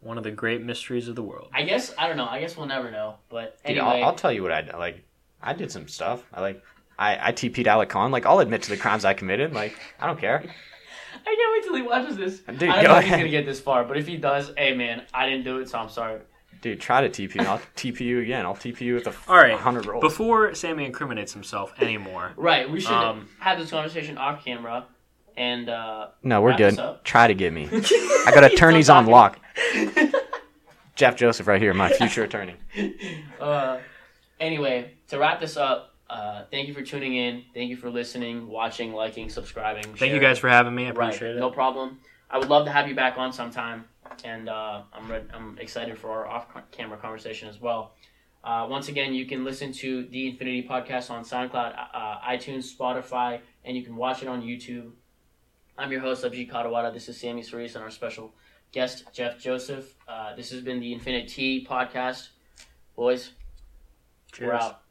[0.00, 1.50] One of the great mysteries of the world.
[1.52, 2.26] I guess I don't know.
[2.28, 3.16] I guess we'll never know.
[3.28, 4.74] But Dude, anyway, I'll, I'll tell you what I did.
[4.74, 5.04] Like
[5.42, 6.22] I did some stuff.
[6.32, 6.62] I like
[6.98, 8.10] I I TP'd Alec Khan.
[8.12, 9.52] Like I'll admit to the crimes I committed.
[9.52, 10.36] Like I don't care.
[11.26, 12.38] I can't wait till he watches this.
[12.40, 14.52] Dude, I don't go know if he's gonna get this far, but if he does,
[14.56, 16.20] hey man, I didn't do it, so I'm sorry.
[16.60, 17.36] Dude, try to TP.
[17.38, 18.44] and I'll TP you again.
[18.44, 20.02] I'll TP you with a All right, hundred rolls.
[20.02, 22.68] Before Sammy incriminates himself anymore, Right.
[22.68, 24.86] We should Um, have this conversation off camera,
[25.36, 26.72] and uh, no, we're wrap good.
[26.72, 27.04] this up.
[27.04, 27.68] Try to get me.
[27.72, 29.38] I got attorneys on lock.
[30.96, 32.56] Jeff Joseph right here, my future attorney.
[33.40, 33.78] uh,
[34.40, 37.44] anyway, to wrap this up, uh, thank you for tuning in.
[37.54, 39.84] Thank you for listening, watching, liking, subscribing.
[39.94, 40.86] thank you guys for having me.
[40.86, 41.38] I Right, appreciate it.
[41.40, 42.00] no problem.
[42.30, 43.84] I would love to have you back on sometime,
[44.24, 47.94] and uh, I'm re- I'm excited for our off-camera conversation as well.
[48.44, 53.40] Uh, once again, you can listen to the Infinitea Podcast on SoundCloud, uh, iTunes, Spotify,
[53.64, 54.92] and you can watch it on YouTube.
[55.76, 56.92] I'm your host, Abhijit Kadawada.
[56.92, 58.32] This is Sammy Cerise and our special
[58.72, 59.94] guest, Jeff Joseph.
[60.06, 62.28] Uh, this has been the Infinitea Podcast.
[62.96, 63.30] Boys,
[64.32, 64.48] Cheers.
[64.48, 64.82] we're out.